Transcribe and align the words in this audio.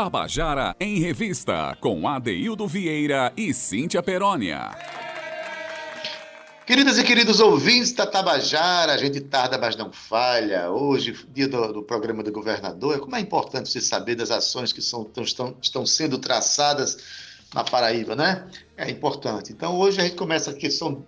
Tabajara 0.00 0.76
em 0.78 1.00
Revista, 1.00 1.76
com 1.80 2.06
Adeildo 2.06 2.68
Vieira 2.68 3.32
e 3.36 3.52
Cíntia 3.52 4.00
Perónia. 4.00 4.70
Queridas 6.64 6.98
e 6.98 7.02
queridos 7.02 7.40
ouvintes 7.40 7.90
da 7.94 8.06
Tabajara, 8.06 8.92
a 8.92 8.96
gente 8.96 9.20
tarda, 9.20 9.58
mas 9.58 9.74
não 9.74 9.92
falha. 9.92 10.70
Hoje, 10.70 11.18
dia 11.34 11.48
do, 11.48 11.72
do 11.72 11.82
programa 11.82 12.22
do 12.22 12.30
governador, 12.30 13.00
como 13.00 13.16
é 13.16 13.20
importante 13.20 13.68
você 13.68 13.80
saber 13.80 14.14
das 14.14 14.30
ações 14.30 14.72
que 14.72 14.80
são, 14.80 15.10
estão, 15.20 15.56
estão 15.60 15.84
sendo 15.84 16.16
traçadas 16.16 16.98
na 17.52 17.64
Paraíba, 17.64 18.14
né? 18.14 18.48
É 18.76 18.88
importante. 18.88 19.52
Então, 19.52 19.76
hoje 19.76 20.00
a 20.00 20.04
gente 20.04 20.14
começa 20.14 20.52
aqui, 20.52 20.70
são 20.70 21.04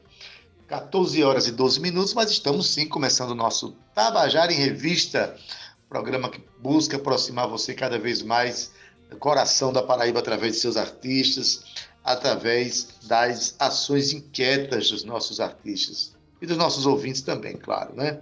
14 0.66 1.22
horas 1.22 1.46
e 1.46 1.52
12 1.52 1.78
minutos, 1.78 2.12
mas 2.12 2.28
estamos 2.32 2.66
sim 2.66 2.88
começando 2.88 3.30
o 3.30 3.36
nosso 3.36 3.76
Tabajara 3.94 4.52
em 4.52 4.56
Revista, 4.56 5.36
programa 5.88 6.28
que 6.28 6.42
busca 6.58 6.96
aproximar 6.96 7.46
você 7.46 7.72
cada 7.72 7.96
vez 7.96 8.20
mais 8.20 8.79
coração 9.18 9.72
da 9.72 9.82
Paraíba 9.82 10.20
através 10.20 10.54
de 10.54 10.60
seus 10.60 10.76
artistas, 10.76 11.64
através 12.04 12.88
das 13.02 13.54
ações 13.58 14.12
inquietas 14.12 14.90
dos 14.90 15.04
nossos 15.04 15.40
artistas 15.40 16.16
e 16.40 16.46
dos 16.46 16.56
nossos 16.56 16.86
ouvintes 16.86 17.22
também, 17.22 17.56
claro, 17.56 17.94
né? 17.94 18.20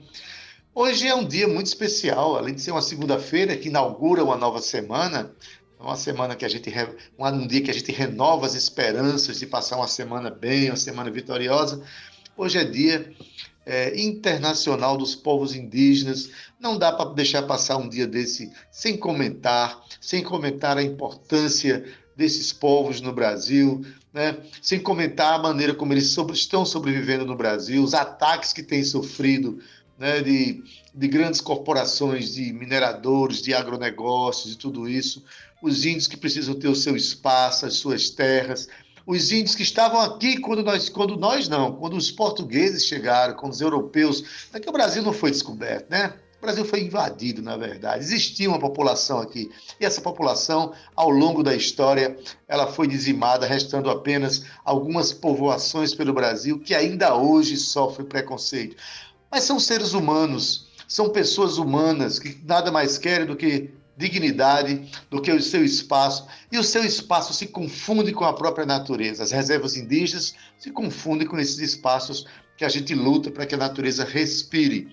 Hoje 0.75 1.09
é 1.09 1.15
um 1.15 1.27
dia 1.27 1.49
muito 1.49 1.67
especial, 1.67 2.37
além 2.37 2.55
de 2.55 2.61
ser 2.61 2.71
uma 2.71 2.83
segunda-feira 2.83 3.57
que 3.57 3.69
inaugura 3.69 4.23
uma 4.23 4.37
nova 4.37 4.61
semana, 4.61 5.35
uma 5.79 5.97
semana 5.97 6.37
que 6.37 6.45
a 6.45 6.49
gente 6.49 6.73
um 7.19 7.47
dia 7.47 7.63
que 7.63 7.71
a 7.71 7.75
gente 7.75 7.91
renova 7.93 8.47
as 8.47 8.55
esperanças 8.55 9.39
de 9.39 9.47
passar 9.47 9.77
uma 9.77 9.89
semana 9.89 10.31
bem, 10.31 10.71
uma 10.71 10.77
semana 10.77 11.11
vitoriosa. 11.11 11.83
Hoje 12.37 12.59
é 12.59 12.65
dia 12.65 13.13
é, 13.69 14.01
internacional 14.01 14.97
dos 14.97 15.15
povos 15.15 15.55
indígenas. 15.55 16.31
Não 16.59 16.79
dá 16.79 16.91
para 16.91 17.11
deixar 17.11 17.43
passar 17.43 17.77
um 17.77 17.87
dia 17.87 18.07
desse 18.07 18.51
sem 18.73 18.97
comentar, 18.97 19.79
sem 20.01 20.23
comentar 20.23 20.79
a 20.79 20.83
importância 20.83 21.85
desses 22.17 22.51
povos 22.51 23.03
no 23.03 23.13
Brasil, 23.13 23.85
né? 24.13 24.39
sem 24.63 24.81
comentar 24.81 25.35
a 25.35 25.43
maneira 25.43 25.75
como 25.75 25.93
eles 25.93 26.09
sobre, 26.09 26.35
estão 26.35 26.65
sobrevivendo 26.65 27.27
no 27.27 27.37
Brasil, 27.37 27.85
os 27.85 27.93
ataques 27.93 28.55
que 28.55 28.63
têm 28.63 28.83
sofrido 28.83 29.61
né? 29.99 30.23
de, 30.23 30.65
de 30.95 31.07
grandes 31.07 31.43
corporações, 31.43 32.35
de 32.35 32.53
mineradores, 32.55 33.43
de 33.43 33.53
agronegócios 33.53 34.55
e 34.55 34.57
tudo 34.57 34.89
isso, 34.89 35.23
os 35.63 35.85
índios 35.85 36.09
que 36.09 36.17
precisam 36.17 36.55
ter 36.55 36.69
o 36.69 36.75
seu 36.75 36.97
espaço, 36.97 37.67
as 37.67 37.75
suas 37.75 38.09
terras, 38.09 38.67
os 39.09 39.33
índios 39.33 39.55
que 39.55 39.63
estavam 39.63 40.03
aqui 40.03 40.37
quando 40.39 40.63
nós, 40.63 40.91
quando 40.91 41.17
nós 41.17 41.49
não, 41.49 41.73
quando 41.73 41.97
os 41.97 42.11
portugueses 42.11 42.85
chegaram, 42.85 43.35
quando 43.35 43.55
os 43.55 43.61
europeus, 43.63 44.23
é 44.53 44.61
que 44.61 44.69
o 44.69 44.73
Brasil 44.73 45.03
não 45.03 45.15
foi 45.15 45.31
descoberto, 45.31 45.89
né? 45.89 46.13
O 46.37 46.43
Brasil 46.43 46.63
foi 46.63 46.83
invadido, 46.83 47.41
na 47.41 47.57
verdade. 47.57 48.05
Existia 48.05 48.47
uma 48.47 48.59
população 48.59 49.19
aqui. 49.19 49.51
E 49.81 49.87
essa 49.87 50.03
população, 50.03 50.75
ao 50.95 51.09
longo 51.09 51.43
da 51.43 51.55
história, 51.55 52.19
ela 52.47 52.67
foi 52.67 52.87
dizimada, 52.87 53.47
restando 53.47 53.89
apenas 53.89 54.45
algumas 54.63 55.11
povoações 55.11 55.95
pelo 55.95 56.13
Brasil 56.13 56.61
que 56.61 56.75
ainda 56.75 57.17
hoje 57.17 57.57
sofrem 57.57 58.07
preconceito. 58.07 58.77
Mas 59.31 59.45
são 59.45 59.59
seres 59.59 59.95
humanos, 59.95 60.69
são 60.87 61.09
pessoas 61.09 61.57
humanas 61.57 62.19
que 62.19 62.39
nada 62.45 62.71
mais 62.71 62.99
querem 62.99 63.27
do 63.27 63.37
que 63.37 63.71
dignidade, 63.99 64.91
do 65.11 65.21
que 65.21 65.31
o 65.31 65.43
seu 65.43 65.65
espaço. 65.65 66.27
E 66.51 66.57
o 66.57 66.65
seu 66.65 66.85
espaço 66.85 67.35
se 67.35 67.49
confunde 67.49 68.13
com 68.13 68.25
a 68.25 68.33
própria 68.33 68.65
natureza. 68.65 69.25
As 69.25 69.33
reservas 69.33 69.77
indígenas 69.77 70.35
se 70.57 70.71
confundem 70.71 71.27
com 71.27 71.39
esses 71.39 71.59
espaços 71.59 72.25
que 72.57 72.65
a 72.65 72.69
gente 72.69 72.95
luta 72.95 73.31
para 73.31 73.45
que 73.45 73.55
a 73.55 73.59
natureza 73.59 74.05
respire 74.05 74.89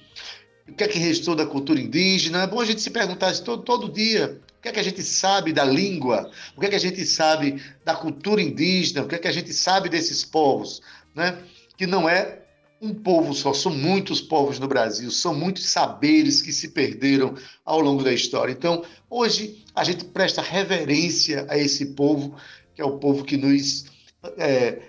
o 0.68 0.74
que 0.74 0.84
é 0.84 0.88
que 0.88 0.98
restou 0.98 1.36
da 1.36 1.46
cultura 1.46 1.80
indígena. 1.80 2.42
É 2.42 2.48
bom 2.48 2.60
a 2.60 2.66
gente 2.66 2.82
se 2.82 2.90
perguntar 2.90 3.32
isso 3.32 3.44
todo, 3.44 3.64
todo 3.64 3.92
dia. 3.92 4.42
O 4.58 4.62
que 4.62 4.70
é 4.70 4.72
que 4.72 4.80
a 4.80 4.84
gente 4.84 5.04
sabe 5.04 5.54
da 5.54 5.64
língua? 5.64 6.32
O 6.58 6.60
que 6.60 6.66
é 6.66 6.70
que 6.70 6.76
a 6.76 6.80
gente 6.80 7.06
sabe 7.06 7.62
da 7.84 7.96
cultura 7.96 8.42
indígena? 8.42 9.04
O 9.04 9.08
que 9.08 9.16
é 9.16 9.20
que 9.20 9.28
a 9.28 9.32
gente 9.32 9.54
sabe 9.54 9.90
desses 9.90 10.26
povos? 10.26 10.82
Né? 11.14 11.38
Que 11.78 11.86
não 11.86 12.10
é 12.10 12.45
um 12.82 12.94
povo 12.94 13.34
só, 13.34 13.54
são 13.54 13.72
muitos 13.72 14.22
povos 14.22 14.60
no 14.60 14.68
Brasil, 14.68 15.10
são 15.10 15.34
muitos 15.34 15.66
saberes 15.66 16.42
que 16.42 16.52
se 16.52 16.70
perderam 16.70 17.36
ao 17.64 17.80
longo 17.80 18.04
da 18.04 18.14
história. 18.14 18.52
Então, 18.52 18.84
hoje, 19.10 19.64
a 19.74 19.84
gente 19.84 20.06
presta 20.06 20.42
reverência 20.42 21.46
a 21.50 21.58
esse 21.58 21.88
povo, 21.88 22.36
que 22.74 22.82
é 22.82 22.86
o 22.86 22.98
povo 22.98 23.24
que 23.24 23.38
nos. 23.38 23.86
É, 24.38 24.82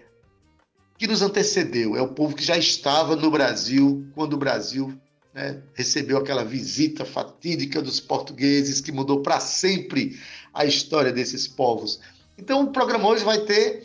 que 0.98 1.06
nos 1.06 1.20
antecedeu, 1.20 1.94
é 1.94 2.00
o 2.00 2.08
povo 2.08 2.34
que 2.34 2.42
já 2.42 2.56
estava 2.56 3.14
no 3.14 3.30
Brasil 3.30 4.06
quando 4.14 4.32
o 4.32 4.38
Brasil 4.38 4.98
né, 5.34 5.62
recebeu 5.74 6.16
aquela 6.16 6.42
visita 6.42 7.04
fatídica 7.04 7.82
dos 7.82 8.00
portugueses 8.00 8.80
que 8.80 8.90
mudou 8.90 9.20
para 9.20 9.38
sempre 9.38 10.18
a 10.54 10.64
história 10.64 11.12
desses 11.12 11.46
povos. 11.46 12.00
Então 12.38 12.62
o 12.62 12.72
programa 12.72 13.08
hoje 13.08 13.24
vai 13.24 13.40
ter, 13.40 13.82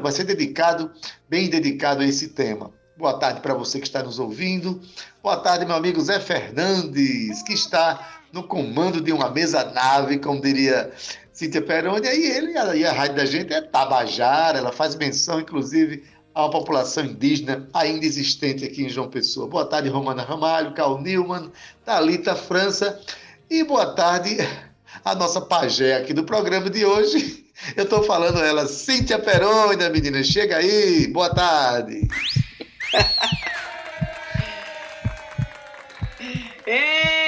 vai 0.00 0.12
ser 0.12 0.24
dedicado, 0.24 0.90
bem 1.28 1.50
dedicado 1.50 2.02
a 2.02 2.06
esse 2.06 2.28
tema. 2.28 2.72
Boa 2.96 3.18
tarde 3.18 3.40
para 3.40 3.54
você 3.54 3.80
que 3.80 3.86
está 3.88 4.04
nos 4.04 4.20
ouvindo. 4.20 4.80
Boa 5.20 5.36
tarde, 5.38 5.66
meu 5.66 5.74
amigo 5.74 6.00
Zé 6.00 6.20
Fernandes, 6.20 7.42
que 7.42 7.52
está 7.52 8.22
no 8.32 8.44
comando 8.44 9.00
de 9.00 9.12
uma 9.12 9.28
mesa 9.28 9.64
nave, 9.64 10.18
como 10.18 10.40
diria 10.40 10.92
Cíntia 11.32 11.60
Peroni. 11.60 12.06
E 12.06 12.30
ele, 12.30 12.52
e 12.52 12.86
a 12.86 12.92
rádio 12.92 13.16
da 13.16 13.26
gente 13.26 13.52
é 13.52 13.60
Tabajara, 13.60 14.58
ela 14.58 14.70
faz 14.70 14.94
menção, 14.94 15.40
inclusive, 15.40 16.04
a 16.32 16.42
uma 16.42 16.50
população 16.52 17.04
indígena 17.04 17.68
ainda 17.74 18.06
existente 18.06 18.64
aqui 18.64 18.84
em 18.84 18.88
João 18.88 19.10
Pessoa. 19.10 19.48
Boa 19.48 19.66
tarde, 19.66 19.88
Romana 19.88 20.22
Ramalho, 20.22 20.72
Carl 20.72 21.00
Newman, 21.00 21.50
Thalita 21.84 22.36
França 22.36 23.00
e 23.50 23.64
boa 23.64 23.86
tarde 23.94 24.36
a 25.04 25.16
nossa 25.16 25.40
pajé 25.40 25.96
aqui 25.96 26.14
do 26.14 26.22
programa 26.22 26.70
de 26.70 26.84
hoje. 26.84 27.44
Eu 27.76 27.84
estou 27.84 28.04
falando 28.04 28.38
ela, 28.38 28.68
Cíntia 28.68 29.18
Perônia, 29.18 29.90
menina, 29.90 30.22
chega 30.22 30.58
aí, 30.58 31.08
boa 31.08 31.34
tarde. 31.34 32.06
Ei, 36.66 37.23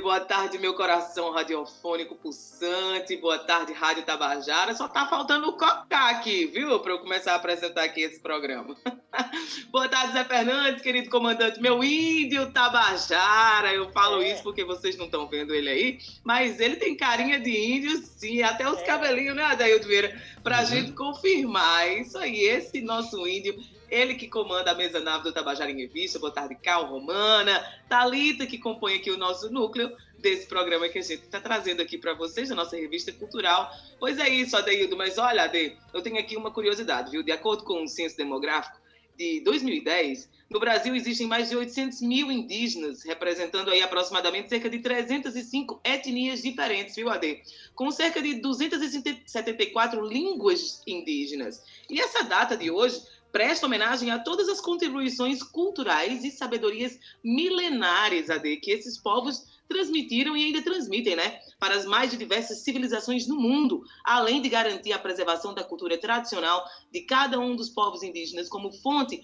boa 0.00 0.20
tarde, 0.20 0.58
meu 0.58 0.74
coração 0.74 1.32
radiofônico 1.32 2.14
pulsante, 2.14 3.16
boa 3.16 3.36
tarde, 3.36 3.72
Rádio 3.72 4.04
Tabajara. 4.04 4.74
Só 4.74 4.86
tá 4.86 5.06
faltando 5.08 5.48
o 5.48 5.54
cocá 5.54 6.10
aqui, 6.10 6.46
viu, 6.46 6.78
para 6.78 6.92
eu 6.92 7.00
começar 7.00 7.32
a 7.32 7.34
apresentar 7.34 7.82
aqui 7.82 8.00
esse 8.02 8.20
programa. 8.20 8.76
boa 9.72 9.88
tarde, 9.88 10.12
Zé 10.12 10.24
Fernandes, 10.24 10.82
querido 10.82 11.10
comandante, 11.10 11.60
meu 11.60 11.82
índio 11.82 12.52
Tabajara. 12.52 13.74
Eu 13.74 13.90
falo 13.90 14.22
é. 14.22 14.32
isso 14.32 14.44
porque 14.44 14.64
vocês 14.64 14.96
não 14.96 15.06
estão 15.06 15.26
vendo 15.26 15.52
ele 15.52 15.68
aí, 15.68 15.98
mas 16.22 16.60
ele 16.60 16.76
tem 16.76 16.96
carinha 16.96 17.40
de 17.40 17.50
índio, 17.50 17.96
sim, 17.96 18.42
até 18.42 18.70
os 18.70 18.78
é. 18.78 18.84
cabelinhos, 18.84 19.34
né, 19.34 19.42
Adaildo 19.42 19.88
Vieira? 19.88 20.16
Pra 20.44 20.60
uhum. 20.60 20.66
gente 20.66 20.92
confirmar. 20.92 21.90
Isso 21.90 22.16
aí, 22.16 22.40
esse 22.40 22.80
nosso 22.80 23.26
índio 23.26 23.58
ele 23.90 24.14
que 24.14 24.28
comanda 24.28 24.70
a 24.70 24.74
mesa 24.74 25.00
nave 25.00 25.24
do 25.24 25.32
Tabajara 25.32 25.70
em 25.70 25.76
Revista. 25.76 26.18
Boa 26.18 26.32
tarde, 26.32 26.54
Cal, 26.54 26.86
Romana, 26.86 27.60
Talita 27.88 28.46
que 28.46 28.56
compõe 28.56 28.94
aqui 28.94 29.10
o 29.10 29.18
nosso 29.18 29.50
núcleo 29.52 29.90
desse 30.18 30.46
programa 30.46 30.88
que 30.88 30.98
a 30.98 31.02
gente 31.02 31.14
está 31.14 31.40
trazendo 31.40 31.82
aqui 31.82 31.98
para 31.98 32.14
vocês, 32.14 32.48
da 32.48 32.54
nossa 32.54 32.76
revista 32.76 33.10
cultural. 33.12 33.70
Pois 33.98 34.18
é 34.18 34.28
isso, 34.28 34.56
Adeildo, 34.56 34.96
mas 34.96 35.18
olha, 35.18 35.44
Ade, 35.44 35.76
eu 35.92 36.02
tenho 36.02 36.18
aqui 36.18 36.36
uma 36.36 36.50
curiosidade, 36.50 37.10
viu? 37.10 37.22
De 37.22 37.32
acordo 37.32 37.64
com 37.64 37.82
o 37.82 37.88
Censo 37.88 38.16
Demográfico 38.16 38.78
de 39.16 39.40
2010, 39.40 40.28
no 40.48 40.58
Brasil 40.58 40.94
existem 40.94 41.26
mais 41.26 41.48
de 41.48 41.56
800 41.56 42.00
mil 42.00 42.32
indígenas, 42.32 43.04
representando 43.04 43.70
aí 43.70 43.82
aproximadamente 43.82 44.48
cerca 44.48 44.68
de 44.68 44.78
305 44.78 45.80
etnias 45.84 46.42
diferentes, 46.42 46.96
viu, 46.96 47.08
Ade? 47.08 47.42
Com 47.74 47.90
cerca 47.90 48.20
de 48.20 48.34
274 48.34 50.04
línguas 50.04 50.82
indígenas. 50.86 51.62
E 51.88 52.00
essa 52.00 52.24
data 52.24 52.56
de 52.56 52.70
hoje 52.70 53.00
presta 53.32 53.66
homenagem 53.66 54.10
a 54.10 54.18
todas 54.18 54.48
as 54.48 54.60
contribuições 54.60 55.42
culturais 55.42 56.24
e 56.24 56.30
sabedorias 56.30 56.98
milenares, 57.22 58.30
AD, 58.30 58.56
que 58.58 58.70
esses 58.70 58.98
povos 58.98 59.60
transmitiram 59.68 60.36
e 60.36 60.46
ainda 60.46 60.62
transmitem, 60.62 61.14
né, 61.14 61.38
para 61.58 61.76
as 61.76 61.84
mais 61.84 62.10
diversas 62.10 62.58
civilizações 62.58 63.28
no 63.28 63.36
mundo, 63.36 63.84
além 64.04 64.42
de 64.42 64.48
garantir 64.48 64.92
a 64.92 64.98
preservação 64.98 65.54
da 65.54 65.62
cultura 65.62 65.96
tradicional 65.96 66.64
de 66.90 67.02
cada 67.02 67.38
um 67.38 67.54
dos 67.54 67.68
povos 67.68 68.02
indígenas 68.02 68.48
como 68.48 68.72
fonte 68.72 69.22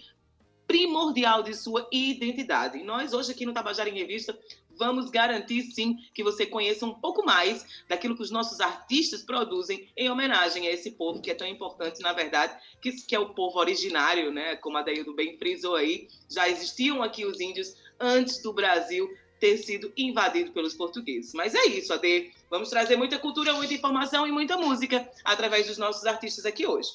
primordial 0.66 1.42
de 1.42 1.54
sua 1.54 1.88
identidade. 1.92 2.78
E 2.78 2.84
nós 2.84 3.12
hoje 3.12 3.32
aqui 3.32 3.44
no 3.44 3.52
Tabajara 3.52 3.88
em 3.88 3.98
Revista 3.98 4.38
vamos 4.78 5.10
garantir 5.10 5.62
sim 5.72 5.96
que 6.14 6.22
você 6.22 6.46
conheça 6.46 6.86
um 6.86 6.94
pouco 6.94 7.24
mais 7.24 7.64
daquilo 7.88 8.16
que 8.16 8.22
os 8.22 8.30
nossos 8.30 8.60
artistas 8.60 9.22
produzem 9.22 9.88
em 9.96 10.10
homenagem 10.10 10.66
a 10.66 10.72
esse 10.72 10.92
povo 10.92 11.20
que 11.20 11.30
é 11.30 11.34
tão 11.34 11.46
importante, 11.46 12.00
na 12.00 12.12
verdade, 12.12 12.56
que, 12.80 12.92
que 12.92 13.14
é 13.14 13.18
o 13.18 13.34
povo 13.34 13.58
originário, 13.58 14.30
né? 14.32 14.56
Como 14.56 14.76
a 14.76 14.82
Daildo 14.82 15.14
bem 15.14 15.36
frisou 15.38 15.74
aí, 15.74 16.08
já 16.30 16.48
existiam 16.48 17.02
aqui 17.02 17.24
os 17.24 17.40
índios 17.40 17.74
antes 17.98 18.42
do 18.42 18.52
Brasil 18.52 19.08
ter 19.40 19.58
sido 19.58 19.92
invadido 19.96 20.52
pelos 20.52 20.74
portugueses. 20.74 21.32
Mas 21.34 21.54
é 21.54 21.66
isso, 21.66 21.92
Ade. 21.92 22.32
Vamos 22.50 22.70
trazer 22.70 22.96
muita 22.96 23.18
cultura, 23.18 23.52
muita 23.52 23.74
informação 23.74 24.26
e 24.26 24.32
muita 24.32 24.56
música 24.56 25.08
através 25.24 25.66
dos 25.66 25.78
nossos 25.78 26.04
artistas 26.06 26.46
aqui 26.46 26.66
hoje. 26.66 26.90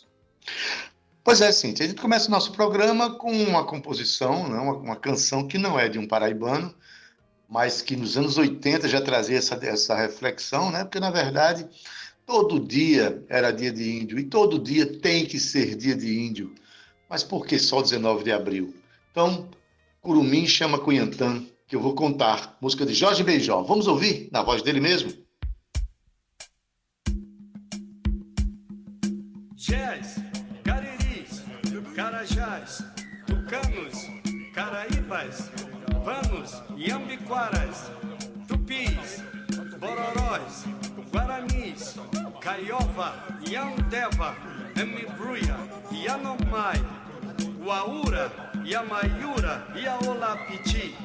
Pois 1.24 1.40
é, 1.40 1.52
Cintia. 1.52 1.86
A 1.86 1.90
gente 1.90 2.02
começa 2.02 2.28
o 2.28 2.32
nosso 2.32 2.52
programa 2.52 3.16
com 3.16 3.32
uma 3.32 3.64
composição, 3.64 4.50
né, 4.50 4.58
uma, 4.58 4.74
uma 4.74 4.96
canção 4.96 5.48
que 5.48 5.58
não 5.58 5.80
é 5.80 5.88
de 5.88 6.00
um 6.00 6.08
paraibano, 6.08 6.74
mas 7.52 7.82
que 7.82 7.98
nos 7.98 8.18
anos 8.18 8.38
80 8.38 8.88
já 8.88 9.02
trazia 9.02 9.38
essa, 9.38 9.56
essa 9.62 9.94
reflexão, 9.94 10.72
né? 10.72 10.86
Porque, 10.86 11.02
na 11.02 11.12
verdade, 11.12 11.68
todo 12.26 12.58
dia 12.58 13.22
era 13.28 13.52
dia 13.52 13.74
de 13.74 14.00
índio 14.00 14.18
e 14.18 14.24
todo 14.24 14.58
dia 14.58 14.86
tem 14.86 15.26
que 15.26 15.38
ser 15.38 15.76
dia 15.76 15.94
de 15.94 16.18
índio. 16.18 16.56
Mas 17.10 17.26
por 17.26 17.46
que 17.46 17.60
só 17.60 17.82
19 17.82 18.24
de 18.24 18.32
abril? 18.32 18.74
Então, 19.12 19.50
Curumim 20.00 20.48
chama 20.48 20.80
Cunhantã, 20.80 21.46
que 21.68 21.76
eu 21.76 21.82
vou 21.82 21.94
contar. 21.94 22.58
Música 22.62 22.86
de 22.86 22.94
Jorge 22.94 23.22
Beijó. 23.22 23.62
Vamos 23.64 23.86
ouvir 23.86 24.30
na 24.32 24.42
voz 24.42 24.62
dele 24.62 24.80
mesmo? 24.80 25.12
Gés, 29.58 30.16
Cariris, 30.64 31.44
Carajás, 31.94 32.82
Tucanos, 33.28 34.08
Caraíbas, 34.54 35.52
Vanos, 36.04 36.64
Iambiquaras, 36.76 37.92
Tupis, 38.48 39.24
Bororós, 39.80 40.66
Guaranis, 41.12 41.96
Caiova, 42.42 43.14
Yandeva, 43.46 44.36
Mbruia, 44.76 45.58
Yanomai, 45.92 46.82
Uaura, 47.64 48.32
Yamayura, 48.66 49.68
Yaolapiti, 49.76 50.96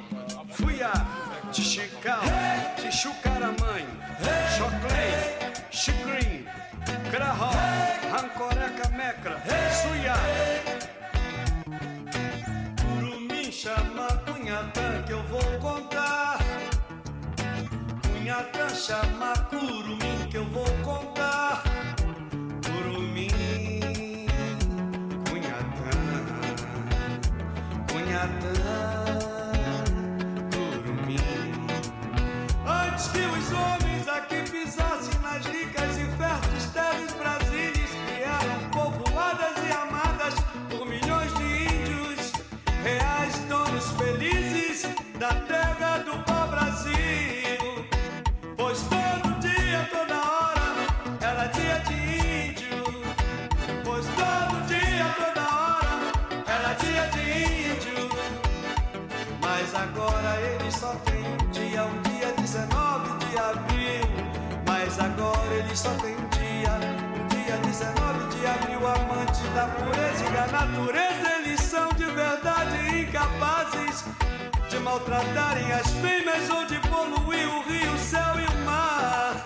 Fuiá, 0.51 0.93
Tixical, 1.53 2.23
Tixucaramãe, 2.77 3.87
Choclém, 4.57 5.71
Xicrim, 5.71 6.47
Crahó, 7.11 7.51
Rancoreca 8.11 8.89
Mecra, 8.97 9.43
Suiá. 9.83 10.17
Curumim 12.81 13.53
chama 13.53 14.26
chama 18.87 19.33
Curumim 19.51 20.29
que 20.31 20.37
eu 20.37 20.45
vou 20.45 20.65
contar. 20.85 21.65
Curumim, 22.65 23.31
Cunhatã, 25.29 25.91
Cunhatã, 27.91 29.06
só 65.77 65.91
tem 65.97 66.17
um 66.17 66.29
dia, 66.29 66.73
um 67.21 67.27
dia 67.29 67.57
19 67.59 68.35
de 68.35 68.47
abril. 68.47 68.87
Amante 68.87 69.43
da 69.55 69.67
pureza 69.67 70.25
e 70.25 70.31
da 70.31 70.47
natureza, 70.47 71.35
eles 71.39 71.61
são 71.61 71.89
de 71.91 72.07
verdade 72.07 73.01
incapazes 73.01 74.05
de 74.71 74.79
maltratarem 74.79 75.71
as 75.73 75.87
fêmeas 75.89 76.49
ou 76.49 76.65
de 76.65 76.79
poluir 76.89 77.47
o 77.49 77.63
rio, 77.69 77.93
o 77.93 77.99
céu 77.99 78.41
e 78.41 78.47
o 78.47 78.65
mar. 78.65 79.45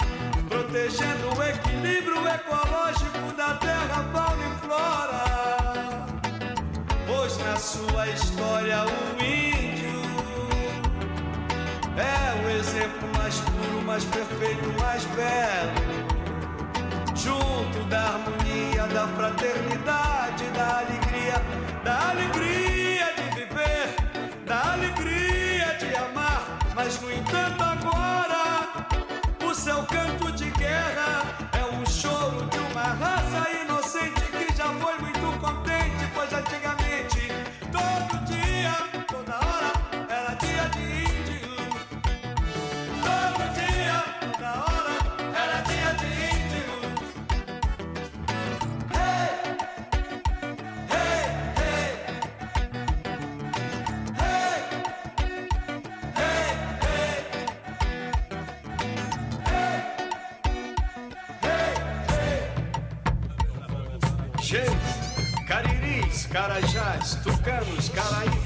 Protegendo 0.48 1.36
o 1.36 1.42
equilíbrio 1.42 2.28
ecológico 2.28 3.32
da 3.36 3.54
terra, 3.54 4.04
fauna 4.12 4.44
e 4.46 4.66
flora. 4.66 6.06
Pois 7.06 7.38
na 7.38 7.56
sua 7.56 8.06
história 8.08 8.84
o 8.84 9.22
índio 9.22 10.00
é 11.96 12.46
o 12.46 12.50
exemplo 12.50 13.08
mais 13.18 13.40
puro, 13.40 13.82
mais 13.84 14.04
perfeito, 14.04 14.80
mais 14.80 15.04
belo. 15.06 16.09
Junto 17.30 17.84
da 17.88 18.14
harmonia, 18.14 18.88
da 18.88 19.06
fraternidade, 19.06 20.44
da 20.50 20.78
alegria, 20.78 21.40
da 21.84 22.10
alegria 22.10 23.06
de 23.14 23.22
viver, 23.36 23.94
da 24.44 24.72
alegria 24.72 25.76
de 25.78 25.94
amar. 25.94 26.58
Mas 26.74 27.00
no 27.00 27.12
entanto 27.12 27.62
agora 27.62 28.66
o 29.48 29.54
seu 29.54 29.80
canto 29.84 30.32
de 30.32 30.50
guerra 30.50 31.19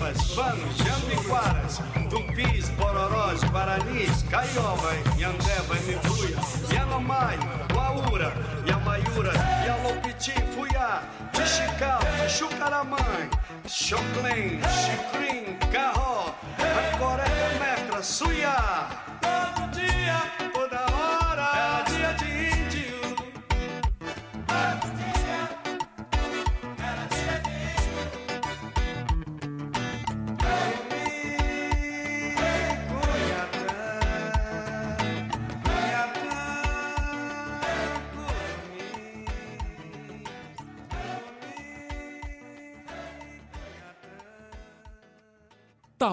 Caraíbas, 0.04 0.34
Vanos, 0.34 0.76
Jambiquaras, 0.76 1.80
Tupis, 2.10 2.68
Bororós, 2.70 3.42
Guaranis, 3.44 4.22
Caiova, 4.30 4.92
Yandeva, 5.16 5.74
Mibuia, 5.86 6.36
Yanomai, 6.72 7.38
Uaura, 7.74 8.32
Yamayura, 8.66 9.32
Yalopiti, 9.64 10.32
Fuiá, 10.54 11.02
Tixical, 11.32 12.00
Tixucaramãe, 12.20 13.30
Choclém, 13.66 14.60
Xicrim, 14.60 15.44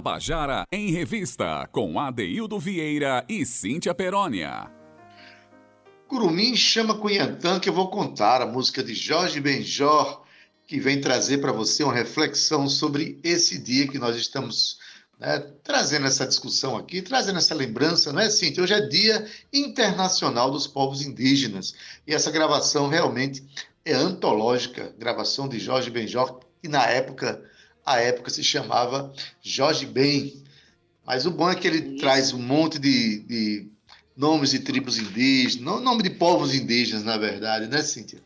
Tabajara 0.01 0.63
em 0.71 0.89
Revista, 0.89 1.69
com 1.71 1.99
Adeildo 1.99 2.57
Vieira 2.57 3.23
e 3.29 3.45
Cíntia 3.45 3.93
Perónia. 3.93 4.67
Curumim 6.07 6.55
chama 6.55 6.97
Cunhantã, 6.97 7.59
que 7.59 7.69
eu 7.69 7.73
vou 7.73 7.87
contar 7.87 8.41
a 8.41 8.47
música 8.47 8.81
de 8.81 8.95
Jorge 8.95 9.39
Benjor, 9.39 10.23
que 10.65 10.79
vem 10.79 10.99
trazer 10.99 11.37
para 11.37 11.51
você 11.51 11.83
uma 11.83 11.93
reflexão 11.93 12.67
sobre 12.67 13.19
esse 13.23 13.59
dia 13.59 13.87
que 13.87 13.99
nós 13.99 14.15
estamos 14.15 14.79
né, 15.19 15.37
trazendo 15.63 16.07
essa 16.07 16.25
discussão 16.25 16.75
aqui, 16.75 17.03
trazendo 17.03 17.37
essa 17.37 17.53
lembrança, 17.53 18.11
não 18.11 18.21
é, 18.21 18.29
Cíntia? 18.31 18.63
Hoje 18.63 18.73
é 18.73 18.81
Dia 18.81 19.27
Internacional 19.53 20.49
dos 20.49 20.65
Povos 20.65 21.03
Indígenas 21.03 21.75
e 22.07 22.13
essa 22.15 22.31
gravação 22.31 22.87
realmente 22.87 23.47
é 23.85 23.93
antológica, 23.93 24.95
gravação 24.97 25.47
de 25.47 25.59
Jorge 25.59 25.91
Benjor, 25.91 26.39
que 26.59 26.67
na 26.67 26.87
época, 26.87 27.47
a 27.85 27.99
época 27.99 28.29
se 28.29 28.43
chamava 28.43 29.13
Jorge 29.41 29.85
Ben. 29.85 30.41
Mas 31.05 31.25
o 31.25 31.31
bom 31.31 31.49
é 31.49 31.55
que 31.55 31.67
ele 31.67 31.79
Isso. 31.79 31.97
traz 31.97 32.31
um 32.33 32.39
monte 32.39 32.77
de, 32.79 33.19
de 33.19 33.67
nomes 34.15 34.51
de 34.51 34.59
tribos 34.59 34.97
indígenas, 34.97 35.55
no- 35.65 35.79
nome 35.79 36.03
de 36.03 36.09
povos 36.11 36.53
indígenas, 36.53 37.03
na 37.03 37.17
verdade, 37.17 37.67
né, 37.67 37.81
Cíntia? 37.81 38.19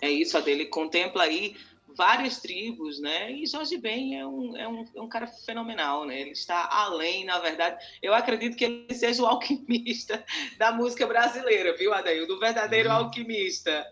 É 0.00 0.08
isso. 0.10 0.38
Ele 0.38 0.66
contempla 0.66 1.24
aí 1.24 1.56
várias 1.98 2.38
tribos, 2.38 3.00
né? 3.00 3.32
E 3.32 3.44
Jorge 3.44 3.76
Ben 3.76 4.16
é 4.16 4.24
um, 4.24 4.56
é, 4.56 4.68
um, 4.68 4.88
é 4.94 5.00
um 5.02 5.08
cara 5.08 5.26
fenomenal, 5.26 6.06
né? 6.06 6.20
Ele 6.20 6.30
está 6.30 6.68
além, 6.70 7.24
na 7.24 7.40
verdade. 7.40 7.84
Eu 8.00 8.14
acredito 8.14 8.56
que 8.56 8.64
ele 8.64 8.94
seja 8.94 9.20
o 9.20 9.26
alquimista 9.26 10.24
da 10.56 10.70
música 10.70 11.04
brasileira, 11.08 11.76
viu, 11.76 11.92
Adail? 11.92 12.24
Do 12.28 12.38
verdadeiro 12.38 12.88
uhum. 12.88 12.94
alquimista. 12.94 13.84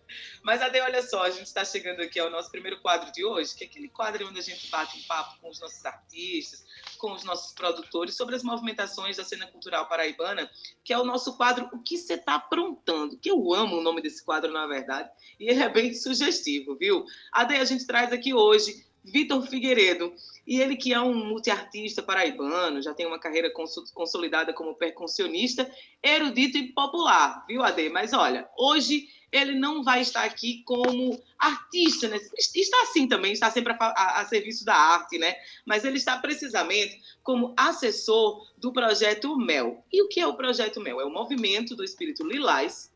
Mas, 0.44 0.62
Adail, 0.62 0.84
olha 0.84 1.02
só, 1.02 1.24
a 1.24 1.30
gente 1.30 1.46
está 1.46 1.64
chegando 1.64 2.00
aqui 2.00 2.20
ao 2.20 2.30
nosso 2.30 2.48
primeiro 2.48 2.80
quadro 2.80 3.10
de 3.10 3.24
hoje, 3.24 3.56
que 3.56 3.64
é 3.64 3.66
aquele 3.66 3.88
quadro 3.88 4.28
onde 4.28 4.38
a 4.38 4.42
gente 4.42 4.70
bate 4.70 4.96
um 4.96 5.02
papo 5.08 5.40
com 5.40 5.50
os 5.50 5.60
nossos 5.60 5.84
artistas, 5.84 6.64
com 6.96 7.12
os 7.12 7.24
nossos 7.24 7.52
produtores 7.52 8.16
sobre 8.16 8.34
as 8.34 8.42
movimentações 8.42 9.16
da 9.16 9.24
cena 9.24 9.46
cultural 9.46 9.86
paraibana, 9.86 10.50
que 10.82 10.92
é 10.92 10.98
o 10.98 11.04
nosso 11.04 11.36
quadro 11.36 11.68
O 11.72 11.82
que 11.82 11.96
você 11.96 12.14
está 12.14 12.36
aprontando? 12.36 13.18
Que 13.18 13.30
eu 13.30 13.54
amo 13.54 13.76
o 13.76 13.82
nome 13.82 14.02
desse 14.02 14.24
quadro, 14.24 14.52
na 14.52 14.66
verdade, 14.66 15.10
e 15.38 15.48
ele 15.48 15.62
é 15.62 15.68
bem 15.68 15.94
sugestivo, 15.94 16.76
viu? 16.76 17.04
Adail, 17.32 17.62
a 17.62 17.64
gente 17.64 17.86
traz 17.86 18.12
aqui 18.12 18.34
hoje 18.34 18.86
Vitor 19.06 19.46
Figueiredo. 19.46 20.12
E 20.46 20.60
ele 20.60 20.76
que 20.76 20.92
é 20.92 21.00
um 21.00 21.14
multiartista 21.14 22.02
paraibano, 22.02 22.82
já 22.82 22.94
tem 22.94 23.06
uma 23.06 23.18
carreira 23.18 23.52
consolidada 23.94 24.52
como 24.52 24.74
percussionista, 24.74 25.68
erudito 26.02 26.56
e 26.56 26.72
popular, 26.72 27.44
viu, 27.48 27.62
Ade? 27.62 27.88
Mas 27.88 28.12
olha, 28.12 28.48
hoje 28.56 29.08
ele 29.32 29.58
não 29.58 29.82
vai 29.82 30.00
estar 30.00 30.24
aqui 30.24 30.62
como 30.64 31.20
artista, 31.38 32.08
né? 32.08 32.18
Está 32.54 32.82
assim 32.82 33.08
também, 33.08 33.32
está 33.32 33.50
sempre 33.50 33.72
a, 33.72 33.76
a, 33.80 34.20
a, 34.20 34.24
serviço 34.24 34.64
da 34.64 34.74
arte, 34.74 35.18
né? 35.18 35.34
Mas 35.64 35.84
ele 35.84 35.96
está 35.96 36.18
precisamente 36.18 37.00
como 37.22 37.54
assessor 37.56 38.46
do 38.56 38.72
projeto 38.72 39.36
MEL. 39.36 39.84
E 39.92 40.02
o 40.02 40.08
que 40.08 40.20
é 40.20 40.26
o 40.26 40.36
projeto 40.36 40.80
MEL? 40.80 41.00
É 41.00 41.04
o 41.04 41.12
Movimento 41.12 41.74
do 41.74 41.84
Espírito 41.84 42.26
Lilás, 42.26 42.92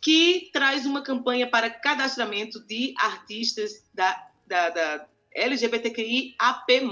que 0.00 0.50
traz 0.52 0.86
uma 0.86 1.02
campanha 1.02 1.48
para 1.48 1.68
cadastramento 1.70 2.60
de 2.60 2.94
artistas 2.96 3.84
da, 3.92 4.30
da, 4.46 4.70
da 4.70 5.08
LGBTQI 5.34 6.34
AP+. 6.38 6.82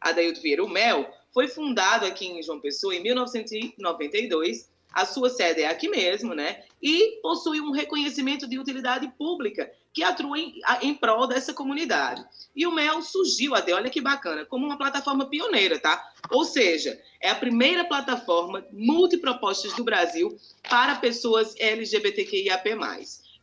Adailto 0.00 0.40
Vieira, 0.40 0.64
o 0.64 0.68
MEL, 0.68 1.10
foi 1.32 1.46
fundado 1.46 2.06
aqui 2.06 2.26
em 2.26 2.42
João 2.42 2.60
Pessoa 2.60 2.94
em 2.94 3.02
1992 3.02 4.70
a 4.92 5.04
sua 5.04 5.30
sede 5.30 5.62
é 5.62 5.68
aqui 5.68 5.88
mesmo, 5.88 6.34
né? 6.34 6.64
E 6.82 7.20
possui 7.22 7.60
um 7.60 7.70
reconhecimento 7.70 8.48
de 8.48 8.58
utilidade 8.58 9.08
pública 9.18 9.70
que 9.92 10.02
atua 10.02 10.38
em, 10.38 10.60
em 10.82 10.94
prol 10.94 11.26
dessa 11.26 11.52
comunidade. 11.52 12.24
E 12.54 12.66
o 12.66 12.72
MEL 12.72 13.02
surgiu 13.02 13.54
até, 13.54 13.72
olha 13.72 13.90
que 13.90 14.00
bacana, 14.00 14.44
como 14.44 14.66
uma 14.66 14.78
plataforma 14.78 15.26
pioneira, 15.26 15.78
tá? 15.78 16.12
Ou 16.30 16.44
seja, 16.44 17.00
é 17.20 17.30
a 17.30 17.34
primeira 17.34 17.84
plataforma 17.84 18.64
multipropostas 18.72 19.72
do 19.74 19.84
Brasil 19.84 20.36
para 20.68 20.96
pessoas 20.96 21.54
LGBTQIAP+. 21.58 22.70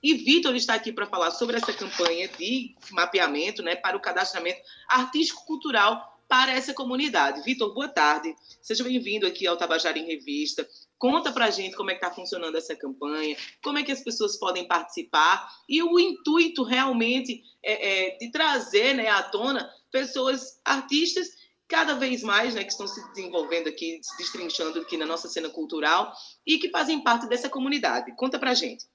E 0.01 0.13
Vitor 0.13 0.55
está 0.55 0.75
aqui 0.75 0.91
para 0.91 1.07
falar 1.07 1.31
sobre 1.31 1.57
essa 1.57 1.73
campanha 1.73 2.27
de 2.27 2.75
mapeamento, 2.91 3.63
né, 3.63 3.75
para 3.75 3.97
o 3.97 3.99
cadastramento 3.99 4.61
artístico-cultural 4.87 6.17
para 6.27 6.51
essa 6.51 6.73
comunidade. 6.73 7.41
Vitor, 7.41 7.73
boa 7.73 7.87
tarde. 7.87 8.35
Seja 8.61 8.83
bem-vindo 8.83 9.25
aqui 9.25 9.47
ao 9.47 9.57
Tabajara 9.57 9.97
em 9.97 10.05
Revista. 10.05 10.67
Conta 10.97 11.31
para 11.31 11.45
a 11.45 11.51
gente 11.51 11.75
como 11.75 11.91
é 11.91 11.93
que 11.93 12.03
está 12.03 12.13
funcionando 12.13 12.57
essa 12.57 12.75
campanha, 12.75 13.37
como 13.63 13.77
é 13.77 13.83
que 13.83 13.91
as 13.91 14.01
pessoas 14.01 14.37
podem 14.37 14.67
participar 14.67 15.47
e 15.69 15.81
o 15.83 15.99
intuito 15.99 16.63
realmente 16.63 17.43
é, 17.63 18.15
é 18.15 18.17
de 18.17 18.31
trazer 18.31 18.95
né, 18.95 19.07
à 19.07 19.21
tona 19.21 19.69
pessoas, 19.91 20.59
artistas, 20.65 21.29
cada 21.67 21.95
vez 21.95 22.23
mais, 22.23 22.55
né, 22.55 22.63
que 22.63 22.71
estão 22.71 22.87
se 22.87 23.05
desenvolvendo 23.09 23.67
aqui, 23.67 23.99
se 24.01 24.17
destrinchando 24.17 24.79
aqui 24.79 24.97
na 24.97 25.05
nossa 25.05 25.27
cena 25.27 25.49
cultural 25.49 26.13
e 26.45 26.57
que 26.57 26.69
fazem 26.69 27.03
parte 27.03 27.27
dessa 27.27 27.49
comunidade. 27.49 28.15
Conta 28.15 28.39
para 28.39 28.51
a 28.51 28.55
gente. 28.55 28.85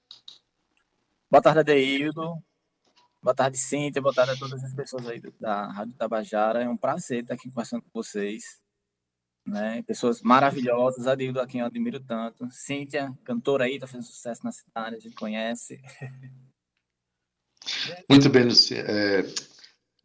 Boa 1.31 1.43
tarde, 1.43 1.61
Adeildo. 1.61 2.43
Boa 3.23 3.35
tarde, 3.35 3.57
Cíntia. 3.57 4.03
Boa 4.03 4.15
tarde 4.15 4.33
a 4.33 4.37
todas 4.37 4.65
as 4.65 4.75
pessoas 4.75 5.07
aí 5.07 5.21
da 5.39 5.67
Rádio 5.69 5.95
Tabajara. 5.95 6.63
É 6.63 6.69
um 6.69 6.77
prazer 6.77 7.23
estar 7.23 7.35
aqui 7.35 7.49
conversando 7.49 7.83
com 7.83 7.91
vocês 7.93 8.62
né? 9.47 9.83
Pessoas 9.83 10.23
maravilhosas, 10.23 11.07
a 11.07 11.15
Dildo, 11.15 11.41
a 11.41 11.47
quem 11.47 11.61
eu 11.61 11.67
admiro 11.67 12.01
tanto. 12.01 12.49
Cíntia, 12.51 13.13
cantora 13.25 13.65
aí, 13.65 13.79
tá 13.79 13.87
fazendo 13.87 14.07
sucesso 14.07 14.45
na 14.45 14.53
cidade, 14.53 14.97
a 14.97 15.01
gente 15.01 15.17
conhece. 15.17 15.81
Muito 18.09 18.29
bem. 18.29 18.49
É, 18.73 19.25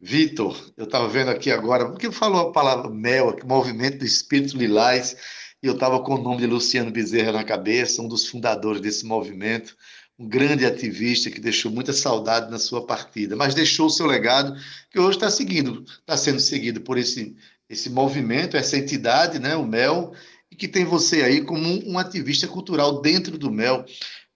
Vitor, 0.00 0.72
eu 0.76 0.84
estava 0.84 1.08
vendo 1.08 1.30
aqui 1.30 1.50
agora, 1.50 1.90
porque 1.90 2.10
falou 2.12 2.48
a 2.48 2.52
palavra 2.52 2.90
mel, 2.90 3.36
movimento 3.44 3.98
do 3.98 4.04
espírito 4.04 4.56
lilás, 4.56 5.16
e 5.62 5.66
eu 5.66 5.74
estava 5.74 6.00
com 6.02 6.14
o 6.14 6.22
nome 6.22 6.38
de 6.38 6.46
Luciano 6.46 6.90
Bezerra 6.90 7.32
na 7.32 7.44
cabeça, 7.44 8.00
um 8.00 8.08
dos 8.08 8.26
fundadores 8.28 8.80
desse 8.80 9.04
movimento, 9.04 9.76
um 10.16 10.28
grande 10.28 10.64
ativista 10.64 11.30
que 11.30 11.40
deixou 11.40 11.70
muita 11.70 11.92
saudade 11.92 12.50
na 12.50 12.58
sua 12.58 12.86
partida, 12.86 13.34
mas 13.34 13.54
deixou 13.54 13.86
o 13.86 13.90
seu 13.90 14.06
legado, 14.06 14.56
que 14.90 14.98
hoje 15.00 15.16
está 15.16 15.30
seguindo, 15.30 15.84
está 15.84 16.16
sendo 16.16 16.40
seguido 16.40 16.80
por 16.80 16.96
esse 16.96 17.36
esse 17.68 17.90
movimento, 17.90 18.56
essa 18.56 18.76
entidade, 18.76 19.38
né, 19.38 19.54
o 19.54 19.66
MEL, 19.66 20.12
e 20.50 20.56
que 20.56 20.66
tem 20.66 20.84
você 20.84 21.22
aí 21.22 21.42
como 21.42 21.62
um, 21.86 21.98
ativista 21.98 22.48
cultural 22.48 23.00
dentro 23.02 23.36
do 23.36 23.50
MEL. 23.50 23.84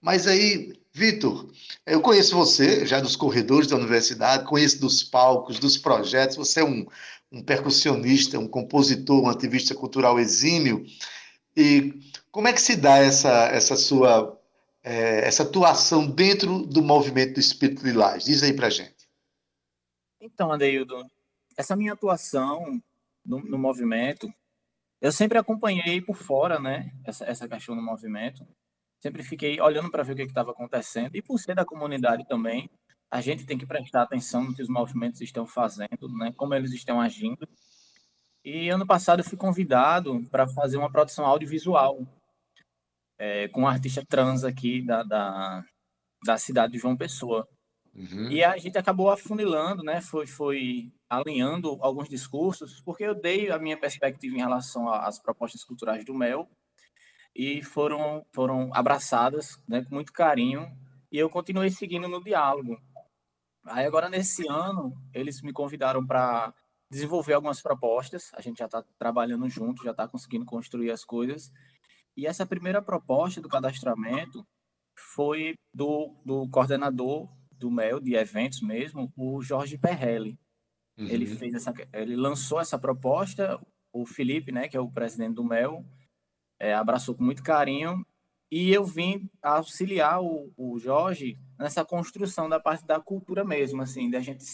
Mas 0.00 0.26
aí, 0.26 0.72
Vitor, 0.92 1.50
eu 1.86 2.00
conheço 2.00 2.36
você 2.36 2.84
já 2.84 3.00
dos 3.00 3.16
corredores 3.16 3.68
da 3.68 3.76
universidade, 3.76 4.44
conheço 4.44 4.80
dos 4.80 5.02
palcos, 5.02 5.58
dos 5.58 5.78
projetos, 5.78 6.36
você 6.36 6.60
é 6.60 6.64
um, 6.64 6.86
um 7.30 7.42
percussionista, 7.42 8.38
um 8.38 8.48
compositor, 8.48 9.22
um 9.22 9.28
ativista 9.28 9.74
cultural 9.74 10.20
exímio. 10.20 10.84
E 11.56 11.94
como 12.30 12.48
é 12.48 12.52
que 12.52 12.60
se 12.60 12.76
dá 12.76 12.98
essa, 12.98 13.46
essa 13.48 13.76
sua 13.76 14.38
é, 14.84 15.26
essa 15.26 15.44
atuação 15.44 16.06
dentro 16.06 16.66
do 16.66 16.82
movimento 16.82 17.34
do 17.34 17.40
Espírito 17.40 17.84
Lilás? 17.84 18.24
Diz 18.24 18.42
aí 18.42 18.52
para 18.52 18.68
gente. 18.68 19.08
Então, 20.20 20.52
Adeildo, 20.52 21.06
essa 21.56 21.76
minha 21.76 21.92
atuação 21.92 22.82
no, 23.24 23.58
movimento. 23.58 24.28
Eu 25.00 25.12
sempre 25.12 25.38
acompanhei 25.38 26.00
por 26.00 26.16
fora, 26.16 26.60
né, 26.60 26.90
essa, 27.04 27.24
essa 27.24 27.48
questão 27.48 27.74
do 27.74 27.82
movimento. 27.82 28.46
Sempre 29.00 29.22
fiquei 29.22 29.60
olhando 29.60 29.90
para 29.90 30.02
ver 30.02 30.12
o 30.12 30.16
que 30.16 30.22
estava 30.22 30.52
acontecendo. 30.52 31.16
E 31.16 31.22
por 31.22 31.38
ser 31.38 31.54
da 31.54 31.64
comunidade 31.64 32.26
também, 32.26 32.70
a 33.10 33.20
gente 33.20 33.44
tem 33.44 33.58
que 33.58 33.66
prestar 33.66 34.02
atenção 34.02 34.44
no 34.44 34.54
que 34.54 34.62
os 34.62 34.68
movimentos 34.68 35.20
estão 35.20 35.46
fazendo, 35.46 36.08
né, 36.18 36.32
como 36.36 36.54
eles 36.54 36.72
estão 36.72 37.00
agindo. 37.00 37.46
E 38.44 38.68
ano 38.68 38.86
passado 38.86 39.20
eu 39.20 39.24
fui 39.24 39.38
convidado 39.38 40.20
para 40.30 40.48
fazer 40.48 40.76
uma 40.76 40.90
produção 40.90 41.24
audiovisual 41.24 41.98
é, 43.18 43.46
com 43.48 43.62
um 43.62 43.68
artista 43.68 44.04
trans 44.04 44.42
aqui 44.42 44.84
da, 44.84 45.02
da, 45.04 45.64
da 46.24 46.38
cidade 46.38 46.72
de 46.72 46.78
João 46.78 46.96
Pessoa. 46.96 47.46
Uhum. 47.94 48.30
E 48.30 48.42
a 48.42 48.56
gente 48.56 48.78
acabou 48.78 49.11
afunilando, 49.11 49.82
né? 49.82 50.00
Foi, 50.00 50.26
foi 50.26 50.92
alinhando 51.08 51.76
alguns 51.80 52.08
discursos, 52.08 52.80
porque 52.80 53.04
eu 53.04 53.14
dei 53.14 53.50
a 53.50 53.58
minha 53.58 53.76
perspectiva 53.76 54.34
em 54.34 54.40
relação 54.40 54.88
às 54.88 55.18
propostas 55.18 55.62
culturais 55.62 56.04
do 56.04 56.14
Mel 56.14 56.49
e 57.34 57.62
foram, 57.62 58.25
foram 58.34 58.70
abraçadas 58.75 59.62
né, 59.68 59.84
com 59.84 59.94
muito 59.94 60.12
carinho 60.12 60.70
e 61.11 61.18
eu 61.18 61.28
continuei 61.28 61.70
seguindo 61.70 62.08
no 62.08 62.22
diálogo. 62.22 62.80
Aí 63.64 63.84
agora, 63.84 64.08
nesse 64.08 64.49
ano, 64.49 64.92
eles 65.14 65.42
me 65.42 65.52
convidaram 65.52 66.06
para 66.06 66.52
desenvolver 66.90 67.34
algumas 67.34 67.62
propostas, 67.62 68.30
a 68.34 68.40
gente 68.40 68.58
já 68.58 68.66
está 68.66 68.82
trabalhando 68.99 69.49
junto, 69.49 69.84
já 69.84 69.92
está 69.92 70.08
conseguindo 70.08 70.44
construir 70.44 70.90
as 70.90 71.04
coisas, 71.04 71.50
e 72.16 72.26
essa 72.26 72.44
primeira 72.44 72.82
proposta 72.82 73.40
do 73.40 73.49
cadastramento 73.49 74.46
foi 75.14 75.54
do, 75.72 76.14
do 76.25 76.49
coordenador 76.50 77.28
do 77.62 77.71
MEL, 77.71 78.00
de 78.00 78.14
eventos 78.14 78.61
mesmo, 78.61 79.12
o 79.16 79.40
Jorge 79.42 79.78
Perrelli. 79.78 80.38
Uhum. 80.99 81.07
Ele 81.07 81.26
fez 81.26 81.54
essa, 81.54 81.73
ele 81.92 82.16
lançou 82.16 82.61
essa 82.61 82.78
proposta, 82.78 83.61
o 83.92 84.04
Felipe, 84.04 84.52
né, 84.52 84.69
que 84.69 84.76
é 84.76 84.81
o 84.81 84.90
presidente 84.90 85.35
do 85.35 85.45
MEL, 85.45 85.85
é, 86.61 86.75
abraçou 86.75 87.14
com 87.14 87.25
muito 87.25 87.42
carinho 87.42 88.04
e 88.50 88.71
eu 88.73 88.85
vim 88.85 89.31
auxiliar 89.42 90.23
o, 90.23 90.52
o 90.57 90.78
Jorge 90.78 91.38
nessa 91.59 91.85
construção 91.85 92.49
da 92.49 92.61
parte 92.61 92.87
da 92.87 93.00
cultura 93.00 93.45
mesmo, 93.45 93.81
assim, 93.81 94.14
a 94.14 94.21
gente 94.21 94.45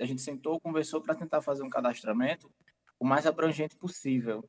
a 0.00 0.06
gente 0.06 0.22
sentou, 0.22 0.60
conversou 0.60 1.00
para 1.00 1.14
tentar 1.14 1.42
fazer 1.42 1.64
um 1.64 1.68
cadastramento 1.68 2.48
o 3.00 3.04
mais 3.04 3.26
abrangente 3.26 3.76
possível, 3.76 4.48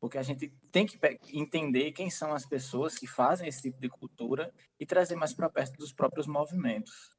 porque 0.00 0.16
a 0.16 0.22
gente 0.22 0.48
tem 0.72 0.86
que 0.86 0.98
entender 1.32 1.92
quem 1.92 2.08
são 2.08 2.32
as 2.32 2.46
pessoas 2.46 2.96
que 2.96 3.06
fazem 3.06 3.48
esse 3.48 3.62
tipo 3.62 3.80
de 3.80 3.88
cultura 3.88 4.52
e 4.78 4.86
trazer 4.86 5.14
mais 5.14 5.34
para 5.34 5.50
perto 5.50 5.76
dos 5.76 5.92
próprios 5.92 6.26
movimentos. 6.26 7.10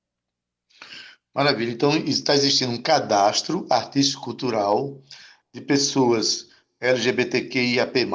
Maravilha. 1.33 1.71
Então, 1.71 1.95
está 1.95 2.35
existindo 2.35 2.71
um 2.71 2.81
cadastro 2.81 3.65
artístico-cultural 3.69 5.01
de 5.53 5.61
pessoas 5.61 6.49
LGBTQIAP+, 6.79 8.05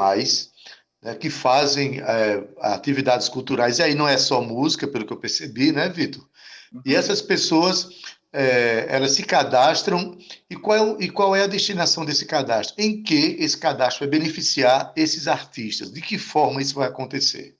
né, 1.01 1.15
que 1.15 1.29
fazem 1.29 1.99
é, 1.99 2.47
atividades 2.59 3.29
culturais. 3.29 3.79
E 3.79 3.83
aí 3.83 3.95
não 3.95 4.07
é 4.07 4.17
só 4.17 4.41
música, 4.41 4.87
pelo 4.87 5.05
que 5.05 5.13
eu 5.13 5.17
percebi, 5.17 5.71
né, 5.71 5.89
Vitor? 5.89 6.27
Uhum. 6.71 6.81
E 6.85 6.95
essas 6.95 7.21
pessoas, 7.21 7.89
é, 8.31 8.85
elas 8.89 9.11
se 9.11 9.23
cadastram. 9.23 10.17
E 10.49 10.55
qual, 10.55 10.97
é, 10.99 11.03
e 11.03 11.09
qual 11.09 11.35
é 11.35 11.43
a 11.43 11.47
destinação 11.47 12.05
desse 12.05 12.25
cadastro? 12.25 12.75
Em 12.77 13.01
que 13.01 13.37
esse 13.39 13.57
cadastro 13.57 14.07
vai 14.07 14.19
beneficiar 14.19 14.93
esses 14.95 15.27
artistas? 15.27 15.91
De 15.91 16.01
que 16.01 16.17
forma 16.17 16.61
isso 16.61 16.75
vai 16.75 16.87
acontecer? 16.87 17.56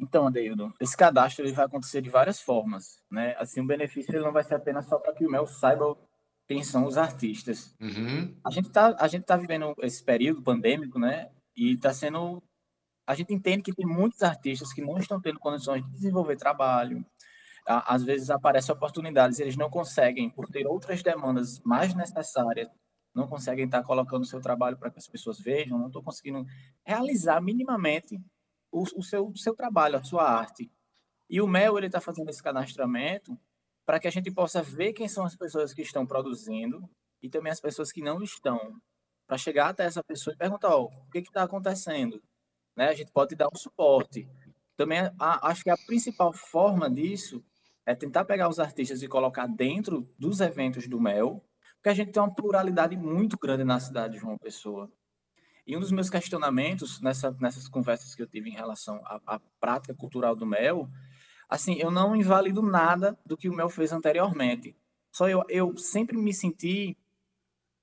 Então, 0.00 0.26
Adeildo, 0.26 0.72
esse 0.80 0.96
cadastro 0.96 1.44
ele 1.44 1.52
vai 1.52 1.66
acontecer 1.66 2.00
de 2.00 2.08
várias 2.08 2.40
formas, 2.40 3.02
né? 3.10 3.36
Assim, 3.38 3.60
o 3.60 3.66
benefício 3.66 4.14
ele 4.14 4.24
não 4.24 4.32
vai 4.32 4.42
ser 4.42 4.54
apenas 4.54 4.86
só 4.86 4.98
para 4.98 5.12
que 5.12 5.26
o 5.26 5.30
Mel 5.30 5.46
saiba 5.46 5.94
quem 6.48 6.64
são 6.64 6.86
os 6.86 6.96
artistas. 6.96 7.76
Uhum. 7.78 8.34
A 8.42 8.50
gente 8.50 8.70
tá, 8.70 8.96
a 8.98 9.06
gente 9.06 9.24
tá 9.26 9.36
vivendo 9.36 9.74
esse 9.82 10.02
período 10.02 10.42
pandêmico, 10.42 10.98
né? 10.98 11.30
E 11.54 11.74
está 11.74 11.92
sendo, 11.92 12.42
a 13.06 13.14
gente 13.14 13.34
entende 13.34 13.62
que 13.62 13.74
tem 13.74 13.86
muitos 13.86 14.22
artistas 14.22 14.72
que 14.72 14.80
não 14.80 14.96
estão 14.96 15.20
tendo 15.20 15.38
condições 15.38 15.84
de 15.84 15.90
desenvolver 15.92 16.36
trabalho. 16.36 17.04
Às 17.66 18.02
vezes 18.02 18.30
aparecem 18.30 18.74
oportunidades, 18.74 19.38
e 19.38 19.42
eles 19.42 19.56
não 19.56 19.68
conseguem 19.68 20.30
por 20.30 20.48
ter 20.48 20.66
outras 20.66 21.02
demandas 21.02 21.60
mais 21.60 21.94
necessárias, 21.94 22.68
não 23.14 23.28
conseguem 23.28 23.66
estar 23.66 23.82
colocando 23.82 24.22
o 24.22 24.26
seu 24.26 24.40
trabalho 24.40 24.78
para 24.78 24.90
que 24.90 24.98
as 24.98 25.06
pessoas 25.06 25.38
vejam, 25.38 25.78
não 25.78 25.88
estão 25.88 26.02
conseguindo 26.02 26.46
realizar 26.84 27.40
minimamente 27.40 28.18
o, 28.70 28.82
o 28.82 29.02
seu, 29.02 29.32
seu 29.36 29.54
trabalho, 29.54 29.96
a 29.96 30.02
sua 30.02 30.22
arte. 30.22 30.70
E 31.28 31.40
o 31.40 31.46
Mel 31.46 31.78
ele 31.78 31.86
está 31.86 32.00
fazendo 32.00 32.28
esse 32.28 32.42
cadastramento 32.42 33.38
para 33.86 33.98
que 33.98 34.08
a 34.08 34.10
gente 34.10 34.30
possa 34.30 34.62
ver 34.62 34.92
quem 34.92 35.08
são 35.08 35.24
as 35.24 35.36
pessoas 35.36 35.72
que 35.72 35.82
estão 35.82 36.06
produzindo 36.06 36.88
e 37.22 37.28
também 37.28 37.52
as 37.52 37.60
pessoas 37.60 37.92
que 37.92 38.02
não 38.02 38.22
estão, 38.22 38.80
para 39.26 39.38
chegar 39.38 39.68
até 39.68 39.84
essa 39.84 40.02
pessoa 40.02 40.34
e 40.34 40.36
perguntar, 40.36 40.74
oh, 40.74 40.86
o 40.86 41.10
que 41.10 41.18
está 41.18 41.42
acontecendo? 41.42 42.20
Né? 42.76 42.88
A 42.88 42.94
gente 42.94 43.12
pode 43.12 43.36
dar 43.36 43.46
um 43.46 43.56
suporte. 43.56 44.28
Também 44.76 45.00
a, 45.18 45.48
acho 45.48 45.62
que 45.62 45.70
a 45.70 45.76
principal 45.76 46.32
forma 46.32 46.90
disso 46.90 47.44
é 47.86 47.94
tentar 47.94 48.24
pegar 48.24 48.48
os 48.48 48.58
artistas 48.58 49.02
e 49.02 49.08
colocar 49.08 49.46
dentro 49.46 50.06
dos 50.18 50.40
eventos 50.40 50.88
do 50.88 51.00
Mel, 51.00 51.44
porque 51.76 51.88
a 51.88 51.94
gente 51.94 52.12
tem 52.12 52.22
uma 52.22 52.34
pluralidade 52.34 52.96
muito 52.96 53.38
grande 53.38 53.64
na 53.64 53.78
cidade 53.80 54.14
de 54.14 54.20
João 54.20 54.36
Pessoa. 54.38 54.90
E 55.70 55.76
um 55.76 55.80
dos 55.80 55.92
meus 55.92 56.10
questionamentos 56.10 57.00
nessa, 57.00 57.30
nessas 57.40 57.68
conversas 57.68 58.12
que 58.12 58.20
eu 58.20 58.26
tive 58.26 58.50
em 58.50 58.54
relação 58.54 58.96
à, 59.04 59.20
à, 59.24 59.40
prática 59.60 59.94
cultural 59.94 60.34
do 60.34 60.44
mel, 60.44 60.90
assim, 61.48 61.74
eu 61.74 61.92
não 61.92 62.16
invalido 62.16 62.60
nada 62.60 63.16
do 63.24 63.36
que 63.36 63.48
o 63.48 63.54
mel 63.54 63.68
fez 63.68 63.92
anteriormente. 63.92 64.76
Só 65.12 65.28
eu, 65.28 65.44
eu 65.48 65.76
sempre 65.76 66.16
me 66.16 66.34
senti 66.34 66.98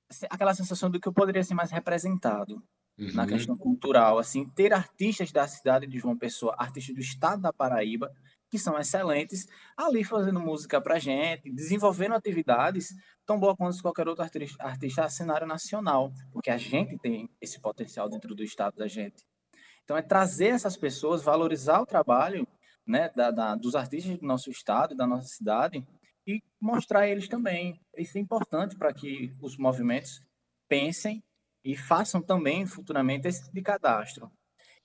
assim, 0.09 0.25
aquela 0.29 0.53
sensação 0.53 0.91
do 0.91 0.99
que 0.99 1.07
eu 1.07 1.13
poderia 1.13 1.41
ser 1.45 1.53
mais 1.53 1.71
representado 1.71 2.61
uhum. 2.99 3.13
na 3.13 3.25
questão 3.25 3.55
cultural, 3.55 4.19
assim, 4.19 4.43
ter 4.49 4.73
artistas 4.73 5.31
da 5.31 5.47
cidade 5.47 5.87
de 5.87 5.97
João 5.97 6.17
Pessoa, 6.17 6.55
artistas 6.57 6.93
do 6.93 6.99
estado 6.99 7.41
da 7.41 7.53
Paraíba, 7.53 8.13
que 8.49 8.57
são 8.57 8.77
excelentes, 8.79 9.47
ali 9.75 10.03
fazendo 10.03 10.39
música 10.39 10.79
pra 10.79 10.99
gente, 10.99 11.51
desenvolvendo 11.51 12.15
atividades 12.15 12.93
tão 13.25 13.39
boa 13.39 13.55
quanto 13.55 13.81
qualquer 13.81 14.07
outro 14.07 14.23
artista, 14.23 14.63
artista 14.63 15.09
cenário 15.09 15.45
nacional, 15.45 16.13
porque 16.31 16.49
a 16.49 16.57
gente 16.57 16.97
tem 16.97 17.29
esse 17.41 17.59
potencial 17.59 18.09
dentro 18.09 18.33
do 18.33 18.43
estado 18.43 18.77
da 18.77 18.87
gente. 18.87 19.25
Então 19.83 19.97
é 19.97 20.01
trazer 20.01 20.47
essas 20.47 20.77
pessoas, 20.77 21.23
valorizar 21.23 21.81
o 21.81 21.85
trabalho 21.85 22.47
né, 22.85 23.09
da, 23.15 23.31
da, 23.31 23.55
dos 23.55 23.75
artistas 23.75 24.17
do 24.17 24.25
nosso 24.25 24.49
estado, 24.49 24.95
da 24.95 25.05
nossa 25.05 25.27
cidade, 25.27 25.85
e 26.25 26.41
mostrar 26.59 27.07
eles 27.07 27.27
também. 27.27 27.79
Isso 27.97 28.17
é 28.17 28.21
importante 28.21 28.75
para 28.75 28.93
que 28.93 29.33
os 29.41 29.57
movimentos 29.57 30.21
pensem 30.67 31.23
e 31.63 31.75
façam 31.75 32.21
também 32.21 32.65
futuramente 32.65 33.27
esse 33.27 33.51
de 33.51 33.61
cadastro. 33.61 34.31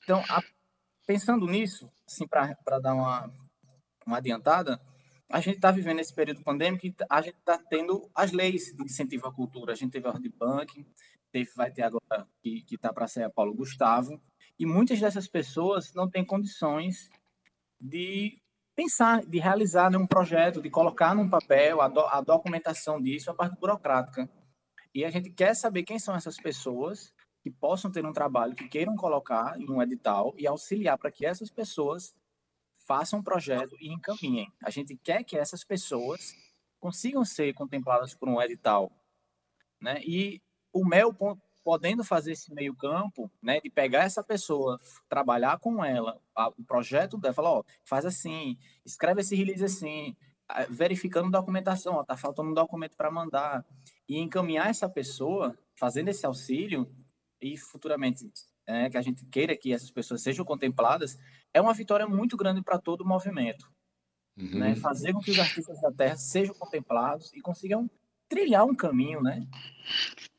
Então, 0.02 0.22
a, 0.28 0.42
pensando 1.06 1.46
nisso, 1.46 1.90
assim, 2.06 2.26
para 2.26 2.78
dar 2.80 2.94
uma, 2.94 3.32
uma 4.06 4.18
adiantada, 4.18 4.80
a 5.30 5.40
gente 5.40 5.56
está 5.56 5.70
vivendo 5.70 6.00
esse 6.00 6.14
período 6.14 6.42
pandêmico 6.42 6.86
e 6.86 6.94
a 7.08 7.20
gente 7.22 7.38
está 7.38 7.56
tendo 7.58 8.10
as 8.14 8.32
leis 8.32 8.74
de 8.76 8.82
incentivo 8.82 9.26
à 9.26 9.32
cultura. 9.32 9.72
A 9.72 9.76
gente 9.76 9.92
teve 9.92 10.06
a 10.06 10.10
Ordem 10.10 10.32
Bank, 10.38 10.86
teve, 11.30 11.50
vai 11.56 11.70
ter 11.70 11.82
agora 11.82 12.28
que 12.42 12.64
está 12.70 12.92
para 12.92 13.08
ser 13.08 13.24
a 13.24 13.30
Paulo 13.30 13.54
Gustavo, 13.54 14.20
e 14.58 14.66
muitas 14.66 15.00
dessas 15.00 15.26
pessoas 15.26 15.92
não 15.94 16.08
têm 16.08 16.24
condições 16.24 17.10
de 17.80 18.38
pensar, 18.76 19.24
de 19.24 19.38
realizar 19.38 19.90
né, 19.90 19.98
um 19.98 20.06
projeto, 20.06 20.62
de 20.62 20.70
colocar 20.70 21.14
num 21.14 21.28
papel 21.28 21.80
a, 21.80 21.88
do, 21.88 22.00
a 22.00 22.20
documentação 22.20 23.00
disso, 23.00 23.30
a 23.30 23.34
parte 23.34 23.58
burocrática. 23.58 24.28
E 24.94 25.04
a 25.04 25.10
gente 25.10 25.30
quer 25.30 25.54
saber 25.54 25.82
quem 25.82 25.98
são 25.98 26.14
essas 26.14 26.36
pessoas 26.36 27.12
que 27.42 27.50
possam 27.50 27.90
ter 27.90 28.04
um 28.06 28.12
trabalho, 28.12 28.54
que 28.54 28.68
queiram 28.68 28.94
colocar 28.94 29.58
em 29.58 29.68
um 29.68 29.82
edital 29.82 30.34
e 30.36 30.46
auxiliar 30.46 30.96
para 30.96 31.10
que 31.10 31.26
essas 31.26 31.50
pessoas 31.50 32.14
façam 32.92 33.20
um 33.20 33.22
projeto 33.22 33.74
e 33.80 33.90
encaminhem. 33.90 34.52
A 34.62 34.68
gente 34.68 34.94
quer 34.98 35.24
que 35.24 35.38
essas 35.38 35.64
pessoas 35.64 36.36
consigam 36.78 37.24
ser 37.24 37.54
contempladas 37.54 38.14
por 38.14 38.28
um 38.28 38.40
edital, 38.42 38.92
né? 39.80 39.98
E 40.04 40.42
o 40.70 40.84
MEL 40.84 41.16
podendo 41.64 42.04
fazer 42.04 42.32
esse 42.32 42.52
meio 42.52 42.76
campo, 42.76 43.30
né, 43.42 43.60
de 43.60 43.70
pegar 43.70 44.02
essa 44.02 44.22
pessoa, 44.22 44.78
trabalhar 45.08 45.58
com 45.58 45.82
ela, 45.82 46.20
a, 46.36 46.48
o 46.48 46.64
projeto 46.66 47.16
dela, 47.16 47.32
falar, 47.32 47.52
ó, 47.52 47.64
faz 47.82 48.04
assim, 48.04 48.58
escreve 48.84 49.22
esse 49.22 49.34
release 49.34 49.64
assim, 49.64 50.14
verificando 50.68 51.30
documentação, 51.30 51.94
ó, 51.94 52.04
tá 52.04 52.16
faltando 52.16 52.50
um 52.50 52.54
documento 52.54 52.94
para 52.94 53.10
mandar 53.10 53.64
e 54.06 54.18
encaminhar 54.18 54.68
essa 54.68 54.88
pessoa, 54.88 55.56
fazendo 55.78 56.08
esse 56.08 56.26
auxílio 56.26 56.94
e 57.40 57.56
futuramente 57.56 58.30
é, 58.66 58.90
que 58.90 58.96
a 58.96 59.02
gente 59.02 59.24
queira 59.26 59.56
que 59.56 59.72
essas 59.72 59.90
pessoas 59.90 60.22
sejam 60.22 60.44
contempladas, 60.44 61.18
é 61.54 61.60
uma 61.60 61.74
vitória 61.74 62.06
muito 62.06 62.36
grande 62.36 62.62
para 62.62 62.78
todo 62.78 63.02
o 63.02 63.08
movimento. 63.08 63.70
Uhum. 64.36 64.58
Né? 64.58 64.76
Fazer 64.76 65.12
com 65.12 65.20
que 65.20 65.30
os 65.30 65.38
artistas 65.38 65.80
da 65.80 65.92
terra 65.92 66.16
sejam 66.16 66.54
contemplados 66.54 67.32
e 67.34 67.40
consigam 67.40 67.90
trilhar 68.28 68.64
um 68.64 68.74
caminho, 68.74 69.22
né? 69.22 69.46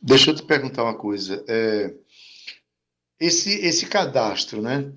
Deixa 0.01 0.31
eu 0.31 0.35
te 0.35 0.43
perguntar 0.43 0.83
uma 0.83 0.97
coisa. 0.97 1.43
É, 1.47 1.93
esse, 3.19 3.53
esse 3.65 3.85
cadastro, 3.85 4.61
né? 4.61 4.91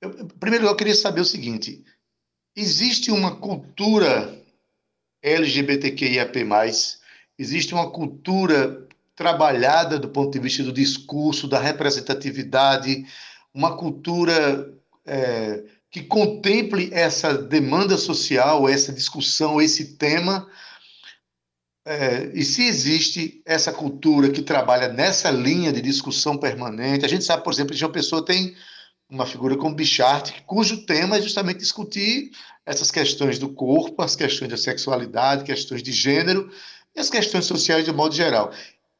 Eu, 0.00 0.26
primeiro, 0.40 0.66
eu 0.66 0.74
queria 0.74 0.94
saber 0.94 1.20
o 1.20 1.26
seguinte: 1.26 1.84
existe 2.56 3.10
uma 3.10 3.36
cultura 3.36 4.42
LGBTQIAP+, 5.22 6.40
existe 7.38 7.74
uma 7.74 7.90
cultura 7.90 8.88
trabalhada 9.14 9.98
do 9.98 10.08
ponto 10.08 10.32
de 10.32 10.40
vista 10.40 10.62
do 10.62 10.72
discurso, 10.72 11.46
da 11.46 11.60
representatividade, 11.60 13.06
uma 13.54 13.76
cultura 13.76 14.72
é, 15.06 15.64
que 15.90 16.02
contemple 16.02 16.90
essa 16.92 17.36
demanda 17.36 17.96
social, 17.98 18.68
essa 18.68 18.92
discussão, 18.92 19.60
esse 19.60 19.96
tema. 19.96 20.48
É, 21.84 22.30
e 22.32 22.44
se 22.44 22.62
existe 22.62 23.42
essa 23.44 23.72
cultura 23.72 24.30
que 24.30 24.40
trabalha 24.40 24.88
nessa 24.88 25.30
linha 25.30 25.72
de 25.72 25.82
discussão 25.82 26.38
permanente, 26.38 27.04
a 27.04 27.08
gente 27.08 27.24
sabe, 27.24 27.42
por 27.42 27.52
exemplo, 27.52 27.74
que 27.74 27.84
uma 27.84 27.92
pessoa 27.92 28.24
tem 28.24 28.54
uma 29.10 29.26
figura 29.26 29.56
como 29.56 29.74
Bichart, 29.74 30.42
cujo 30.46 30.86
tema 30.86 31.18
é 31.18 31.22
justamente 31.22 31.58
discutir 31.58 32.30
essas 32.64 32.90
questões 32.90 33.38
do 33.38 33.50
corpo, 33.50 34.00
as 34.02 34.16
questões 34.16 34.50
da 34.50 34.56
sexualidade, 34.56 35.44
questões 35.44 35.82
de 35.82 35.92
gênero 35.92 36.50
e 36.96 37.00
as 37.00 37.10
questões 37.10 37.44
sociais 37.44 37.84
de 37.84 37.92
modo 37.92 38.14
geral. 38.14 38.52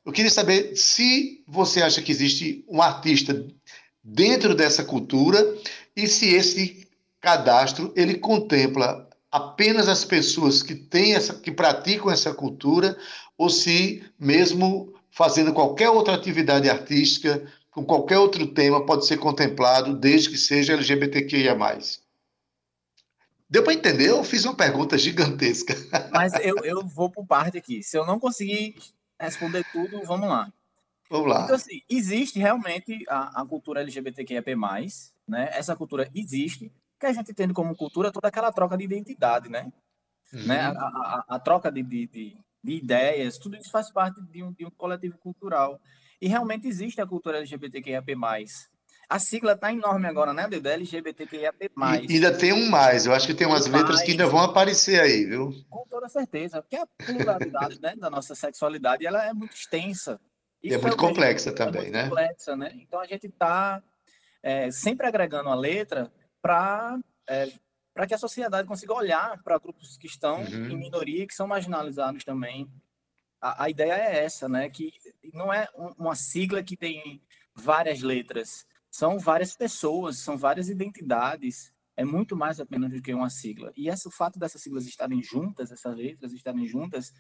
Eu 0.05 0.13
queria 0.13 0.31
saber 0.31 0.77
se 0.77 1.43
você 1.47 1.81
acha 1.81 2.03
que 2.03 2.13
existe 2.13 2.65
um 2.69 2.83
artista 2.83 3.47
dentro 4.05 4.55
dessa 4.55 4.85
cultura 4.85 5.41
e 5.97 6.07
se 6.07 6.35
esse 6.35 6.89
cadastro 7.21 7.93
ele 7.97 8.19
contempla 8.19 9.09
apenas 9.31 9.89
as 9.89 10.05
pessoas 10.05 10.63
que 10.63 10.75
têm 10.75 11.15
essa, 11.15 11.35
que 11.35 11.51
praticam 11.51 12.11
essa 12.11 12.35
cultura 12.35 12.99
ou 13.39 13.49
se 13.49 14.05
mesmo 14.19 14.95
fazendo 15.11 15.53
qualquer 15.53 15.91
outra 15.91 16.15
atividade 16.15 16.69
artística 16.69 17.47
com 17.71 17.85
qualquer 17.85 18.19
outro 18.19 18.47
tema 18.49 18.85
pode 18.85 19.07
ser 19.07 19.17
contemplado 19.17 19.97
desde 19.97 20.31
que 20.31 20.37
seja 20.37 20.75
LGBTQIA+. 20.75 21.57
Deu 23.49 23.63
para 23.63 23.75
entender? 23.75 24.11
Eu 24.11 24.23
fiz 24.25 24.45
uma 24.45 24.55
pergunta 24.55 24.97
gigantesca. 24.97 25.75
Mas 26.13 26.33
eu, 26.43 26.57
eu 26.65 26.87
vou 26.87 27.11
por 27.11 27.27
parte 27.27 27.59
aqui. 27.59 27.83
Se 27.83 27.97
eu 27.97 28.07
não 28.07 28.19
conseguir 28.19 28.77
responder 29.19 29.65
tudo, 29.73 30.03
vamos 30.05 30.29
lá. 30.29 30.53
Vamos 31.11 31.29
lá. 31.29 31.45
Então, 31.45 31.57
assim, 31.57 31.83
existe 31.89 32.39
realmente 32.39 33.05
a, 33.09 33.43
a 33.43 33.47
cultura 33.47 33.83
LGBTQIAP+, 33.83 34.57
né? 35.29 35.49
Essa 35.53 35.77
cultura 35.77 36.09
existe, 36.15 36.73
que 36.99 37.07
a 37.07 37.13
gente 37.13 37.33
entende 37.33 37.53
como 37.53 37.77
cultura 37.77 38.13
toda 38.13 38.29
aquela 38.29 38.53
troca 38.53 38.77
de 38.77 38.85
identidade, 38.85 39.49
né? 39.49 39.73
Uhum. 40.33 40.47
né? 40.47 40.61
A, 40.61 40.71
a, 40.71 41.25
a, 41.29 41.39
troca 41.39 41.71
de, 41.71 41.83
de, 41.83 42.07
de, 42.07 42.37
de, 42.63 42.73
ideias, 42.73 43.39
tudo 43.39 43.57
isso 43.57 43.71
faz 43.71 43.91
parte 43.91 44.21
de 44.23 44.43
um, 44.43 44.53
de 44.53 44.65
um 44.65 44.71
coletivo 44.71 45.19
cultural. 45.19 45.81
E 46.21 46.29
realmente 46.29 46.69
existe 46.69 47.01
a 47.01 47.07
cultura 47.07 47.39
LGBTQIAP+. 47.39 48.15
A 49.09 49.19
sigla 49.19 49.55
tá 49.55 49.71
enorme 49.71 50.07
agora, 50.07 50.33
né, 50.33 50.49
Dudu? 50.49 50.69
LGBTQIAP+. 50.69 51.71
E 52.09 52.15
ainda 52.15 52.33
tem 52.37 52.53
um 52.53 52.71
mais. 52.71 53.05
Eu 53.05 53.13
acho 53.13 53.27
que 53.27 53.35
tem 53.35 53.47
umas 53.47 53.65
tem 53.65 53.73
letras 53.73 53.97
mais. 53.97 54.03
que 54.03 54.13
ainda 54.13 54.27
vão 54.27 54.41
aparecer 54.41 55.01
aí, 55.01 55.27
viu? 55.27 55.53
Com 55.69 55.85
toda 55.91 56.09
certeza. 56.09 56.63
Porque 56.63 56.77
a 56.77 56.87
pluralidade 56.87 57.81
né, 57.81 57.95
da 57.97 58.09
nossa 58.09 58.35
sexualidade 58.35 59.05
ela 59.05 59.23
é 59.27 59.35
muito 59.35 59.55
extensa. 59.55 60.19
E 60.63 60.73
é 60.73 60.79
muito 60.79 60.97
complexa 60.97 61.51
é 61.51 61.53
também, 61.53 61.83
muito 61.83 61.93
né? 61.93 62.05
complexa, 62.09 62.57
né? 62.57 62.73
Então 62.77 63.01
a 63.01 63.07
gente 63.07 63.27
está 63.27 63.83
é, 64.43 64.71
sempre 64.71 65.07
agregando 65.07 65.49
a 65.49 65.55
letra 65.55 66.13
para 66.41 66.99
é, 67.29 67.53
para 67.95 68.07
que 68.07 68.15
a 68.15 68.19
sociedade 68.19 68.67
consiga 68.67 68.95
olhar 68.95 69.43
para 69.43 69.59
grupos 69.59 69.99
que 69.99 70.07
estão 70.07 70.41
uhum. 70.41 70.71
em 70.71 70.77
minoria, 70.79 71.27
que 71.27 71.35
são 71.35 71.47
marginalizados 71.47 72.25
também. 72.25 72.67
A, 73.39 73.65
a, 73.65 73.71
ideia 73.71 73.93
é 73.93 74.25
essa, 74.25 74.49
né? 74.49 74.71
Que 74.71 74.91
não 75.35 75.53
é 75.53 75.69
uma 75.99 76.17
sigla 76.17 76.63
que 76.63 76.75
tem 76.75 77.23
várias 77.55 78.01
letras, 78.01 78.67
são 78.91 79.19
várias 79.19 79.55
pessoas, 79.55 80.19
são 80.19 80.39
várias 80.39 80.71
identidades 80.71 81.73
é 81.97 82.05
muito 82.05 82.37
mais 82.37 82.59
apenas 82.61 82.91
do 82.93 83.03
que 83.03 83.13
uma 83.13 83.31
sigla. 83.31 83.73
E 83.77 83.89
esse, 83.89 84.09
o 84.09 84.11
fato 84.11 84.39
dessas 84.39 84.63
siglas 84.63 84.87
estarem 84.87 85.23
juntas, 85.23 85.71
essas 85.71 85.95
letras 85.97 86.33
estarem 86.33 86.67
juntas, 86.67 87.13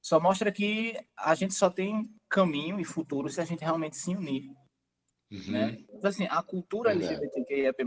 só 0.00 0.18
mostra 0.20 0.52
que 0.52 0.98
a 1.16 1.34
gente 1.34 1.54
só 1.54 1.68
tem 1.68 2.10
caminho 2.28 2.80
e 2.80 2.84
futuro 2.84 3.28
se 3.28 3.40
a 3.40 3.44
gente 3.44 3.60
realmente 3.60 3.96
se 3.96 4.10
unir. 4.10 4.50
Uhum. 5.30 5.52
Né? 5.52 5.78
Então, 5.92 6.08
assim, 6.08 6.26
a 6.30 6.42
cultura 6.42 6.92
LGBTQIAP+, 6.92 7.82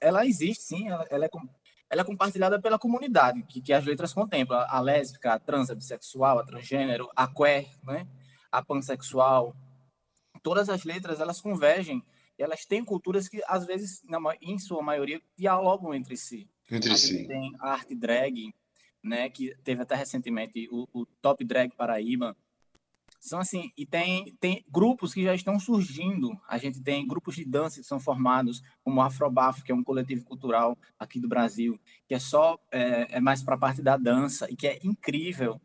ela 0.00 0.26
existe, 0.26 0.64
sim, 0.64 0.88
ela, 0.88 1.06
ela, 1.10 1.24
é, 1.26 1.30
ela 1.90 2.02
é 2.02 2.04
compartilhada 2.04 2.60
pela 2.60 2.78
comunidade, 2.78 3.42
que, 3.42 3.60
que 3.60 3.72
as 3.72 3.84
letras 3.84 4.12
contemplam. 4.12 4.64
A 4.68 4.80
lésbica, 4.80 5.34
a 5.34 5.38
trans, 5.38 5.70
a 5.70 5.74
bissexual, 5.74 6.38
a 6.38 6.44
transgênero, 6.44 7.10
a 7.14 7.26
queer, 7.26 7.66
né? 7.84 8.06
a 8.50 8.62
pansexual. 8.64 9.54
Todas 10.42 10.68
as 10.68 10.84
letras, 10.84 11.20
elas 11.20 11.40
convergem 11.40 12.02
elas 12.38 12.64
têm 12.64 12.84
culturas 12.84 13.28
que, 13.28 13.42
às 13.46 13.66
vezes, 13.66 14.00
na, 14.04 14.18
em 14.40 14.58
sua 14.58 14.80
maioria, 14.80 15.20
dialogam 15.36 15.92
entre 15.92 16.16
si. 16.16 16.48
Entre 16.70 16.96
si. 16.96 17.26
Tem 17.26 17.52
a 17.58 17.72
arte 17.72 17.94
drag, 17.94 18.54
né, 19.02 19.28
que 19.28 19.54
teve 19.64 19.82
até 19.82 19.96
recentemente 19.96 20.68
o, 20.70 20.86
o 20.92 21.06
Top 21.20 21.44
Drag 21.44 21.74
Paraíba. 21.74 22.36
São 23.20 23.40
assim, 23.40 23.70
e 23.76 23.84
tem, 23.84 24.36
tem 24.40 24.64
grupos 24.70 25.12
que 25.12 25.24
já 25.24 25.34
estão 25.34 25.58
surgindo. 25.58 26.30
A 26.48 26.56
gente 26.56 26.80
tem 26.80 27.06
grupos 27.06 27.34
de 27.34 27.44
dança 27.44 27.80
que 27.80 27.86
são 27.86 27.98
formados, 27.98 28.62
como 28.82 29.00
o 29.00 29.02
Afrobafo, 29.02 29.64
que 29.64 29.72
é 29.72 29.74
um 29.74 29.82
coletivo 29.82 30.24
cultural 30.24 30.78
aqui 30.98 31.18
do 31.20 31.28
Brasil, 31.28 31.78
que 32.06 32.14
é 32.14 32.18
só 32.18 32.58
é, 32.72 33.16
é 33.16 33.20
mais 33.20 33.42
para 33.42 33.56
a 33.56 33.58
parte 33.58 33.82
da 33.82 33.96
dança 33.96 34.50
e 34.50 34.56
que 34.56 34.66
é 34.66 34.78
incrível. 34.84 35.60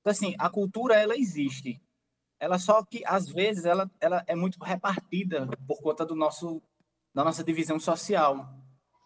Então, 0.00 0.10
assim, 0.10 0.34
a 0.38 0.50
cultura 0.50 0.94
ela 0.94 1.16
existe 1.16 1.80
ela 2.40 2.58
só 2.58 2.84
que 2.84 3.02
às 3.04 3.28
vezes 3.28 3.64
ela, 3.64 3.90
ela 4.00 4.22
é 4.26 4.34
muito 4.34 4.62
repartida 4.62 5.48
por 5.66 5.80
conta 5.82 6.06
do 6.06 6.14
nosso 6.14 6.62
da 7.14 7.24
nossa 7.24 7.42
divisão 7.42 7.80
social, 7.80 8.48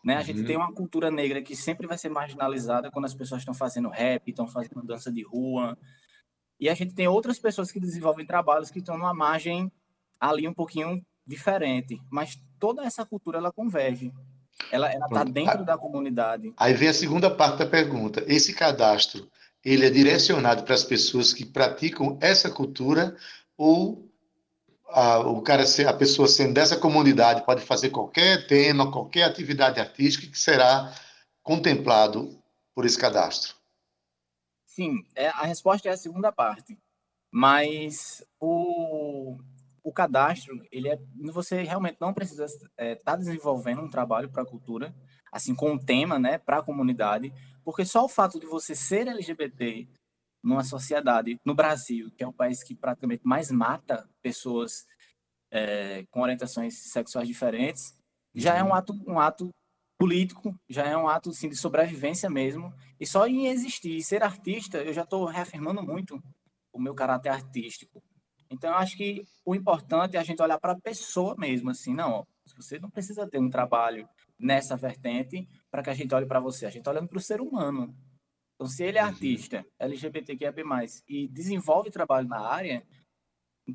né? 0.04 0.16
A 0.16 0.18
uhum. 0.18 0.24
gente 0.24 0.44
tem 0.44 0.56
uma 0.56 0.72
cultura 0.72 1.10
negra 1.10 1.40
que 1.40 1.56
sempre 1.56 1.86
vai 1.86 1.96
ser 1.96 2.10
marginalizada 2.10 2.90
quando 2.90 3.06
as 3.06 3.14
pessoas 3.14 3.40
estão 3.40 3.54
fazendo 3.54 3.88
rap, 3.88 4.28
estão 4.28 4.46
fazendo 4.46 4.84
dança 4.84 5.10
de 5.10 5.22
rua, 5.22 5.78
e 6.62 6.68
a 6.68 6.74
gente 6.74 6.94
tem 6.94 7.08
outras 7.08 7.40
pessoas 7.40 7.72
que 7.72 7.80
desenvolvem 7.80 8.24
trabalhos 8.24 8.70
que 8.70 8.78
estão 8.78 8.96
numa 8.96 9.12
margem 9.12 9.70
ali 10.20 10.46
um 10.46 10.54
pouquinho 10.54 11.04
diferente, 11.26 12.00
mas 12.08 12.40
toda 12.56 12.84
essa 12.84 13.04
cultura 13.04 13.38
ela 13.38 13.50
converge. 13.50 14.12
Ela 14.70 14.94
está 14.94 15.24
dentro 15.24 15.64
da 15.64 15.76
comunidade. 15.76 16.54
Aí 16.56 16.72
vem 16.72 16.88
a 16.88 16.94
segunda 16.94 17.28
parte 17.28 17.58
da 17.58 17.66
pergunta. 17.66 18.24
Esse 18.28 18.54
cadastro 18.54 19.28
ele 19.64 19.84
é 19.84 19.90
direcionado 19.90 20.62
para 20.62 20.76
as 20.76 20.84
pessoas 20.84 21.32
que 21.32 21.44
praticam 21.44 22.16
essa 22.20 22.48
cultura 22.48 23.16
ou 23.56 24.08
a, 24.88 25.18
o 25.18 25.42
cara, 25.42 25.64
a 25.64 25.92
pessoa 25.92 26.28
sendo 26.28 26.54
dessa 26.54 26.76
comunidade 26.76 27.44
pode 27.44 27.62
fazer 27.62 27.90
qualquer 27.90 28.46
tema, 28.46 28.88
qualquer 28.88 29.24
atividade 29.24 29.80
artística 29.80 30.30
que 30.30 30.38
será 30.38 30.94
contemplado 31.42 32.38
por 32.72 32.86
esse 32.86 32.96
cadastro? 32.96 33.61
Sim, 34.72 35.04
é, 35.14 35.28
a 35.28 35.44
resposta 35.44 35.86
é 35.86 35.92
a 35.92 35.96
segunda 35.98 36.32
parte. 36.32 36.78
Mas 37.30 38.24
o, 38.40 39.36
o 39.82 39.92
cadastro, 39.92 40.58
ele 40.72 40.88
é, 40.88 40.98
você 41.30 41.62
realmente 41.62 41.98
não 42.00 42.14
precisa 42.14 42.46
estar 42.46 42.70
é, 42.78 42.94
tá 42.94 43.14
desenvolvendo 43.14 43.82
um 43.82 43.90
trabalho 43.90 44.30
para 44.30 44.42
a 44.42 44.46
cultura, 44.46 44.94
assim, 45.30 45.54
com 45.54 45.72
um 45.72 45.78
tema, 45.78 46.18
né, 46.18 46.38
para 46.38 46.58
a 46.58 46.62
comunidade, 46.62 47.30
porque 47.62 47.84
só 47.84 48.06
o 48.06 48.08
fato 48.08 48.40
de 48.40 48.46
você 48.46 48.74
ser 48.74 49.06
LGBT 49.08 49.86
numa 50.42 50.64
sociedade, 50.64 51.38
no 51.44 51.54
Brasil, 51.54 52.10
que 52.16 52.24
é 52.24 52.26
o 52.26 52.32
país 52.32 52.62
que 52.62 52.74
praticamente 52.74 53.26
mais 53.26 53.50
mata 53.50 54.08
pessoas 54.22 54.86
é, 55.50 56.06
com 56.10 56.22
orientações 56.22 56.90
sexuais 56.90 57.28
diferentes, 57.28 57.94
já 58.34 58.56
é 58.56 58.62
um 58.62 58.68
uhum. 58.68 58.74
ato, 58.74 59.04
um 59.06 59.20
ato 59.20 59.50
político, 60.02 60.52
já 60.68 60.84
é 60.84 60.96
um 60.96 61.06
ato 61.06 61.30
assim, 61.30 61.48
de 61.48 61.54
sobrevivência 61.54 62.28
mesmo. 62.28 62.74
E 62.98 63.06
só 63.06 63.24
em 63.28 63.46
existir 63.46 63.96
e 63.96 64.02
ser 64.02 64.24
artista, 64.24 64.78
eu 64.78 64.92
já 64.92 65.02
estou 65.02 65.24
reafirmando 65.26 65.80
muito 65.80 66.20
o 66.72 66.80
meu 66.80 66.92
caráter 66.92 67.28
artístico. 67.28 68.02
Então, 68.50 68.70
eu 68.70 68.76
acho 68.78 68.96
que 68.96 69.22
o 69.44 69.54
importante 69.54 70.16
é 70.16 70.20
a 70.20 70.24
gente 70.24 70.42
olhar 70.42 70.58
para 70.58 70.72
a 70.72 70.80
pessoa 70.80 71.36
mesmo, 71.38 71.70
assim, 71.70 71.94
não, 71.94 72.26
você 72.56 72.80
não 72.80 72.90
precisa 72.90 73.28
ter 73.28 73.38
um 73.38 73.48
trabalho 73.48 74.08
nessa 74.36 74.76
vertente 74.76 75.48
para 75.70 75.84
que 75.84 75.90
a 75.90 75.94
gente 75.94 76.12
olhe 76.12 76.26
para 76.26 76.40
você. 76.40 76.66
A 76.66 76.68
gente 76.68 76.80
está 76.80 76.90
olhando 76.90 77.08
para 77.08 77.18
o 77.18 77.22
ser 77.22 77.40
humano. 77.40 77.94
Então, 78.56 78.66
se 78.66 78.82
ele 78.82 78.98
é 78.98 79.02
uhum. 79.02 79.08
artista, 79.08 79.64
LGBTQIA+, 79.78 80.52
e 81.08 81.28
desenvolve 81.28 81.92
trabalho 81.92 82.26
na 82.26 82.40
área, 82.40 82.84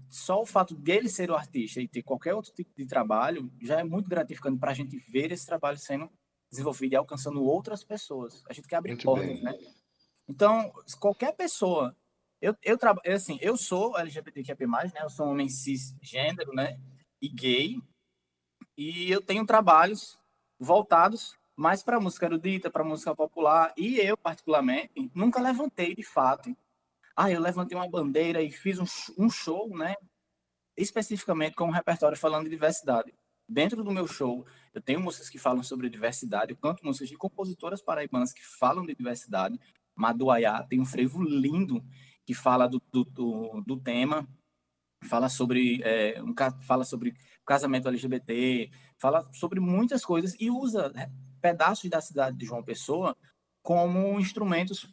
só 0.10 0.42
o 0.42 0.46
fato 0.46 0.76
dele 0.76 1.10
ser 1.10 1.32
o 1.32 1.36
artista 1.36 1.82
e 1.82 1.88
ter 1.88 2.04
qualquer 2.04 2.34
outro 2.34 2.52
tipo 2.52 2.72
de 2.76 2.86
trabalho 2.86 3.52
já 3.62 3.80
é 3.80 3.84
muito 3.84 4.10
gratificante 4.10 4.60
para 4.60 4.72
a 4.72 4.74
gente 4.74 4.98
ver 4.98 5.32
esse 5.32 5.46
trabalho 5.46 5.78
sendo 5.78 6.10
desenvolvido 6.52 6.94
e 6.94 6.96
alcançando 6.96 7.44
outras 7.44 7.84
pessoas. 7.84 8.44
A 8.50 8.54
gente 8.54 8.68
quer 8.68 8.78
abrir 8.78 8.92
muito 8.92 9.04
portas, 9.04 9.28
bem. 9.28 9.44
né? 9.44 9.54
Então, 10.28 10.72
qualquer 11.00 11.34
pessoa... 11.36 11.96
Eu, 12.40 12.56
eu, 12.62 12.78
assim, 13.14 13.40
eu 13.42 13.58
sou 13.58 13.98
LGBTQIA+, 13.98 14.56
né? 14.94 15.02
Eu 15.02 15.10
sou 15.10 15.26
um 15.26 15.32
homem 15.32 15.50
cisgênero, 15.50 16.54
né? 16.54 16.80
E 17.20 17.30
gay. 17.30 17.82
E 18.78 19.10
eu 19.10 19.22
tenho 19.22 19.44
trabalhos 19.44 20.20
voltados 20.60 21.36
mais 21.56 21.82
para 21.82 22.00
música 22.00 22.28
erudita, 22.28 22.70
para 22.70 22.84
música 22.84 23.16
popular. 23.16 23.74
E 23.76 23.98
eu, 23.98 24.16
particularmente, 24.16 25.10
nunca 25.16 25.42
levantei 25.42 25.96
de 25.96 26.04
fato. 26.04 26.56
Ah, 27.20 27.32
eu 27.32 27.42
levantei 27.42 27.76
uma 27.76 27.90
bandeira 27.90 28.44
e 28.44 28.52
fiz 28.52 28.78
um, 28.78 28.86
um 29.18 29.28
show, 29.28 29.76
né? 29.76 29.96
Especificamente 30.78 31.56
com 31.56 31.66
um 31.66 31.72
repertório 31.72 32.16
falando 32.16 32.44
de 32.44 32.52
diversidade. 32.52 33.12
Dentro 33.50 33.84
do 33.84 33.92
meu 33.92 34.06
show, 34.06 34.46
eu 34.72 34.80
tenho 34.80 35.02
músicas 35.02 35.28
que 35.28 35.40
falam 35.40 35.64
sobre 35.64 35.90
diversidade, 35.90 36.52
eu 36.52 36.58
canto 36.58 36.86
músicas 36.86 37.10
de 37.10 37.18
compositoras 37.18 37.82
paraibanas 37.82 38.32
que 38.32 38.46
falam 38.46 38.86
de 38.86 38.94
diversidade. 38.94 39.60
Maduaiá 39.96 40.62
tem 40.62 40.80
um 40.80 40.86
frevo 40.86 41.24
lindo 41.24 41.84
que 42.24 42.36
fala 42.36 42.68
do, 42.68 42.80
do, 42.92 43.04
do, 43.06 43.64
do 43.66 43.80
tema, 43.80 44.28
fala 45.06 45.28
sobre 45.28 45.82
é, 45.82 46.22
um, 46.22 46.36
fala 46.68 46.86
sobre 46.86 47.16
casamento 47.44 47.88
LGBT, 47.88 48.70
fala 49.00 49.28
sobre 49.34 49.60
muitas 49.60 50.06
coisas 50.06 50.36
e 50.40 50.52
usa 50.52 50.90
né, 50.90 51.12
pedaços 51.42 51.90
da 51.90 52.00
cidade 52.00 52.38
de 52.38 52.46
João 52.46 52.64
Pessoa 52.64 53.18
como 53.64 54.20
instrumentos 54.20 54.88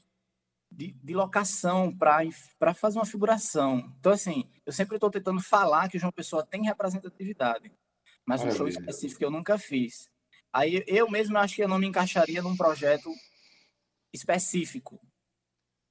de, 0.74 0.92
de 0.92 1.14
locação 1.14 1.96
para 1.96 2.74
fazer 2.74 2.98
uma 2.98 3.06
figuração. 3.06 3.92
Então, 3.98 4.12
assim, 4.12 4.44
eu 4.66 4.72
sempre 4.72 4.96
estou 4.96 5.10
tentando 5.10 5.40
falar 5.40 5.88
que 5.88 5.98
João 5.98 6.12
Pessoa 6.12 6.44
tem 6.44 6.64
representatividade, 6.64 7.72
mas 8.26 8.42
um 8.42 8.50
show 8.50 8.66
específico 8.66 9.22
eu 9.22 9.30
nunca 9.30 9.58
fiz. 9.58 10.10
Aí 10.52 10.84
eu 10.86 11.10
mesmo 11.10 11.36
acho 11.38 11.56
que 11.56 11.62
eu 11.62 11.68
não 11.68 11.78
me 11.78 11.86
encaixaria 11.86 12.42
num 12.42 12.56
projeto 12.56 13.10
específico, 14.12 15.00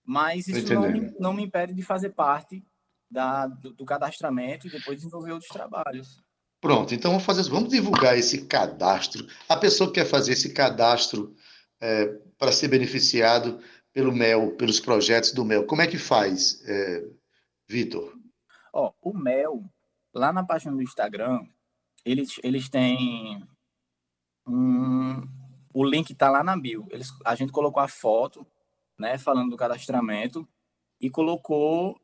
mas 0.06 0.48
isso 0.48 0.74
não 0.74 0.90
me, 0.90 1.16
não 1.20 1.34
me 1.34 1.44
impede 1.44 1.74
de 1.74 1.82
fazer 1.82 2.12
parte 2.12 2.64
da, 3.10 3.48
do, 3.48 3.74
do 3.74 3.86
cadastramento 3.86 4.68
e 4.68 4.72
depois 4.72 4.98
desenvolver 4.98 5.32
outros 5.32 5.52
trabalhos. 5.52 6.22
Pronto, 6.62 6.96
então 6.96 7.12
vamos 7.12 7.26
fazer, 7.26 7.50
vamos 7.50 7.70
divulgar 7.70 8.18
esse 8.18 8.46
cadastro. 8.46 9.28
A 9.50 9.58
pessoa 9.58 9.90
que 9.90 10.00
quer 10.00 10.06
fazer 10.06 10.32
esse 10.32 10.54
cadastro 10.54 11.36
é, 11.82 12.06
para 12.38 12.54
ser 12.54 12.70
beneficiado 12.70 13.62
pelo 13.94 14.12
MEL, 14.12 14.56
pelos 14.58 14.80
projetos 14.80 15.32
do 15.32 15.46
MEL, 15.46 15.66
como 15.66 15.82
é 15.82 15.88
que 15.88 15.98
faz, 15.98 16.64
é, 16.68 17.08
Vitor? 17.68 18.14
Ó, 18.74 18.92
o 19.02 19.14
MEL, 19.14 19.64
lá 20.14 20.34
na 20.34 20.44
página 20.44 20.76
do 20.76 20.82
Instagram, 20.82 21.46
eles, 22.04 22.40
eles 22.44 22.68
têm 22.70 23.48
um, 24.48 25.22
o 25.74 25.84
link 25.86 26.12
está 26.12 26.30
lá 26.30 26.44
na 26.44 26.58
bio. 26.58 26.88
Eles, 26.90 27.10
a 27.24 27.36
gente 27.36 27.52
colocou 27.52 27.82
a 27.82 27.88
foto, 27.88 28.46
né, 28.98 29.18
falando 29.18 29.52
do 29.52 29.58
cadastramento 29.58 30.48
e 31.00 31.10
colocou 31.10 32.00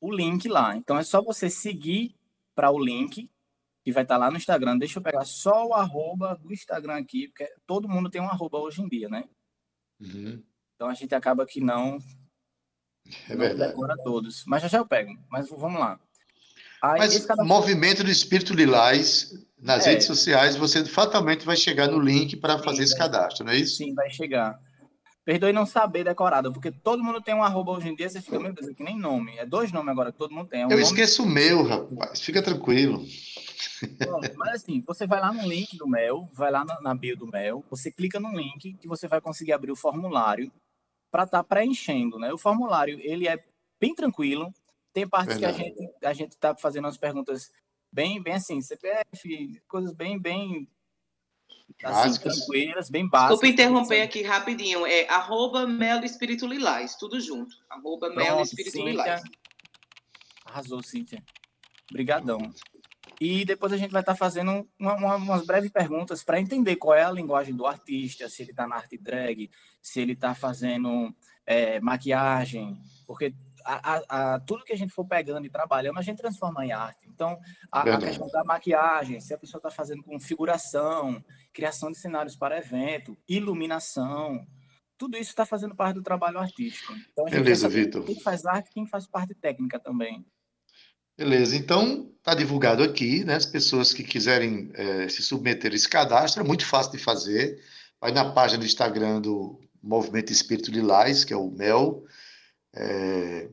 o 0.00 0.12
link 0.12 0.48
lá. 0.48 0.76
Então 0.76 0.98
é 0.98 1.02
só 1.02 1.22
você 1.22 1.48
seguir 1.48 2.14
para 2.54 2.70
o 2.70 2.78
link 2.78 3.30
que 3.82 3.92
vai 3.92 4.02
estar 4.02 4.14
tá 4.14 4.18
lá 4.18 4.30
no 4.30 4.36
Instagram. 4.36 4.78
Deixa 4.78 4.98
eu 4.98 5.02
pegar 5.02 5.24
só 5.24 5.66
o 5.66 5.74
arroba 5.74 6.36
do 6.36 6.52
Instagram 6.52 6.96
aqui, 6.96 7.28
porque 7.28 7.50
todo 7.66 7.88
mundo 7.88 8.10
tem 8.10 8.20
um 8.20 8.28
arroba 8.28 8.58
hoje 8.58 8.80
em 8.82 8.88
dia, 8.88 9.08
né? 9.08 9.24
Uhum. 10.00 10.42
Então 10.74 10.88
a 10.88 10.94
gente 10.94 11.14
acaba 11.14 11.46
que 11.46 11.60
não, 11.60 11.98
é 13.28 13.34
não 13.34 13.56
decora 13.56 13.96
todos. 14.02 14.44
Mas 14.46 14.62
já 14.62 14.68
já 14.68 14.78
eu 14.78 14.86
pego. 14.86 15.12
Mas 15.30 15.48
vamos 15.48 15.80
lá. 15.80 15.98
Aí, 16.82 16.98
Mas 16.98 17.24
cada... 17.24 17.42
movimento 17.44 18.04
do 18.04 18.10
Espírito 18.10 18.52
Lilás 18.52 19.32
nas 19.58 19.86
é. 19.86 19.90
redes 19.90 20.06
sociais, 20.06 20.56
você 20.56 20.84
fatalmente 20.84 21.46
vai 21.46 21.56
chegar 21.56 21.88
no 21.88 21.98
link 21.98 22.36
para 22.36 22.58
fazer 22.58 22.82
esse 22.82 22.96
cadastro, 22.96 23.46
não 23.46 23.52
é 23.52 23.56
isso? 23.56 23.76
Sim, 23.76 23.94
vai 23.94 24.10
chegar. 24.10 24.60
Perdoe 25.24 25.54
não 25.54 25.64
saber 25.64 26.04
decorado, 26.04 26.52
porque 26.52 26.70
todo 26.70 27.02
mundo 27.02 27.22
tem 27.22 27.34
um 27.34 27.42
arroba 27.42 27.72
hoje 27.72 27.88
em 27.88 27.96
dia, 27.96 28.10
você 28.10 28.20
fica, 28.20 28.38
meu 28.38 28.52
Deus, 28.52 28.76
que 28.76 28.84
nem 28.84 28.98
nome. 28.98 29.38
É 29.38 29.46
dois 29.46 29.72
nomes 29.72 29.90
agora 29.90 30.12
que 30.12 30.18
todo 30.18 30.34
mundo 30.34 30.48
tem. 30.48 30.60
É 30.60 30.66
um 30.66 30.70
eu 30.70 30.76
nome... 30.76 30.82
esqueço 30.82 31.22
o 31.22 31.26
meu, 31.26 31.62
rapaz. 31.62 32.20
Fica 32.20 32.42
tranquilo. 32.42 33.02
Bom, 34.06 34.20
mas 34.36 34.56
assim, 34.56 34.82
você 34.86 35.06
vai 35.06 35.20
lá 35.20 35.32
no 35.32 35.48
link 35.48 35.78
do 35.78 35.88
Mel, 35.88 36.28
vai 36.34 36.50
lá 36.50 36.62
na, 36.62 36.78
na 36.82 36.94
bio 36.94 37.16
do 37.16 37.26
Mel, 37.26 37.64
você 37.70 37.90
clica 37.90 38.20
no 38.20 38.36
link 38.36 38.74
que 38.74 38.86
você 38.86 39.08
vai 39.08 39.22
conseguir 39.22 39.52
abrir 39.54 39.72
o 39.72 39.76
formulário 39.76 40.52
para 41.14 41.22
estar 41.22 41.38
tá 41.38 41.44
preenchendo, 41.44 42.18
né? 42.18 42.32
O 42.32 42.38
formulário, 42.38 42.98
ele 43.00 43.28
é 43.28 43.38
bem 43.80 43.94
tranquilo, 43.94 44.52
tem 44.92 45.08
partes 45.08 45.38
Verdade. 45.38 45.62
que 45.62 45.62
a 45.62 45.64
gente 45.64 46.06
a 46.06 46.12
gente 46.12 46.36
tá 46.36 46.56
fazendo 46.56 46.88
as 46.88 46.96
perguntas 46.96 47.52
bem 47.92 48.20
bem 48.20 48.34
assim, 48.34 48.60
CPF, 48.60 49.62
coisas 49.68 49.92
bem 49.92 50.18
bem 50.18 50.68
assim, 51.84 52.20
tranquilas, 52.20 52.90
bem 52.90 53.08
básicas. 53.08 53.38
Desculpa 53.38 53.46
interromper 53.46 54.02
aqui 54.02 54.22
rapidinho. 54.22 54.84
É 54.84 55.08
arroba 55.08 55.68
Melo 55.68 56.04
Espírito 56.04 56.48
Lilás, 56.48 56.96
tudo 56.96 57.20
junto. 57.20 57.54
Arroba 57.70 58.08
Pronto, 58.08 58.16
Melo 58.16 58.42
Espírito 58.42 58.72
Cíntia. 58.72 58.90
Lilás. 58.90 59.22
Arrasou, 60.44 60.82
Cíntia. 60.82 61.22
Obrigadão. 61.92 62.52
E 63.20 63.44
depois 63.44 63.72
a 63.72 63.76
gente 63.76 63.90
vai 63.90 64.02
estar 64.02 64.12
tá 64.12 64.18
fazendo 64.18 64.68
uma, 64.78 64.94
uma, 64.94 65.16
umas 65.16 65.46
breves 65.46 65.70
perguntas 65.70 66.22
para 66.22 66.40
entender 66.40 66.76
qual 66.76 66.94
é 66.94 67.04
a 67.04 67.10
linguagem 67.10 67.54
do 67.54 67.66
artista, 67.66 68.28
se 68.28 68.42
ele 68.42 68.50
está 68.50 68.66
na 68.66 68.76
arte 68.76 68.98
drag, 68.98 69.50
se 69.80 70.00
ele 70.00 70.12
está 70.12 70.34
fazendo 70.34 71.14
é, 71.46 71.80
maquiagem, 71.80 72.80
porque 73.06 73.34
a, 73.64 73.94
a, 73.94 74.34
a, 74.34 74.40
tudo 74.40 74.64
que 74.64 74.72
a 74.72 74.76
gente 74.76 74.92
for 74.92 75.06
pegando 75.06 75.46
e 75.46 75.50
trabalhando, 75.50 75.98
a 75.98 76.02
gente 76.02 76.18
transforma 76.18 76.64
em 76.64 76.72
arte. 76.72 77.08
Então, 77.08 77.38
a, 77.72 77.98
questão 77.98 78.28
da 78.28 78.44
maquiagem, 78.44 79.20
se 79.20 79.32
a 79.32 79.38
pessoa 79.38 79.58
está 79.58 79.70
fazendo 79.70 80.02
configuração, 80.02 81.24
criação 81.52 81.90
de 81.90 81.98
cenários 81.98 82.36
para 82.36 82.58
evento, 82.58 83.16
iluminação, 83.26 84.46
tudo 84.98 85.16
isso 85.16 85.30
está 85.30 85.46
fazendo 85.46 85.74
parte 85.74 85.94
do 85.94 86.02
trabalho 86.02 86.38
artístico. 86.38 86.92
Então, 87.12 87.26
a 87.26 87.30
gente 87.30 87.42
Beleza, 87.42 87.68
Vitor. 87.68 88.04
Quem 88.04 88.20
faz 88.20 88.44
arte, 88.44 88.70
quem 88.70 88.86
faz 88.86 89.06
parte 89.06 89.34
técnica 89.34 89.78
também. 89.78 90.24
Beleza, 91.16 91.56
então 91.56 92.10
está 92.18 92.34
divulgado 92.34 92.82
aqui, 92.82 93.22
né? 93.24 93.34
As 93.36 93.46
pessoas 93.46 93.92
que 93.92 94.02
quiserem 94.02 94.70
é, 94.74 95.08
se 95.08 95.22
submeter 95.22 95.70
a 95.72 95.74
esse 95.74 95.88
cadastro, 95.88 96.42
é 96.42 96.46
muito 96.46 96.66
fácil 96.66 96.92
de 96.92 96.98
fazer. 96.98 97.62
Vai 98.00 98.10
na 98.10 98.32
página 98.32 98.58
do 98.58 98.66
Instagram 98.66 99.20
do 99.20 99.60
Movimento 99.82 100.32
Espírito 100.32 100.70
Lilás, 100.70 101.24
que 101.24 101.32
é 101.32 101.36
o 101.36 101.50
MEL, 101.50 102.04
é, 102.74 103.48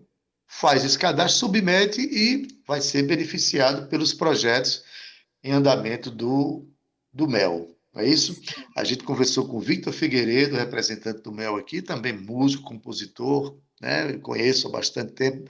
faz 0.48 0.84
esse 0.84 0.98
cadastro, 0.98 1.38
submete 1.38 2.02
e 2.02 2.48
vai 2.66 2.82
ser 2.82 3.04
beneficiado 3.04 3.88
pelos 3.88 4.14
projetos 4.14 4.84
em 5.44 5.52
andamento 5.52 6.10
do, 6.10 6.68
do 7.14 7.28
MEL. 7.28 7.78
É 7.96 8.08
isso? 8.08 8.42
A 8.76 8.84
gente 8.84 9.04
conversou 9.04 9.48
com 9.48 9.58
o 9.58 9.62
Victor 9.62 9.94
Figueiredo, 9.94 10.56
representante 10.56 11.22
do 11.22 11.32
MEL 11.32 11.58
aqui, 11.58 11.82
também 11.82 12.14
músico, 12.14 12.64
compositor, 12.64 13.58
né? 13.82 14.14
Eu 14.14 14.20
conheço 14.22 14.68
há 14.68 14.72
bastante 14.72 15.12
tempo. 15.12 15.50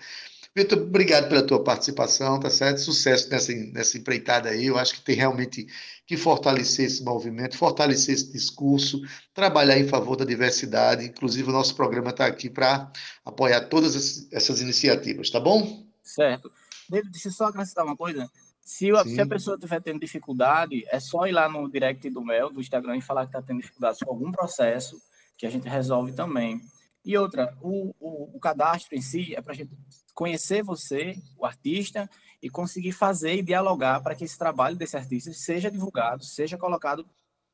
Vitor, 0.54 0.80
obrigado 0.80 1.30
pela 1.30 1.46
tua 1.46 1.64
participação, 1.64 2.38
tá 2.38 2.50
certo? 2.50 2.82
Sucesso 2.82 3.30
nessa, 3.30 3.54
nessa 3.54 3.98
empreitada 3.98 4.50
aí. 4.50 4.66
Eu 4.66 4.78
acho 4.78 4.96
que 4.96 5.02
tem 5.02 5.16
realmente 5.16 5.66
que 6.06 6.18
fortalecer 6.18 6.86
esse 6.86 7.02
movimento, 7.04 7.58
fortalecer 7.58 8.16
esse 8.16 8.34
discurso, 8.34 9.02
trabalhar 9.34 9.80
em 9.80 9.88
favor 9.88 10.18
da 10.18 10.26
diversidade. 10.26 11.06
Inclusive, 11.06 11.50
o 11.50 11.54
nosso 11.54 11.74
programa 11.74 12.10
está 12.10 12.26
aqui 12.26 12.50
para 12.50 12.92
apoiar 13.24 13.62
todas 13.70 14.28
essas 14.30 14.60
iniciativas, 14.60 15.30
tá 15.30 15.40
bom? 15.40 15.86
Certo. 16.04 16.52
David, 16.90 17.12
deixa 17.12 17.30
eu 17.30 17.32
só 17.32 17.46
acrescentar 17.46 17.86
uma 17.86 17.96
coisa. 17.96 18.30
Se 18.62 18.92
a, 18.92 19.06
se 19.06 19.22
a, 19.22 19.26
pessoa 19.26 19.56
estiver 19.56 19.82
tendo 19.82 20.02
dificuldade, 20.02 20.86
é 20.92 21.00
só 21.00 21.26
ir 21.28 21.32
lá 21.32 21.48
no 21.48 21.70
direct 21.72 22.10
do 22.10 22.22
Mel, 22.22 22.52
do 22.52 22.60
Instagram, 22.60 22.98
e 22.98 23.02
falar 23.02 23.22
que 23.22 23.30
está 23.30 23.42
tendo 23.42 23.62
dificuldade 23.62 24.00
com 24.04 24.12
algum 24.12 24.32
processo, 24.32 25.02
que 25.38 25.46
a 25.46 25.50
gente 25.50 25.70
resolve 25.70 26.12
também. 26.12 26.62
E 27.04 27.18
outra, 27.18 27.58
o, 27.62 27.96
o, 28.00 28.38
o 28.38 28.40
cadastro 28.40 28.96
em 28.96 29.02
si 29.02 29.36
é 29.36 29.42
para 29.42 29.54
a 29.54 29.56
gente 29.56 29.76
conhecer 30.14 30.64
você, 30.64 31.16
o 31.38 31.46
artista, 31.46 32.10
e 32.42 32.50
conseguir 32.50 32.92
fazer 32.92 33.36
e 33.36 33.44
dialogar 33.44 34.02
para 34.02 34.16
que 34.16 34.24
esse 34.24 34.38
trabalho 34.38 34.76
desse 34.76 34.98
artista 34.98 35.32
seja 35.34 35.70
divulgado, 35.70 36.24
seja 36.24 36.58
colocado 36.58 37.08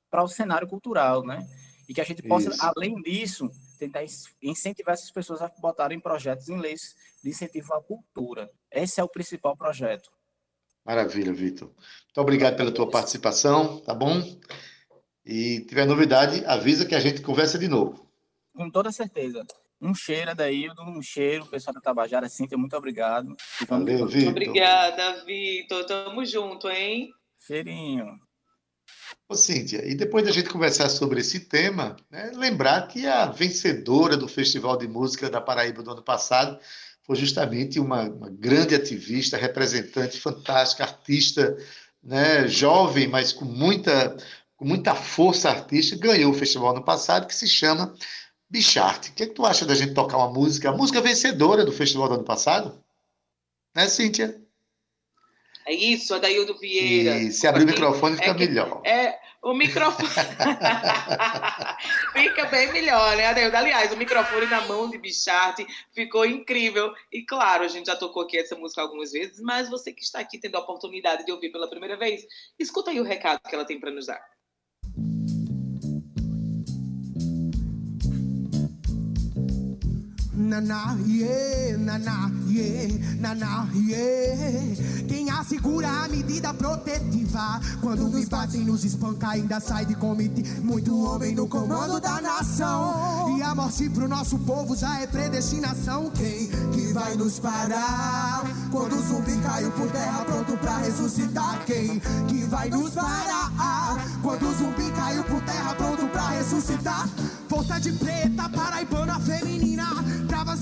para 0.09 0.23
o 0.23 0.27
cenário 0.27 0.67
cultural, 0.67 1.25
né? 1.25 1.47
E 1.87 1.93
que 1.93 2.01
a 2.01 2.03
gente 2.03 2.21
possa, 2.23 2.49
Isso. 2.49 2.59
além 2.61 3.01
disso, 3.01 3.49
tentar 3.77 4.03
incentivar 4.41 4.93
essas 4.93 5.11
pessoas 5.11 5.41
a 5.41 5.47
botarem 5.59 5.99
projetos 5.99 6.49
em 6.49 6.57
leis 6.57 6.95
de 7.23 7.29
incentivo 7.29 7.73
à 7.73 7.81
cultura. 7.81 8.49
Esse 8.71 8.99
é 8.99 9.03
o 9.03 9.09
principal 9.09 9.55
projeto. 9.55 10.09
Maravilha, 10.85 11.33
Vitor. 11.33 11.67
Muito 11.67 12.21
obrigado 12.21 12.55
pela 12.55 12.71
tua 12.71 12.89
participação, 12.89 13.81
tá 13.81 13.93
bom? 13.93 14.21
E 15.25 15.61
tiver 15.67 15.85
novidade, 15.85 16.45
avisa 16.45 16.85
que 16.85 16.95
a 16.95 16.99
gente 16.99 17.21
conversa 17.21 17.59
de 17.59 17.67
novo. 17.67 18.06
Com 18.57 18.71
toda 18.71 18.91
certeza. 18.91 19.45
Um 19.79 19.93
cheiro, 19.93 20.31
Adaildo, 20.31 20.81
um 20.81 20.99
cheiro, 20.99 21.45
pessoal 21.45 21.75
da 21.75 21.79
Tabajara, 21.79 22.27
Cíntia, 22.27 22.57
muito 22.57 22.75
obrigado. 22.75 23.37
Valeu, 23.67 24.07
Vitor. 24.07 24.31
Obrigada, 24.31 25.23
Vitor. 25.23 25.85
Tamo 25.85 26.25
junto, 26.25 26.67
hein? 26.67 27.11
Cheirinho. 27.45 28.17
Ô, 29.29 29.35
Cíntia, 29.35 29.87
e 29.87 29.93
depois 29.93 30.25
da 30.25 30.31
gente 30.31 30.49
conversar 30.49 30.89
sobre 30.89 31.19
esse 31.19 31.41
tema, 31.41 31.95
né, 32.09 32.31
lembrar 32.33 32.87
que 32.87 33.05
a 33.05 33.27
vencedora 33.27 34.17
do 34.17 34.27
Festival 34.27 34.75
de 34.75 34.87
Música 34.87 35.29
da 35.29 35.39
Paraíba 35.39 35.83
do 35.83 35.91
ano 35.91 36.01
passado 36.01 36.59
foi 37.03 37.15
justamente 37.15 37.79
uma, 37.79 38.09
uma 38.09 38.29
grande 38.31 38.73
ativista, 38.73 39.37
representante 39.37 40.19
fantástica, 40.19 40.83
artista, 40.83 41.55
né, 42.01 42.47
jovem, 42.47 43.07
mas 43.07 43.31
com 43.31 43.45
muita, 43.45 44.17
com 44.55 44.65
muita 44.65 44.95
força 44.95 45.51
artística, 45.51 46.07
ganhou 46.07 46.31
o 46.31 46.35
festival 46.35 46.71
ano 46.71 46.83
passado, 46.83 47.27
que 47.27 47.35
se 47.35 47.47
chama 47.47 47.93
Bichart, 48.49 49.09
o 49.09 49.13
que, 49.13 49.23
é 49.23 49.27
que 49.27 49.33
tu 49.33 49.45
acha 49.45 49.65
da 49.65 49.75
gente 49.75 49.93
tocar 49.93 50.17
uma 50.17 50.29
música, 50.29 50.69
a 50.69 50.73
música 50.73 51.01
vencedora 51.01 51.65
do 51.65 51.71
festival 51.71 52.07
do 52.07 52.15
ano 52.15 52.23
passado? 52.23 52.81
Né, 53.75 53.87
Cíntia? 53.87 54.41
É 55.65 55.73
isso, 55.73 56.15
Adaildo 56.15 56.57
Vieira. 56.57 57.17
E 57.17 57.31
se 57.31 57.45
abrir 57.45 57.63
o 57.63 57.67
microfone 57.67 58.15
fica 58.15 58.29
é 58.29 58.33
que, 58.33 58.47
melhor. 58.47 58.81
É, 58.85 59.19
o 59.41 59.53
microfone 59.53 60.07
fica 62.13 62.45
bem 62.45 62.71
melhor, 62.71 63.17
né, 63.17 63.27
Adaildo? 63.27 63.57
Aliás, 63.57 63.91
o 63.91 63.97
microfone 63.97 64.45
na 64.45 64.61
mão 64.61 64.89
de 64.89 64.97
Bichart 64.97 65.59
ficou 65.91 66.25
incrível. 66.25 66.93
E 67.11 67.21
claro, 67.23 67.65
a 67.65 67.67
gente 67.67 67.87
já 67.87 67.97
tocou 67.97 68.23
aqui 68.23 68.37
essa 68.37 68.55
música 68.55 68.81
algumas 68.81 69.11
vezes, 69.11 69.41
mas 69.41 69.69
você 69.69 69.91
que 69.91 70.03
está 70.03 70.19
aqui 70.19 70.37
tendo 70.37 70.55
a 70.55 70.61
oportunidade 70.61 71.25
de 71.25 71.33
ouvir 71.33 71.51
pela 71.51 71.69
primeira 71.69 71.97
vez, 71.97 72.25
escuta 72.57 72.91
aí 72.91 73.01
o 73.01 73.03
recado 73.03 73.41
que 73.41 73.53
ela 73.53 73.65
tem 73.65 73.77
para 73.77 73.91
nos 73.91 74.05
dar. 74.05 74.36
Na 80.37 80.61
na 80.61 80.95
yeah, 81.07 81.77
na 81.79 81.97
na 81.97 82.31
yeah, 82.47 82.93
na 83.19 83.33
na 83.33 83.67
yeah. 83.73 85.07
Quem 85.07 85.31
assegura 85.31 85.89
a 85.89 86.07
medida 86.07 86.53
protetiva 86.53 87.59
quando 87.81 88.07
nos 88.07 88.25
batem, 88.25 88.63
nos 88.63 88.85
espanca, 88.85 89.29
ainda 89.29 89.59
sai 89.59 89.85
de 89.85 89.95
comitê. 89.95 90.43
Muito 90.61 90.95
homem 91.03 91.33
no 91.33 91.47
comando 91.47 91.99
da 91.99 92.21
nação 92.21 93.35
e 93.37 93.41
a 93.41 93.55
morte 93.55 93.89
pro 93.89 94.07
nosso 94.07 94.37
povo 94.39 94.75
já 94.75 94.99
é 94.99 95.07
predestinação. 95.07 96.11
Quem 96.11 96.47
que 96.71 96.93
vai 96.93 97.15
nos 97.15 97.39
parar 97.39 98.43
quando 98.71 98.95
o 98.95 99.01
zumbi 99.01 99.35
caiu 99.37 99.71
por 99.71 99.89
terra 99.89 100.23
pronto 100.23 100.55
pra 100.57 100.77
ressuscitar? 100.77 101.65
Quem 101.65 101.99
que 102.27 102.43
vai 102.45 102.69
nos 102.69 102.91
parar 102.91 103.97
quando 104.21 104.47
o 104.47 104.53
zumbi 104.53 104.91
caiu 104.91 105.23
por 105.23 105.41
terra 105.41 105.73
pronto 105.73 106.07
pra 106.09 106.29
ressuscitar? 106.29 107.09
Força 107.49 107.79
de 107.79 107.91
preta, 107.93 108.49
paraibana 108.49 109.19
feminina 109.19 109.87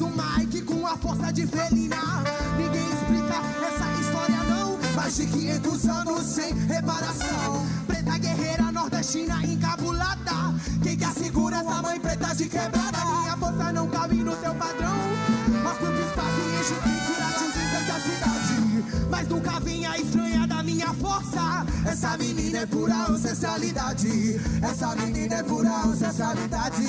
O 0.01 0.09
Mike 0.09 0.61
com 0.63 0.85
a 0.85 0.97
força 0.97 1.31
de 1.31 1.47
felina. 1.47 1.95
Ninguém 2.57 2.85
explica 2.89 3.35
essa 3.65 4.01
história, 4.01 4.43
não. 4.43 4.77
Mais 4.93 5.15
de 5.15 5.25
500 5.25 5.85
anos 5.87 6.21
sem 6.23 6.53
reparação. 6.53 7.65
Preta 7.87 8.17
guerreira 8.17 8.71
nordestina 8.73 9.41
encabulada. 9.45 10.53
Quem 10.83 10.97
que 10.97 11.05
segura 11.13 11.57
essa 11.57 11.81
mãe 11.81 11.97
preta 11.99 12.35
de 12.35 12.49
quebrada? 12.49 12.97
Minha 13.05 13.37
força 13.37 13.71
não 13.71 13.87
cabe 13.87 14.15
no 14.15 14.37
seu 14.39 14.53
padrão. 14.55 14.95
Ocupa 15.71 15.99
espaço 16.07 16.41
e 16.41 16.59
enche 16.59 16.73
o 16.73 16.79
atinge 17.27 17.91
a 17.91 17.99
cidade. 18.01 19.07
Mas 19.09 19.27
nunca 19.29 19.59
vinha 19.61 19.97
estranha 19.97 20.45
da 20.45 20.61
minha 20.61 20.93
força. 20.93 21.65
Essa 21.85 22.17
menina 22.17 22.59
é 22.59 22.65
pura 22.65 22.95
ancestralidade. 23.09 24.41
Essa 24.61 24.95
menina 24.95 25.35
é 25.35 25.43
pura 25.43 25.69
ancestralidade. 25.85 26.87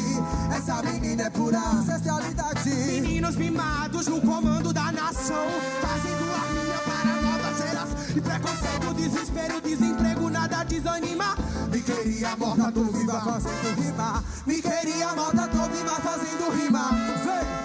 Essa 0.56 0.82
menina 0.82 1.22
é 1.24 1.30
pura 1.30 1.58
ancestralidade. 1.58 2.70
Meninos 2.70 3.36
mimados 3.36 4.06
no 4.06 4.20
comando 4.20 4.72
da 4.72 4.90
nação. 4.92 5.46
Fazendo 5.82 6.24
a 6.32 6.52
minha 6.52 6.78
para 6.78 7.22
novas 7.22 7.60
eras. 7.60 8.16
E 8.16 8.20
preconceito, 8.20 8.94
desespero, 8.94 9.60
desemprego, 9.60 10.30
nada 10.30 10.64
desanima. 10.64 11.36
Me 11.70 11.80
queria 11.82 12.36
morta, 12.36 12.72
tô 12.72 12.84
viva 12.84 13.20
fazendo 13.20 13.80
rima. 13.80 14.24
Me 14.46 14.62
queria 14.62 15.14
morta, 15.14 15.48
tô 15.48 15.62
viva 15.68 15.94
fazendo 16.00 16.50
rima. 16.56 16.90
Vem, 17.24 17.55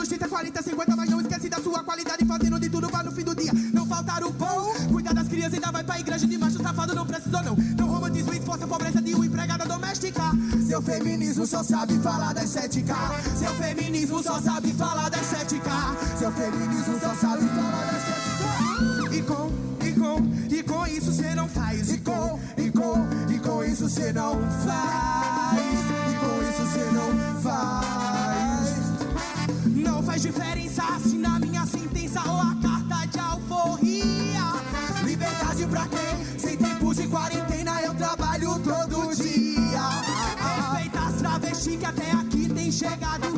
nos 0.00 0.08
30, 0.08 0.28
40, 0.28 0.62
50, 0.62 0.96
mas 0.96 1.10
não 1.10 1.20
esquece 1.20 1.48
da 1.50 1.60
sua 1.60 1.84
qualidade. 1.84 2.24
Fazendo 2.24 2.58
de 2.58 2.70
tudo 2.70 2.88
pra 2.88 3.02
no 3.02 3.12
fim 3.12 3.22
do 3.22 3.34
dia 3.34 3.52
não 3.72 3.86
faltar 3.86 4.24
o 4.24 4.32
pão. 4.32 4.72
Cuida 4.90 5.12
das 5.12 5.28
crianças, 5.28 5.54
ainda 5.54 5.70
vai 5.70 5.84
pra 5.84 6.00
igreja 6.00 6.26
de 6.26 6.38
macho 6.38 6.62
safado. 6.62 6.94
Não 6.94 7.06
precisou, 7.06 7.42
não. 7.42 7.54
Não 7.76 7.86
romantismo 7.86 8.32
e 8.32 8.40
força 8.40 8.64
a 8.64 8.68
pobreza 8.68 9.02
de 9.02 9.14
uma 9.14 9.26
empregada 9.26 9.66
doméstica. 9.66 10.22
Seu 10.66 10.80
feminismo 10.80 11.46
só 11.46 11.62
sabe 11.62 11.98
falar 11.98 12.32
da 12.32 12.42
estética. 12.42 12.96
Seu 13.36 13.54
feminismo 13.56 14.22
só 14.22 14.40
sabe 14.40 14.72
falar 14.72 15.10
da 15.10 15.18
estética. 15.18 15.70
Seu 16.18 16.32
feminismo 16.32 16.98
só 16.98 17.14
sabe 17.14 17.46
falar 17.48 17.86
da 17.90 17.98
estética. 17.98 19.16
E 19.16 19.22
com, 19.22 19.52
e 19.84 19.92
com, 19.92 20.54
e 20.54 20.62
com 20.62 20.86
isso 20.86 21.12
cê 21.12 21.34
não 21.34 21.48
faz. 21.48 21.90
E 21.90 21.98
com, 21.98 22.40
e 22.56 22.70
com, 22.70 23.34
e 23.34 23.38
com 23.38 23.64
isso 23.64 23.88
cê 23.88 24.12
não 24.14 24.40
faz. 24.64 24.99
Faz 30.20 30.34
diferença 30.34 30.82
se 31.02 31.16
na 31.16 31.38
minha 31.38 31.64
sentença 31.64 32.20
ou 32.28 32.36
a 32.36 32.54
carta 32.60 33.06
de 33.06 33.18
alforria. 33.18 34.52
pra 35.66 35.86
quê? 35.88 36.38
Sem 36.38 36.58
tempo 36.58 36.94
de 36.94 37.08
quarentena 37.08 37.80
eu 37.80 37.94
trabalho 37.94 38.58
todo 38.58 39.16
dia. 39.16 39.88
Respeita 40.56 41.00
as 41.00 41.14
travestis 41.14 41.78
que 41.78 41.86
até 41.86 42.10
aqui 42.10 42.50
tem 42.50 42.70
chegado. 42.70 43.28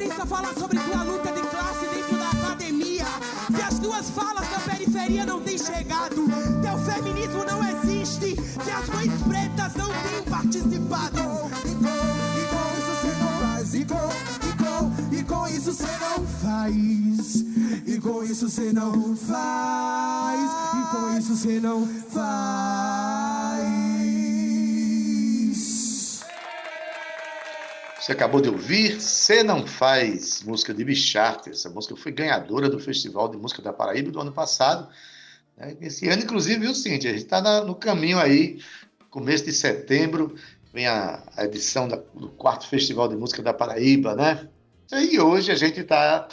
Faz 0.00 0.08
diferença 0.08 0.26
falar 0.26 0.54
sobre 0.54 0.78
tua 0.78 1.02
luta 1.02 1.30
de 1.30 1.42
classe 1.42 1.86
dentro 1.94 2.16
da 2.16 2.30
academia. 2.30 3.04
Se 3.54 3.62
as 3.62 3.78
tuas 3.78 4.08
falas 4.08 4.48
da 4.48 4.58
periferia 4.60 5.26
não 5.26 5.42
têm 5.42 5.58
chegado, 5.58 6.24
teu 6.62 6.78
feminismo 6.78 7.44
não 7.44 7.62
existe. 7.62 8.34
Se 8.36 8.70
as 8.70 8.88
mães 8.88 9.12
pretas 9.28 9.74
não 9.74 9.88
têm 9.88 10.22
participado. 10.30 11.18
E 11.66 11.74
com, 11.74 11.90
e 12.38 12.44
com 12.48 12.64
isso 12.78 12.94
cê 13.02 13.12
não 13.20 13.32
faz. 13.40 13.74
E 13.74 13.84
com, 13.84 14.08
e 14.48 14.52
com, 14.56 15.16
e 15.16 15.22
com 15.22 15.48
isso 15.48 15.74
cê 15.74 15.92
não 16.00 16.26
faz. 16.26 16.74
E 17.86 18.00
com 18.00 18.24
isso 18.24 18.48
cê 18.48 18.72
não 18.72 19.14
faz. 19.16 20.50
E 20.76 20.96
com 20.96 21.18
isso 21.18 21.36
cê 21.36 21.60
não 21.60 21.86
faz. 22.08 23.79
Você 28.00 28.12
acabou 28.12 28.40
de 28.40 28.48
ouvir 28.48 29.00
Cê 29.00 29.42
Não 29.42 29.66
Faz, 29.66 30.42
música 30.42 30.72
de 30.72 30.82
Bicharte. 30.84 31.50
Essa 31.50 31.68
música 31.68 31.94
foi 31.96 32.10
ganhadora 32.12 32.68
do 32.68 32.78
Festival 32.78 33.28
de 33.28 33.36
Música 33.36 33.60
da 33.60 33.72
Paraíba 33.72 34.10
do 34.10 34.20
ano 34.20 34.32
passado. 34.32 34.88
né? 35.56 35.76
Esse 35.80 36.08
ano, 36.08 36.22
inclusive, 36.22 36.60
viu, 36.60 36.74
Cíntia? 36.74 37.10
A 37.10 37.12
gente 37.12 37.24
está 37.24 37.62
no 37.62 37.74
caminho 37.74 38.18
aí, 38.18 38.58
começo 39.10 39.44
de 39.44 39.52
setembro, 39.52 40.34
vem 40.72 40.86
a, 40.86 41.22
edição 41.38 41.86
da- 41.86 42.00
do 42.14 42.30
quarto 42.30 42.66
Festival 42.66 43.06
de 43.06 43.16
Música 43.16 43.42
da 43.42 43.52
Paraíba, 43.52 44.14
né? 44.14 44.48
E 44.92 45.20
hoje 45.20 45.52
a 45.52 45.54
gente 45.54 45.80
está 45.80 46.26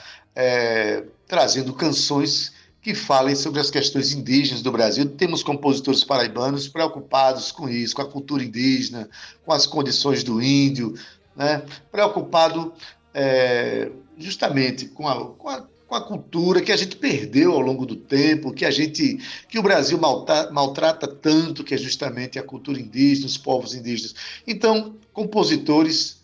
trazendo 1.28 1.74
canções 1.74 2.54
que 2.82 2.96
falem 2.96 3.36
sobre 3.36 3.60
as 3.60 3.70
questões 3.70 4.14
indígenas 4.14 4.62
do 4.62 4.72
Brasil. 4.72 5.06
Temos 5.06 5.44
compositores 5.44 6.04
paraibanos 6.04 6.70
preocupados 6.70 7.52
com 7.52 7.68
isso, 7.68 7.94
com 7.96 8.02
a 8.02 8.10
cultura 8.10 8.44
indígena, 8.44 9.10
com 9.44 9.52
as 9.52 9.66
condições 9.66 10.24
do 10.24 10.42
índio, 10.42 10.94
né? 11.38 11.64
preocupado 11.92 12.74
é, 13.14 13.92
justamente 14.18 14.88
com 14.88 15.08
a, 15.08 15.34
com, 15.34 15.48
a, 15.48 15.62
com 15.88 15.96
a 15.96 16.02
cultura 16.02 16.62
que 16.62 16.72
a 16.72 16.76
gente 16.76 16.96
perdeu 16.96 17.54
ao 17.54 17.62
longo 17.62 17.86
do 17.86 17.96
tempo, 17.96 18.52
que 18.52 18.66
a 18.66 18.72
gente, 18.72 19.20
que 19.48 19.60
o 19.60 19.64
Brasil 19.64 19.98
malta- 19.98 20.50
maltrata 20.52 21.08
tanto, 21.08 21.64
que 21.64 21.76
é 21.76 21.78
justamente 21.78 22.40
a 22.40 22.44
cultura 22.44 22.80
indígena, 22.80 23.28
os 23.28 23.38
povos 23.38 23.76
indígenas. 23.76 24.16
Então, 24.46 24.96
compositores 25.14 26.18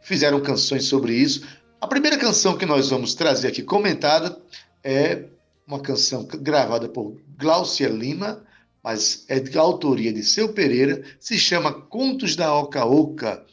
fizeram 0.00 0.40
canções 0.40 0.84
sobre 0.84 1.14
isso. 1.14 1.46
A 1.80 1.86
primeira 1.86 2.16
canção 2.16 2.56
que 2.56 2.66
nós 2.66 2.90
vamos 2.90 3.14
trazer 3.14 3.48
aqui 3.48 3.62
comentada 3.62 4.38
é 4.82 5.24
uma 5.66 5.80
canção 5.80 6.24
gravada 6.24 6.88
por 6.88 7.16
Glaucia 7.38 7.88
Lima, 7.88 8.44
mas 8.82 9.24
é 9.28 9.38
de 9.38 9.56
autoria 9.58 10.12
de 10.12 10.22
Seu 10.22 10.52
Pereira, 10.52 11.02
se 11.18 11.38
chama 11.38 11.72
Contos 11.72 12.34
da 12.34 12.52
Oca 12.54 12.84
Oca, 12.84 13.44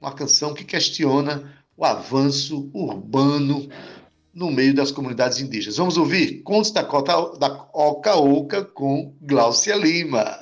uma 0.00 0.12
canção 0.12 0.54
que 0.54 0.64
questiona 0.64 1.52
o 1.76 1.84
avanço 1.84 2.70
urbano 2.72 3.68
no 4.32 4.50
meio 4.50 4.74
das 4.74 4.90
comunidades 4.90 5.40
indígenas. 5.40 5.78
Vamos 5.78 5.96
ouvir 5.96 6.42
Contos 6.42 6.70
da, 6.70 6.84
Cota, 6.84 7.38
da 7.38 7.68
Oca 7.72 8.16
Oca 8.16 8.64
com 8.64 9.16
Glaucia 9.20 9.74
Lima. 9.74 10.38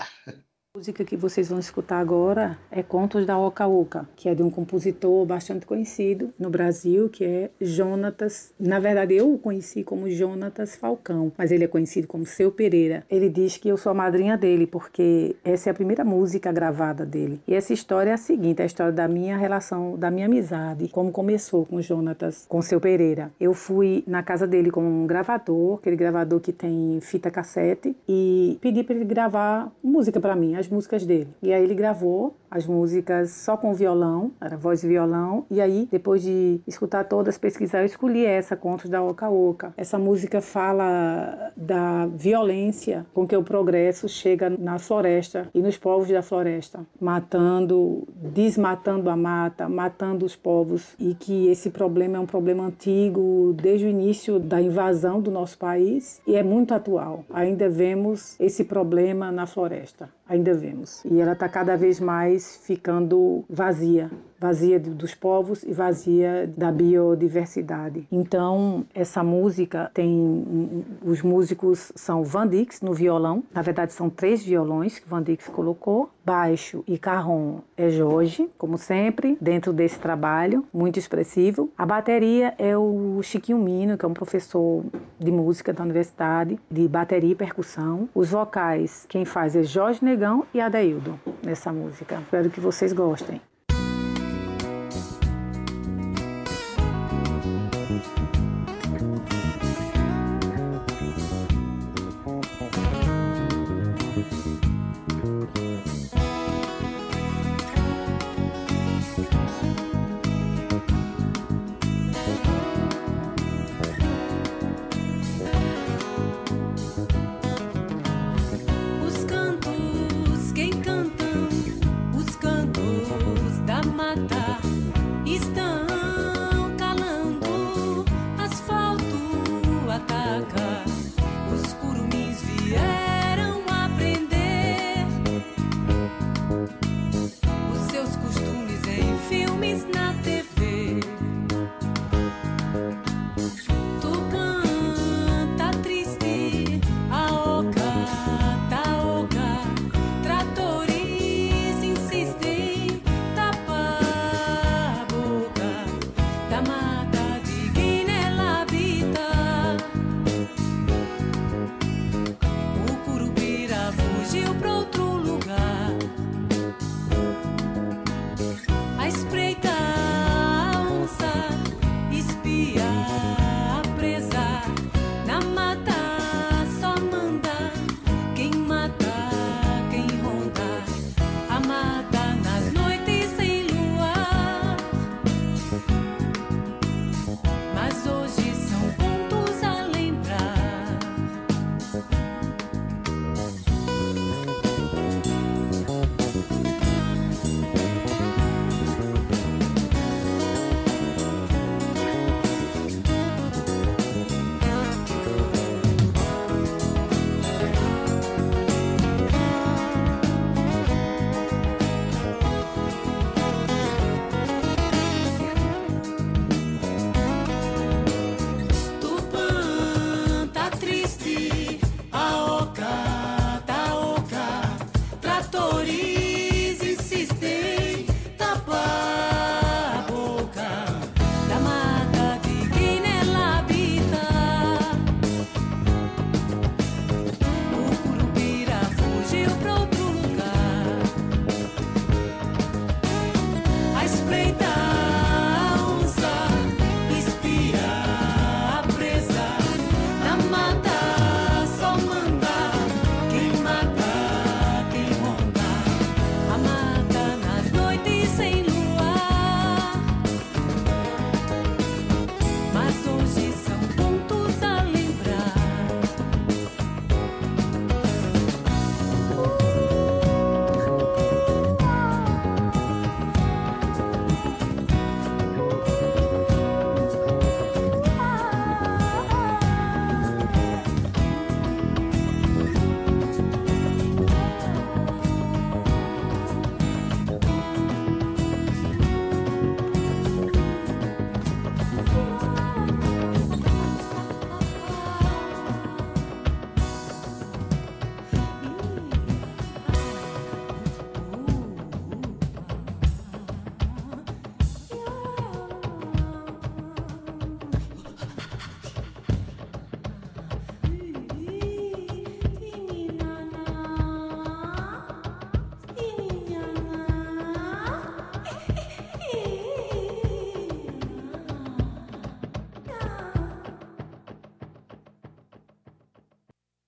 A 0.74 0.78
música 0.80 1.04
que 1.04 1.16
vocês 1.16 1.50
vão 1.50 1.60
escutar 1.60 2.00
agora 2.00 2.58
é 2.68 2.82
Contos 2.82 3.24
da 3.24 3.38
Oca 3.38 3.64
Oca, 3.64 4.08
que 4.16 4.28
é 4.28 4.34
de 4.34 4.42
um 4.42 4.50
compositor 4.50 5.24
bastante 5.24 5.64
conhecido 5.64 6.34
no 6.36 6.50
Brasil, 6.50 7.08
que 7.08 7.24
é 7.24 7.50
Jonatas. 7.60 8.52
Na 8.58 8.80
verdade, 8.80 9.14
eu 9.14 9.32
o 9.32 9.38
conheci 9.38 9.84
como 9.84 10.10
Jonatas 10.10 10.74
Falcão, 10.74 11.30
mas 11.38 11.52
ele 11.52 11.62
é 11.62 11.68
conhecido 11.68 12.08
como 12.08 12.26
Seu 12.26 12.50
Pereira. 12.50 13.06
Ele 13.08 13.28
diz 13.28 13.56
que 13.56 13.68
eu 13.68 13.76
sou 13.76 13.92
a 13.92 13.94
madrinha 13.94 14.36
dele, 14.36 14.66
porque 14.66 15.36
essa 15.44 15.70
é 15.70 15.70
a 15.70 15.74
primeira 15.74 16.04
música 16.04 16.50
gravada 16.50 17.06
dele. 17.06 17.40
E 17.46 17.54
essa 17.54 17.72
história 17.72 18.10
é 18.10 18.14
a 18.14 18.16
seguinte: 18.16 18.60
a 18.60 18.66
história 18.66 18.92
da 18.92 19.06
minha 19.06 19.36
relação, 19.36 19.96
da 19.96 20.10
minha 20.10 20.26
amizade, 20.26 20.88
como 20.88 21.12
começou 21.12 21.64
com 21.64 21.80
Jonatas, 21.80 22.46
com 22.48 22.60
Seu 22.60 22.80
Pereira. 22.80 23.30
Eu 23.38 23.54
fui 23.54 24.02
na 24.08 24.24
casa 24.24 24.44
dele 24.44 24.72
com 24.72 24.82
um 24.82 25.06
gravador, 25.06 25.78
aquele 25.78 25.94
gravador 25.94 26.40
que 26.40 26.52
tem 26.52 26.98
fita 27.00 27.30
cassete, 27.30 27.94
e 28.08 28.58
pedi 28.60 28.82
para 28.82 28.96
ele 28.96 29.04
gravar 29.04 29.70
música 29.80 30.20
para 30.20 30.34
mim, 30.34 30.63
as 30.64 30.68
músicas 30.70 31.06
dele. 31.06 31.28
E 31.42 31.52
aí 31.52 31.62
ele 31.62 31.74
gravou 31.74 32.36
as 32.54 32.68
músicas 32.68 33.32
só 33.32 33.56
com 33.56 33.74
violão, 33.74 34.30
era 34.40 34.56
voz 34.56 34.84
e 34.84 34.88
violão, 34.88 35.44
e 35.50 35.60
aí 35.60 35.88
depois 35.90 36.22
de 36.22 36.60
escutar 36.68 37.02
todas, 37.04 37.36
pesquisar, 37.36 37.80
eu 37.80 37.86
escolhi 37.86 38.24
essa, 38.24 38.56
Contos 38.56 38.88
da 38.88 39.02
Oca 39.02 39.28
Oca. 39.28 39.74
Essa 39.76 39.98
música 39.98 40.40
fala 40.40 41.52
da 41.56 42.06
violência 42.06 43.04
com 43.12 43.26
que 43.26 43.36
o 43.36 43.42
progresso 43.42 44.08
chega 44.08 44.48
na 44.48 44.78
floresta 44.78 45.48
e 45.52 45.60
nos 45.60 45.76
povos 45.76 46.08
da 46.08 46.22
floresta, 46.22 46.86
matando, 47.00 48.06
desmatando 48.14 49.10
a 49.10 49.16
mata, 49.16 49.68
matando 49.68 50.24
os 50.24 50.36
povos, 50.36 50.94
e 50.96 51.12
que 51.12 51.48
esse 51.48 51.70
problema 51.70 52.18
é 52.18 52.20
um 52.20 52.26
problema 52.26 52.64
antigo 52.64 53.52
desde 53.60 53.86
o 53.86 53.88
início 53.88 54.38
da 54.38 54.62
invasão 54.62 55.20
do 55.20 55.30
nosso 55.30 55.58
país 55.58 56.22
e 56.24 56.36
é 56.36 56.42
muito 56.44 56.72
atual. 56.72 57.24
Ainda 57.32 57.68
vemos 57.68 58.38
esse 58.38 58.62
problema 58.62 59.32
na 59.32 59.44
floresta, 59.44 60.08
ainda 60.28 60.54
vemos. 60.54 61.04
E 61.04 61.20
ela 61.20 61.32
está 61.32 61.48
cada 61.48 61.76
vez 61.76 61.98
mais 61.98 62.43
ficando 62.62 63.44
vazia 63.48 64.10
vazia 64.44 64.78
do- 64.78 64.94
dos 64.94 65.14
povos 65.14 65.62
e 65.62 65.72
vazia 65.72 66.50
da 66.56 66.70
biodiversidade. 66.70 68.06
Então, 68.10 68.84
essa 68.94 69.22
música 69.22 69.90
tem 69.94 70.84
os 71.04 71.22
músicos 71.22 71.92
são 71.94 72.22
Van 72.22 72.46
Dix 72.46 72.80
no 72.80 72.92
violão, 72.92 73.42
na 73.52 73.62
verdade 73.62 73.92
são 73.92 74.10
três 74.10 74.44
violões 74.44 74.98
que 74.98 75.08
Van 75.08 75.22
Dix 75.22 75.48
colocou, 75.48 76.10
baixo 76.24 76.82
e 76.86 76.98
carrom 76.98 77.58
é 77.76 77.88
Jorge, 77.90 78.48
como 78.58 78.76
sempre, 78.78 79.36
dentro 79.40 79.72
desse 79.72 79.98
trabalho, 79.98 80.64
muito 80.72 80.98
expressivo. 80.98 81.70
A 81.76 81.86
bateria 81.86 82.54
é 82.58 82.76
o 82.76 83.20
Chiquinho 83.22 83.58
Mino, 83.58 83.96
que 83.98 84.04
é 84.04 84.08
um 84.08 84.14
professor 84.14 84.84
de 85.18 85.30
música 85.30 85.72
da 85.72 85.82
universidade, 85.82 86.58
de 86.70 86.86
bateria 86.88 87.32
e 87.32 87.34
percussão. 87.34 88.08
Os 88.14 88.30
vocais, 88.30 89.06
quem 89.08 89.24
faz 89.24 89.56
é 89.56 89.62
Jorge 89.62 90.04
Negão 90.04 90.44
e 90.52 90.60
Adaildo 90.60 91.18
nessa 91.44 91.72
música. 91.72 92.16
Espero 92.20 92.50
que 92.50 92.60
vocês 92.60 92.92
gostem. 92.92 93.40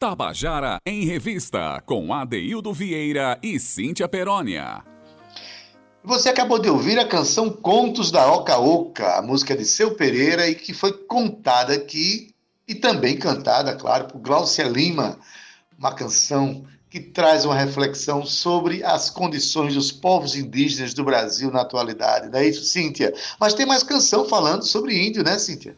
Tabajara 0.09 0.79
em 0.87 1.05
Revista, 1.05 1.83
com 1.85 2.15
Adeildo 2.15 2.73
Vieira 2.73 3.37
e 3.43 3.59
Cíntia 3.59 4.07
Perónia. 4.07 4.85
Você 6.05 6.29
acabou 6.29 6.61
de 6.61 6.71
ouvir 6.71 6.97
a 6.97 7.09
canção 7.09 7.51
Contos 7.51 8.13
da 8.13 8.31
Oca 8.31 8.57
Oca, 8.57 9.19
a 9.19 9.23
música 9.23 9.57
de 9.57 9.65
Seu 9.65 9.97
Pereira 9.97 10.49
e 10.49 10.55
que 10.55 10.73
foi 10.73 10.93
contada 10.93 11.75
aqui 11.75 12.33
e 12.69 12.75
também 12.77 13.17
cantada, 13.17 13.75
claro, 13.75 14.05
por 14.05 14.21
Glaucia 14.21 14.69
Lima, 14.69 15.19
uma 15.77 15.93
canção 15.93 16.65
que 16.89 17.01
traz 17.01 17.45
uma 17.45 17.57
reflexão 17.57 18.25
sobre 18.25 18.85
as 18.85 19.11
condições 19.11 19.75
dos 19.75 19.91
povos 19.91 20.37
indígenas 20.37 20.95
do 20.95 21.03
Brasil 21.03 21.51
na 21.51 21.63
atualidade. 21.63 22.29
Não 22.29 22.39
é 22.39 22.47
isso, 22.47 22.65
Cíntia? 22.65 23.13
Mas 23.41 23.55
tem 23.55 23.67
mais 23.67 23.83
canção 23.83 24.25
falando 24.29 24.63
sobre 24.63 25.05
índio, 25.05 25.25
né, 25.25 25.37
Cíntia? 25.37 25.77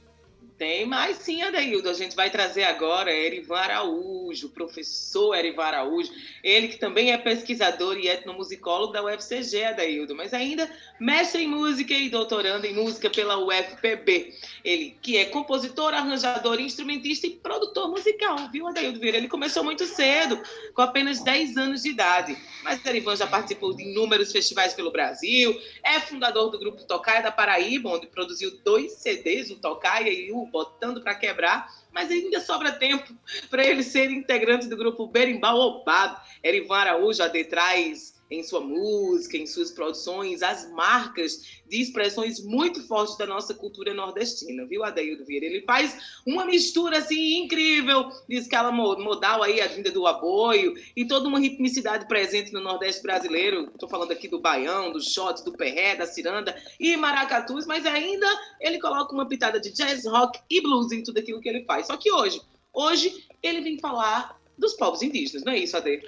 Tem 0.59 0.85
mais 0.85 1.19
sim, 1.19 1.41
Adaildo. 1.41 1.89
A 1.89 1.93
gente 1.93 2.17
vai 2.17 2.31
trazer 2.31 2.65
agora 2.65 3.15
Erivan 3.15 3.59
Araújo, 3.59 4.49
professor 4.49 5.37
Erivan 5.37 5.63
Araújo. 5.63 6.13
Ele 6.43 6.67
que 6.67 6.77
também 6.77 7.13
é 7.13 7.17
pesquisador 7.17 7.97
e 7.97 8.09
etnomusicólogo 8.09 8.93
da 8.93 9.05
UFCG, 9.05 9.63
Adaildo, 9.63 10.17
mas 10.17 10.35
ainda 10.35 10.69
mestre 10.99 11.45
em 11.45 11.47
música 11.47 11.95
e 11.95 12.09
doutorando 12.09 12.67
em 12.67 12.75
música 12.75 13.09
pela 13.09 13.39
UFPB. 13.39 14.35
Ele 14.65 14.97
que 15.01 15.17
é 15.17 15.27
compositor, 15.27 15.95
arranjador, 15.95 16.61
instrumentista 16.61 17.29
e 17.29 17.37
produtor 17.37 17.89
musical, 17.89 18.37
viu, 18.51 18.67
Adaildo 18.67 18.99
Vieira? 18.99 19.17
Ele 19.17 19.29
começou 19.29 19.63
muito 19.63 19.87
cedo, 19.87 20.43
com 20.75 20.83
apenas 20.83 21.23
10 21.23 21.57
anos 21.57 21.83
de 21.85 21.91
idade. 21.91 22.37
Mas 22.65 22.85
Erivan 22.85 23.15
já 23.15 23.29
participou 23.29 23.73
de 23.73 23.85
inúmeros 23.85 24.33
festivais 24.33 24.75
pelo 24.75 24.91
Brasil, 24.91 25.57
é 25.85 26.01
fundador 26.01 26.51
do 26.51 26.59
grupo 26.59 26.83
Tocaia 26.83 27.23
da 27.23 27.31
Paraíba, 27.31 27.91
onde 27.91 28.09
produziu 28.09 28.59
dois 28.65 28.95
CDs, 28.95 29.53
o 29.53 29.57
Tocaia 29.57 30.11
e 30.11 30.33
o 30.33 30.48
Botando 30.51 31.01
para 31.01 31.15
Quebrar, 31.15 31.69
mas 31.93 32.11
ainda 32.11 32.41
sobra 32.41 32.73
tempo 32.73 33.15
para 33.51 33.65
ele 33.65 33.83
ser 33.83 34.11
integrante 34.11 34.67
do 34.67 34.77
grupo 34.77 35.07
Berimbau 35.07 35.59
Obado. 35.59 36.21
Erivan 36.43 36.79
Araújo 36.79 37.23
AD 37.23 37.45
traz 37.45 38.18
em 38.31 38.43
sua 38.43 38.61
música, 38.61 39.37
em 39.37 39.47
suas 39.47 39.71
produções, 39.71 40.43
as 40.43 40.71
marcas 40.73 41.61
de 41.67 41.81
expressões 41.81 42.43
muito 42.45 42.87
fortes 42.87 43.17
da 43.17 43.27
nossa 43.27 43.55
cultura 43.55 43.95
nordestina, 43.95 44.67
viu, 44.67 44.85
Adaildo 44.85 45.25
Vieira? 45.25 45.47
Ele 45.47 45.63
faz 45.63 46.21
uma 46.27 46.45
mistura, 46.45 46.99
assim, 46.99 47.43
incrível 47.43 48.11
de 48.29 48.37
escala 48.37 48.71
modal 48.71 49.43
aí, 49.43 49.61
a 49.61 49.67
vinda 49.67 49.91
do 49.91 50.07
aboio 50.07 50.75
e 50.97 51.07
toda 51.07 51.29
uma 51.29 51.39
ritmicidade 51.39 52.07
presente 52.07 52.53
no 52.53 52.61
Nordeste 52.61 53.03
brasileiro. 53.03 53.71
Estou 53.73 53.89
falando 53.89 54.13
aqui 54.13 54.29
do 54.29 54.41
baião, 54.41 54.93
do 54.93 55.01
shot, 55.01 55.45
do 55.45 55.53
perré, 55.53 55.97
da 55.97 56.07
ciranda 56.07 56.57
e 56.79 56.97
maracatus, 56.97 57.67
mas 57.67 57.87
ainda 57.87 58.27
ele 58.61 58.79
coloca 58.79 59.15
uma 59.15 59.27
pitada 59.27 59.61
de 59.61 59.71
jazz, 59.71 60.05
rock 60.07 60.39
e 60.51 60.61
blues 60.61 60.93
em 60.93 61.03
tudo 61.03 61.19
aquilo 61.19 61.41
que 61.41 61.49
ele 61.49 61.65
faz. 61.65 61.87
Só 61.87 61.97
que 61.97 62.13
hoje, 62.13 62.41
hoje 62.73 63.27
ele 63.43 63.61
vem 63.61 63.79
falar 63.79 64.39
dos 64.57 64.75
povos 64.75 65.03
indígenas, 65.03 65.45
não 65.45 65.53
é 65.53 65.59
isso, 65.59 65.77
Ade? 65.77 66.03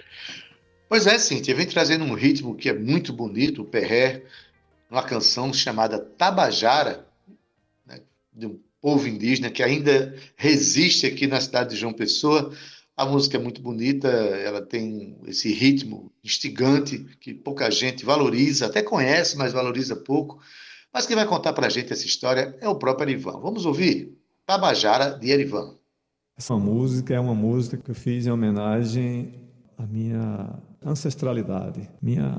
Pois 0.91 1.07
é, 1.07 1.21
Cíntia, 1.21 1.55
vem 1.55 1.69
trazendo 1.69 2.05
um 2.05 2.15
ritmo 2.15 2.57
que 2.57 2.69
é 2.69 2.77
muito 2.77 3.13
bonito, 3.13 3.63
o 3.63 3.65
perré, 3.65 4.25
uma 4.91 5.05
canção 5.05 5.53
chamada 5.53 6.01
Tabajara, 6.01 7.07
né, 7.87 8.01
de 8.35 8.49
um 8.49 8.59
povo 8.81 9.07
indígena 9.07 9.53
que 9.53 9.63
ainda 9.63 10.13
resiste 10.35 11.07
aqui 11.07 11.29
na 11.29 11.41
cidade 11.41 11.71
de 11.71 11.77
João 11.77 11.93
Pessoa. 11.93 12.53
A 12.97 13.07
música 13.07 13.37
é 13.37 13.41
muito 13.41 13.63
bonita, 13.63 14.09
ela 14.09 14.61
tem 14.61 15.17
esse 15.29 15.53
ritmo 15.53 16.11
instigante 16.25 16.99
que 17.21 17.35
pouca 17.35 17.71
gente 17.71 18.05
valoriza, 18.05 18.67
até 18.67 18.83
conhece, 18.83 19.39
mas 19.39 19.53
valoriza 19.53 19.95
pouco. 19.95 20.41
Mas 20.93 21.07
quem 21.07 21.15
vai 21.15 21.25
contar 21.25 21.53
para 21.53 21.69
a 21.69 21.71
gente 21.71 21.93
essa 21.93 22.05
história 22.05 22.59
é 22.61 22.69
o 22.69 22.75
próprio 22.75 23.09
Erivan. 23.09 23.39
Vamos 23.39 23.65
ouvir 23.65 24.19
Tabajara 24.45 25.17
de 25.17 25.31
Erivan. 25.31 25.77
Essa 26.37 26.57
música 26.57 27.15
é 27.15 27.21
uma 27.21 27.35
música 27.35 27.77
que 27.77 27.93
eu 27.93 27.95
fiz 27.95 28.27
em 28.27 28.31
homenagem 28.33 29.33
à 29.79 29.87
minha 29.87 30.61
ancestralidade. 30.85 31.89
Minha 32.01 32.35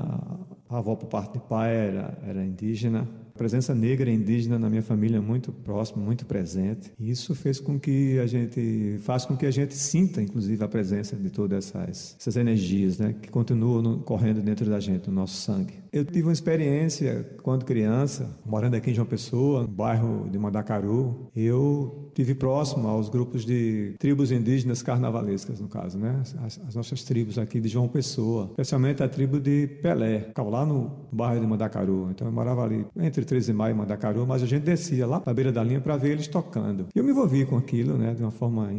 avó, 0.68 0.94
por 0.96 1.06
parte 1.06 1.34
de 1.34 1.40
pai, 1.40 1.74
era, 1.74 2.18
era 2.26 2.44
indígena. 2.44 3.08
A 3.34 3.38
presença 3.38 3.74
negra 3.74 4.10
e 4.10 4.14
indígena 4.14 4.58
na 4.58 4.68
minha 4.68 4.82
família 4.82 5.16
é 5.16 5.20
muito 5.20 5.52
próxima, 5.52 6.02
muito 6.02 6.26
presente. 6.26 6.92
E 6.98 7.10
isso 7.10 7.34
fez 7.34 7.58
com 7.58 7.78
que 7.78 8.18
a 8.18 8.26
gente, 8.26 8.98
faz 9.02 9.24
com 9.24 9.36
que 9.36 9.46
a 9.46 9.50
gente 9.50 9.74
sinta, 9.74 10.20
inclusive, 10.20 10.62
a 10.62 10.68
presença 10.68 11.16
de 11.16 11.30
todas 11.30 11.68
essas, 11.68 12.16
essas 12.18 12.36
energias, 12.36 12.98
né, 12.98 13.14
que 13.20 13.30
continuam 13.30 14.00
correndo 14.00 14.42
dentro 14.42 14.68
da 14.68 14.80
gente, 14.80 15.08
no 15.08 15.14
nosso 15.14 15.36
sangue. 15.36 15.81
Eu 15.92 16.06
tive 16.06 16.22
uma 16.22 16.32
experiência 16.32 17.36
quando 17.42 17.66
criança, 17.66 18.34
morando 18.46 18.74
aqui 18.74 18.90
em 18.90 18.94
João 18.94 19.06
Pessoa, 19.06 19.60
no 19.60 19.68
bairro 19.68 20.26
de 20.30 20.38
Mandacaru. 20.38 21.28
Eu 21.36 22.10
tive 22.14 22.34
próximo 22.34 22.88
aos 22.88 23.10
grupos 23.10 23.44
de 23.44 23.94
tribos 23.98 24.32
indígenas 24.32 24.82
carnavalescas, 24.82 25.60
no 25.60 25.68
caso, 25.68 25.98
né? 25.98 26.18
As, 26.42 26.58
as 26.66 26.74
nossas 26.74 27.04
tribos 27.04 27.36
aqui 27.36 27.60
de 27.60 27.68
João 27.68 27.88
Pessoa, 27.88 28.46
especialmente 28.52 29.02
a 29.02 29.08
tribo 29.08 29.38
de 29.38 29.66
Pelé, 29.82 30.20
ficava 30.20 30.48
lá 30.48 30.64
no 30.64 31.08
bairro 31.12 31.38
de 31.38 31.46
Mandacaru. 31.46 32.08
Então 32.10 32.26
eu 32.26 32.32
morava 32.32 32.64
ali 32.64 32.86
entre 32.96 33.22
13 33.22 33.48
de 33.48 33.52
maio 33.52 33.74
e 33.74 33.76
Mandacaru, 33.76 34.26
mas 34.26 34.42
a 34.42 34.46
gente 34.46 34.62
descia 34.62 35.06
lá 35.06 35.22
na 35.26 35.34
beira 35.34 35.52
da 35.52 35.62
linha 35.62 35.80
para 35.82 35.98
ver 35.98 36.12
eles 36.12 36.26
tocando. 36.26 36.86
Eu 36.94 37.04
me 37.04 37.10
envolvi 37.10 37.44
com 37.44 37.58
aquilo, 37.58 37.98
né, 37.98 38.14
de 38.14 38.22
uma 38.22 38.30
forma 38.30 38.70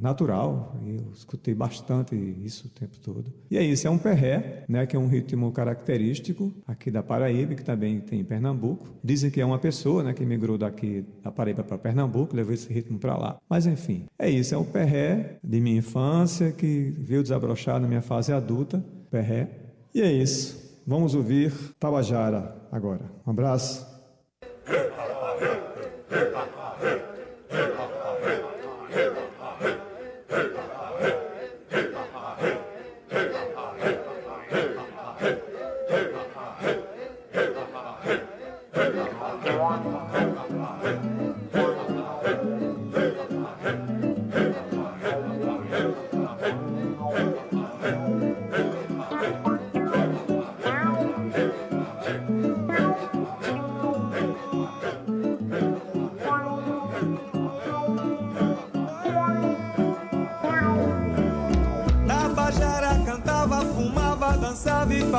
natural. 0.00 0.74
E 0.86 0.96
eu 0.96 1.12
escutei 1.12 1.54
bastante 1.54 2.16
isso 2.42 2.68
o 2.68 2.70
tempo 2.70 2.98
todo. 2.98 3.30
E 3.50 3.58
é 3.58 3.62
isso, 3.62 3.86
é 3.86 3.90
um 3.90 3.98
perré, 3.98 4.64
né, 4.66 4.86
que 4.86 4.96
é 4.96 4.98
um 4.98 5.06
ritmo 5.06 5.52
característico 5.52 6.50
aqui 6.66 6.90
da 6.90 7.02
Paraíba, 7.02 7.54
que 7.54 7.64
também 7.64 8.00
tem 8.00 8.20
em 8.20 8.24
Pernambuco. 8.24 8.88
Dizem 9.02 9.30
que 9.30 9.40
é 9.40 9.44
uma 9.44 9.58
pessoa, 9.58 10.02
né, 10.02 10.12
que 10.12 10.24
migrou 10.24 10.56
daqui 10.56 11.04
da 11.22 11.30
Paraíba 11.30 11.62
para 11.62 11.78
Pernambuco, 11.78 12.34
levou 12.34 12.54
esse 12.54 12.72
ritmo 12.72 12.98
para 12.98 13.16
lá. 13.16 13.38
Mas 13.48 13.66
enfim, 13.66 14.06
é 14.18 14.28
isso, 14.28 14.54
é 14.54 14.58
o 14.58 14.64
perré 14.64 15.38
de 15.42 15.60
minha 15.60 15.78
infância 15.78 16.52
que 16.52 16.94
veio 16.98 17.22
desabrochar 17.22 17.80
na 17.80 17.88
minha 17.88 18.02
fase 18.02 18.32
adulta, 18.32 18.84
perré. 19.10 19.48
E 19.94 20.00
é 20.00 20.10
isso. 20.10 20.82
Vamos 20.86 21.14
ouvir 21.14 21.52
Tabajara 21.78 22.56
agora. 22.70 23.10
Um 23.26 23.30
abraço. 23.30 23.86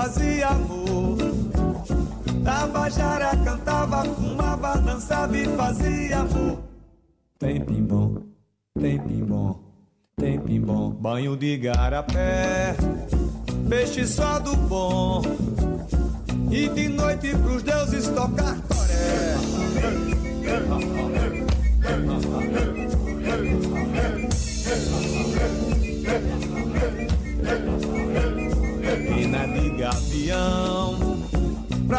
Fazia 0.03 0.49
amor. 0.49 1.17
Tabajara 2.43 3.37
cantava, 3.37 4.03
fumava, 4.03 4.77
dançava 4.79 5.37
e 5.37 5.45
fazia 5.55 6.19
amor. 6.19 6.59
Tem 7.39 7.61
pimbom, 7.61 8.17
tem 8.77 8.99
pimbom, 8.99 9.59
tem 10.17 10.39
pimbom. 10.39 10.89
Banho 10.91 11.37
de 11.37 11.57
garapé, 11.57 12.75
peixe 13.69 14.05
só 14.05 14.39
do 14.39 14.55
bom. 14.57 15.21
E 16.51 16.67
de 16.67 16.89
noite 16.89 17.29
pros 17.37 17.63
deuses 17.63 18.09
tocar 18.09 18.59
toré. 18.67 19.37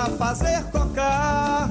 Pra 0.04 0.10
fazer 0.10 0.62
cocar 0.64 1.70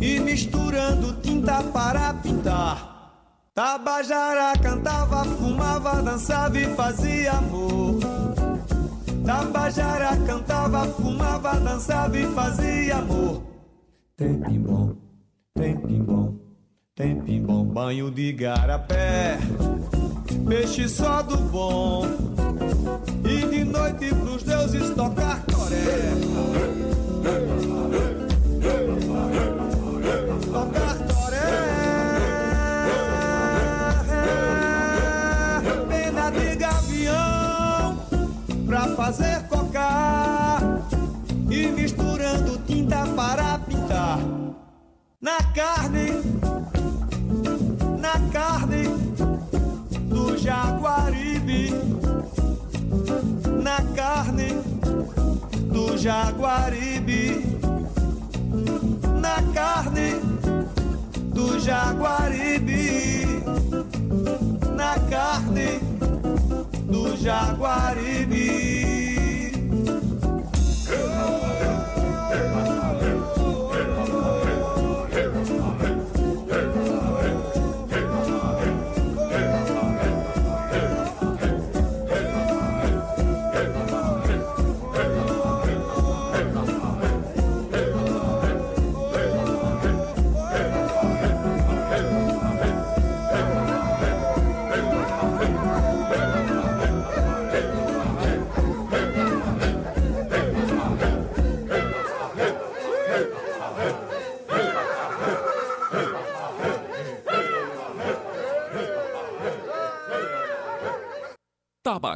e 0.00 0.18
misturando 0.18 1.12
tinta 1.20 1.62
para 1.62 2.12
pintar. 2.14 3.12
Tabajara 3.54 4.56
cantava, 4.58 5.24
fumava, 5.24 6.02
dançava 6.02 6.58
e 6.58 6.66
fazia 6.74 7.32
amor. 7.32 8.00
Tabajara 9.24 10.16
cantava, 10.26 10.86
fumava, 10.86 11.54
dançava 11.60 12.18
e 12.18 12.26
fazia 12.34 12.96
amor. 12.96 13.42
Tem 14.16 14.40
pimbom, 14.40 14.96
tem 15.54 15.76
pimbom, 15.76 16.34
tem 16.94 17.20
pimbom. 17.20 17.64
Banho 17.64 18.10
de 18.10 18.32
garapé, 18.32 19.38
peixe 20.48 20.88
só 20.88 21.22
do 21.22 21.36
bom. 21.36 22.06
E 23.24 23.46
de 23.46 23.64
noite 23.64 24.14
pros 24.14 24.42
deuses 24.42 24.90
tocar 24.90 25.27
fazer 39.08 39.42
cocar. 39.48 40.60
E 41.50 41.66
misturando 41.68 42.58
tinta 42.66 43.06
para 43.16 43.58
pintar. 43.60 44.18
Na 45.18 45.38
carne, 45.54 46.22
na 47.98 48.20
carne 48.30 48.84
do 50.10 50.36
jaguaribe. 50.36 51.72
Na 53.62 53.80
carne 53.96 54.48
do 55.72 55.96
jaguaribe. 55.96 57.46
Na 59.22 59.42
carne 59.54 60.20
do 61.32 61.58
jaguaribe. 61.58 63.42
Na 64.76 64.98
carne 65.08 65.88
do 66.88 67.14
jaguaribe. 67.16 68.78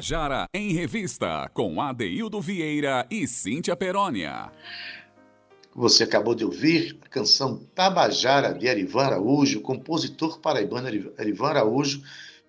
Tabajara 0.03 0.48
em 0.53 0.72
Revista, 0.72 1.48
com 1.55 1.80
Adeildo 1.80 2.40
Vieira 2.40 3.07
e 3.09 3.24
Cíntia 3.28 3.76
Perónia. 3.76 4.50
Você 5.76 6.03
acabou 6.03 6.34
de 6.34 6.44
ouvir 6.44 6.98
a 7.03 7.09
canção 7.09 7.62
Tabajara, 7.72 8.53
de 8.53 8.66
Erivan 8.66 9.05
Araújo, 9.05 9.61
compositor 9.61 10.40
paraibano 10.40 10.88
Erivan 10.88 11.50
Araújo. 11.50 12.03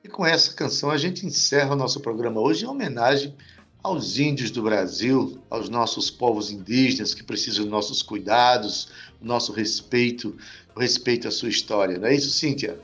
E 0.04 0.08
com 0.08 0.26
essa 0.26 0.52
canção 0.56 0.90
a 0.90 0.98
gente 0.98 1.28
encerra 1.28 1.74
o 1.74 1.76
nosso 1.76 2.00
programa 2.00 2.42
hoje 2.42 2.66
em 2.66 2.68
homenagem 2.68 3.36
aos 3.84 4.18
índios 4.18 4.50
do 4.50 4.64
Brasil, 4.64 5.40
aos 5.48 5.70
nossos 5.70 6.10
povos 6.10 6.50
indígenas 6.50 7.14
que 7.14 7.22
precisam 7.22 7.66
dos 7.66 7.72
nossos 7.72 8.02
cuidados, 8.02 8.90
nosso 9.22 9.54
respeito, 9.54 10.36
respeito 10.76 11.28
à 11.28 11.32
sua 11.32 11.50
história. 11.50 12.00
Não 12.00 12.08
é 12.08 12.16
isso, 12.16 12.32
Cíntia? 12.32 12.80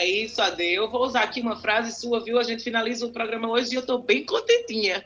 É 0.00 0.06
isso, 0.06 0.40
Ade. 0.40 0.64
Eu 0.64 0.90
vou 0.90 1.04
usar 1.04 1.24
aqui 1.24 1.42
uma 1.42 1.56
frase 1.56 1.92
sua, 1.92 2.24
viu? 2.24 2.38
A 2.38 2.42
gente 2.42 2.64
finaliza 2.64 3.04
o 3.04 3.12
programa 3.12 3.50
hoje 3.50 3.72
e 3.72 3.74
eu 3.74 3.80
estou 3.80 3.98
bem 3.98 4.24
contentinha. 4.24 5.04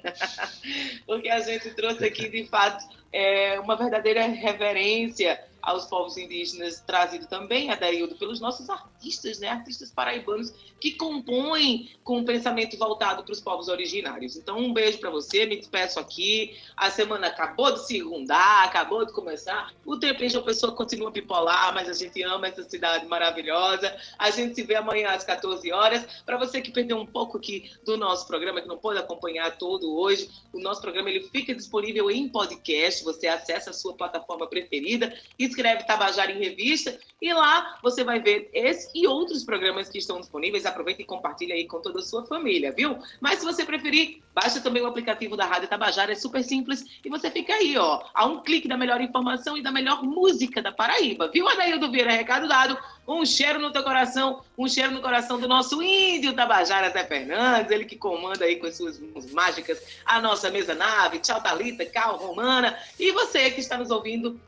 Porque 1.04 1.28
a 1.28 1.40
gente 1.40 1.68
trouxe 1.70 2.04
aqui, 2.04 2.28
de 2.28 2.46
fato, 2.46 2.84
é, 3.12 3.58
uma 3.58 3.74
verdadeira 3.74 4.24
reverência 4.24 5.42
aos 5.60 5.86
povos 5.86 6.16
indígenas, 6.16 6.80
trazido 6.80 7.26
também, 7.26 7.72
Adaildo, 7.72 8.14
pelos 8.14 8.40
nossos 8.40 8.70
artistas, 8.70 8.93
né? 9.40 9.48
Artistas 9.48 9.90
paraibanos 9.90 10.52
que 10.80 10.92
compõem 10.92 11.90
com 12.02 12.18
um 12.18 12.24
pensamento 12.24 12.76
voltado 12.76 13.22
para 13.22 13.32
os 13.32 13.40
povos 13.40 13.68
originários. 13.68 14.36
Então, 14.36 14.58
um 14.58 14.72
beijo 14.72 14.98
para 14.98 15.08
você, 15.08 15.46
me 15.46 15.56
despeço 15.56 15.98
aqui. 15.98 16.56
A 16.76 16.90
semana 16.90 17.28
acabou 17.28 17.72
de 17.72 17.86
segundar, 17.86 18.64
acabou 18.64 19.06
de 19.06 19.12
começar. 19.12 19.72
O 19.84 19.96
tempo 19.96 20.22
em 20.22 20.28
João 20.28 20.44
Pessoa 20.44 20.72
continua 20.72 21.10
bipolar, 21.10 21.72
mas 21.72 21.88
a 21.88 21.94
gente 21.94 22.22
ama 22.22 22.48
essa 22.48 22.62
cidade 22.68 23.06
maravilhosa. 23.06 23.96
A 24.18 24.30
gente 24.30 24.54
se 24.54 24.62
vê 24.62 24.74
amanhã 24.74 25.10
às 25.10 25.24
14 25.24 25.72
horas. 25.72 26.06
Para 26.26 26.36
você 26.36 26.60
que 26.60 26.70
perdeu 26.70 26.98
um 26.98 27.06
pouco 27.06 27.38
aqui 27.38 27.70
do 27.84 27.96
nosso 27.96 28.26
programa, 28.26 28.60
que 28.60 28.68
não 28.68 28.76
pôde 28.76 28.98
acompanhar 28.98 29.56
todo 29.56 29.96
hoje, 29.96 30.28
o 30.52 30.60
nosso 30.60 30.82
programa 30.82 31.08
ele 31.08 31.28
fica 31.30 31.54
disponível 31.54 32.10
em 32.10 32.28
podcast. 32.28 33.02
Você 33.04 33.26
acessa 33.26 33.70
a 33.70 33.72
sua 33.72 33.94
plataforma 33.94 34.46
preferida, 34.46 35.16
escreve 35.38 35.86
Tabajara 35.86 36.30
em 36.30 36.38
Revista 36.38 36.98
e 37.20 37.32
lá 37.32 37.78
você 37.82 38.04
vai 38.04 38.20
ver 38.20 38.50
esse 38.52 38.90
e 38.94 39.06
outros 39.06 39.44
programas 39.44 39.88
que 39.88 39.98
estão 39.98 40.20
disponíveis. 40.20 40.64
Aproveita 40.64 41.02
e 41.02 41.04
compartilha 41.04 41.54
aí 41.54 41.66
com 41.66 41.80
toda 41.80 41.98
a 41.98 42.02
sua 42.02 42.24
família, 42.24 42.72
viu? 42.72 42.98
Mas 43.20 43.40
se 43.40 43.44
você 43.44 43.64
preferir, 43.64 44.22
baixa 44.32 44.60
também 44.60 44.82
o 44.82 44.86
aplicativo 44.86 45.36
da 45.36 45.44
Rádio 45.44 45.68
Tabajara, 45.68 46.12
é 46.12 46.14
super 46.14 46.42
simples 46.42 46.84
e 47.04 47.08
você 47.08 47.30
fica 47.30 47.52
aí, 47.54 47.76
ó, 47.76 48.02
a 48.14 48.26
um 48.26 48.42
clique 48.42 48.68
da 48.68 48.76
melhor 48.76 49.00
informação 49.00 49.56
e 49.56 49.62
da 49.62 49.72
melhor 49.72 50.02
música 50.02 50.62
da 50.62 50.70
Paraíba, 50.70 51.28
viu, 51.28 51.48
Adaildo 51.48 51.90
Vieira? 51.90 52.12
Recado 52.12 52.46
dado. 52.46 52.78
Um 53.06 53.26
cheiro 53.26 53.58
no 53.58 53.70
teu 53.70 53.82
coração, 53.82 54.42
um 54.56 54.66
cheiro 54.66 54.90
no 54.90 55.02
coração 55.02 55.38
do 55.38 55.46
nosso 55.46 55.82
índio 55.82 56.32
Tabajara 56.32 56.88
Zé 56.90 57.04
Fernandes, 57.04 57.70
ele 57.70 57.84
que 57.84 57.96
comanda 57.96 58.44
aí 58.46 58.56
com 58.56 58.66
as 58.66 58.76
suas 58.76 58.98
mãos 58.98 59.30
mágicas 59.30 59.82
a 60.06 60.20
nossa 60.20 60.50
mesa 60.50 60.74
nave. 60.74 61.18
Tchau, 61.18 61.42
Thalita, 61.42 61.84
Cal, 61.84 62.16
Romana. 62.16 62.78
E 62.98 63.12
você 63.12 63.50
que 63.50 63.60
está 63.60 63.76
nos 63.76 63.90
ouvindo, 63.90 64.40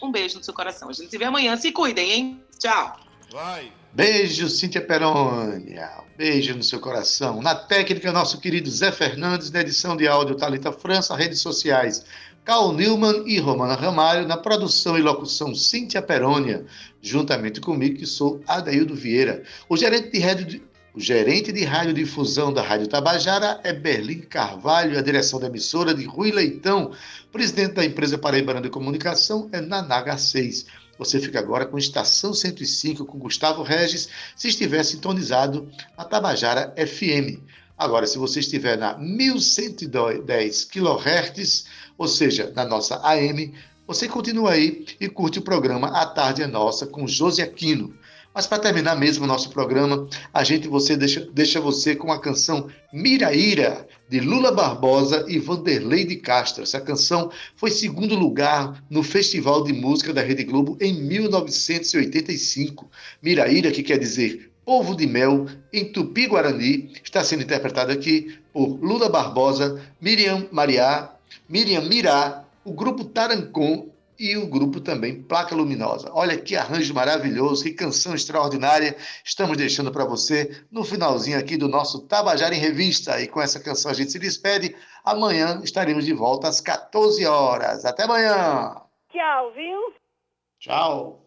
um 0.00 0.12
beijo 0.12 0.38
no 0.38 0.44
seu 0.44 0.54
coração. 0.54 0.88
A 0.88 0.92
gente 0.92 1.10
se 1.10 1.18
vê 1.18 1.24
amanhã. 1.24 1.56
Se 1.56 1.72
cuidem, 1.72 2.12
hein? 2.12 2.44
Tchau. 2.58 3.00
Vai. 3.32 3.72
Beijo, 3.94 4.48
Cíntia 4.48 4.80
Perônia. 4.80 5.88
Beijo 6.18 6.52
no 6.56 6.64
seu 6.64 6.80
coração. 6.80 7.40
Na 7.40 7.54
técnica, 7.54 8.10
nosso 8.10 8.40
querido 8.40 8.68
Zé 8.68 8.90
Fernandes. 8.90 9.52
Na 9.52 9.60
edição 9.60 9.96
de 9.96 10.08
áudio, 10.08 10.34
Thalita 10.34 10.72
França. 10.72 11.14
Redes 11.14 11.38
sociais, 11.38 12.04
Carl 12.44 12.72
Newman 12.72 13.22
e 13.24 13.38
Romana 13.38 13.76
Ramalho. 13.76 14.26
Na 14.26 14.36
produção 14.36 14.98
e 14.98 15.00
locução, 15.00 15.54
Cíntia 15.54 16.02
Perônia. 16.02 16.66
Juntamente 17.00 17.60
comigo, 17.60 17.96
que 17.96 18.04
sou 18.04 18.42
Adaildo 18.48 18.96
Vieira. 18.96 19.44
O 19.68 19.76
gerente 19.76 20.10
de 20.10 20.18
rede, 20.18 20.62
O 20.92 20.98
gerente 20.98 21.52
de 21.52 21.64
radiodifusão 21.64 22.52
da 22.52 22.62
Rádio 22.62 22.88
Tabajara 22.88 23.60
é 23.62 23.72
Berlim 23.72 24.22
Carvalho, 24.22 24.98
a 24.98 25.02
direção 25.02 25.38
da 25.38 25.46
emissora 25.46 25.94
de 25.94 26.04
Rui 26.04 26.32
Leitão. 26.32 26.90
Presidente 27.30 27.74
da 27.74 27.84
empresa 27.84 28.18
Paraibana 28.18 28.60
de 28.60 28.70
Comunicação 28.70 29.48
é 29.52 29.60
Nanaga 29.60 30.18
6. 30.18 30.66
Você 30.98 31.20
fica 31.20 31.38
agora 31.38 31.66
com 31.66 31.78
Estação 31.78 32.32
105 32.32 33.04
com 33.04 33.18
Gustavo 33.18 33.62
Regis, 33.62 34.08
se 34.36 34.48
estiver 34.48 34.84
sintonizado 34.84 35.68
na 35.96 36.04
Tabajara 36.04 36.74
FM. 36.76 37.40
Agora, 37.76 38.06
se 38.06 38.18
você 38.18 38.40
estiver 38.40 38.78
na 38.78 38.96
1110 38.96 40.64
kHz, 40.64 41.66
ou 41.98 42.06
seja, 42.06 42.52
na 42.54 42.64
nossa 42.64 42.96
AM, 43.06 43.52
você 43.86 44.08
continua 44.08 44.52
aí 44.52 44.86
e 45.00 45.08
curte 45.08 45.38
o 45.38 45.42
programa 45.42 45.88
A 45.88 46.06
Tarde 46.06 46.42
é 46.42 46.46
Nossa 46.46 46.86
com 46.86 47.06
Josi 47.06 47.42
Aquino. 47.42 47.94
Mas 48.34 48.48
para 48.48 48.58
terminar 48.58 48.96
mesmo 48.96 49.24
o 49.24 49.28
nosso 49.28 49.48
programa, 49.50 50.08
a 50.32 50.42
gente 50.42 50.66
você 50.66 50.96
deixa, 50.96 51.20
deixa 51.32 51.60
você 51.60 51.94
com 51.94 52.10
a 52.10 52.20
canção 52.20 52.68
Miraíra, 52.92 53.86
de 54.08 54.18
Lula 54.18 54.50
Barbosa 54.50 55.24
e 55.28 55.38
Vanderlei 55.38 56.04
de 56.04 56.16
Castro. 56.16 56.64
Essa 56.64 56.80
canção 56.80 57.30
foi 57.54 57.70
segundo 57.70 58.16
lugar 58.16 58.84
no 58.90 59.04
Festival 59.04 59.62
de 59.62 59.72
Música 59.72 60.12
da 60.12 60.20
Rede 60.20 60.42
Globo 60.42 60.76
em 60.80 60.92
1985. 60.92 62.90
Miraíra, 63.22 63.70
que 63.70 63.84
quer 63.84 63.98
dizer 63.98 64.50
Povo 64.64 64.96
de 64.96 65.06
Mel, 65.06 65.46
em 65.72 65.84
Tupi-Guarani, 65.84 66.92
está 67.04 67.22
sendo 67.22 67.42
interpretada 67.44 67.92
aqui 67.92 68.36
por 68.52 68.80
Lula 68.82 69.08
Barbosa, 69.08 69.80
Miriam 70.00 70.48
Mariá, 70.50 71.14
Miriam 71.48 71.82
Mirá, 71.82 72.44
o 72.64 72.72
grupo 72.72 73.04
Tarancon 73.04 73.93
e 74.18 74.36
o 74.36 74.46
grupo 74.46 74.80
também 74.80 75.22
Placa 75.22 75.54
Luminosa. 75.54 76.10
Olha 76.12 76.36
que 76.36 76.56
arranjo 76.56 76.94
maravilhoso, 76.94 77.64
que 77.64 77.72
canção 77.72 78.14
extraordinária 78.14 78.96
estamos 79.24 79.56
deixando 79.56 79.90
para 79.90 80.04
você 80.04 80.64
no 80.70 80.84
finalzinho 80.84 81.38
aqui 81.38 81.56
do 81.56 81.68
nosso 81.68 82.06
Tabajara 82.06 82.54
em 82.54 82.60
Revista. 82.60 83.20
E 83.20 83.28
com 83.28 83.40
essa 83.40 83.60
canção 83.60 83.90
a 83.90 83.94
gente 83.94 84.12
se 84.12 84.18
despede. 84.18 84.74
Amanhã 85.04 85.60
estaremos 85.62 86.04
de 86.04 86.12
volta 86.12 86.48
às 86.48 86.60
14 86.60 87.24
horas. 87.26 87.84
Até 87.84 88.04
amanhã. 88.04 88.76
Tchau, 89.10 89.52
viu? 89.52 89.94
Tchau. 90.58 91.23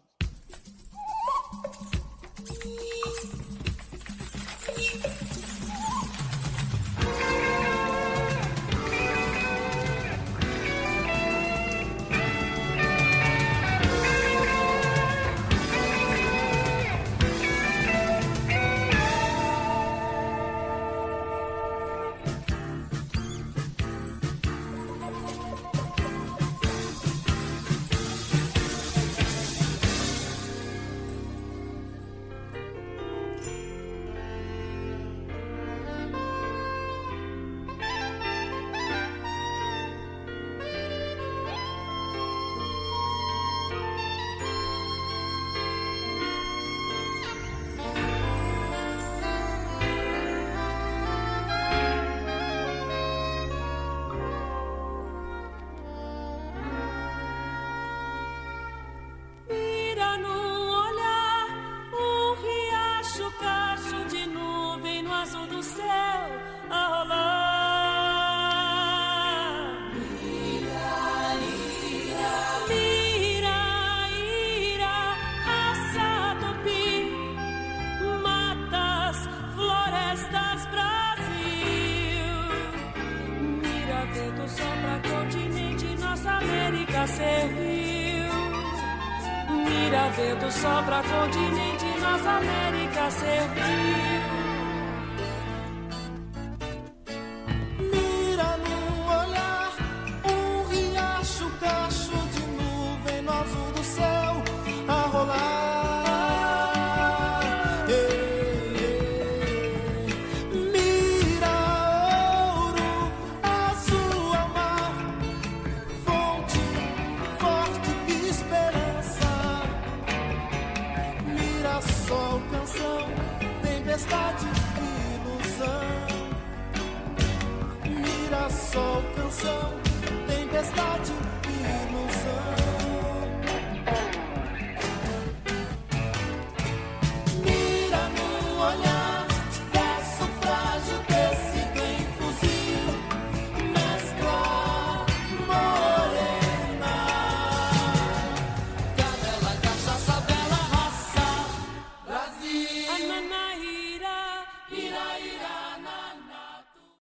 Do 65.58 65.62
céu 65.64 66.20
a 66.70 66.86
rolar. 66.86 68.28
Mira, 72.68 73.00
ira, 73.26 73.58
ira, 74.72 74.96
matas, 78.22 79.16
florestas, 79.56 80.58
Brasil. 80.74 82.36
Mira, 83.62 84.00
vento 84.14 84.44
sopra 84.48 84.96
continente, 85.10 85.86
nossa 85.98 86.30
América 86.30 87.06
serviu. 87.08 88.30
Mira, 89.66 90.08
vento 90.10 90.50
sopra 90.52 91.02
continente, 91.02 91.86
nossa 92.00 92.30
América 92.30 93.10
serviu. 93.10 94.07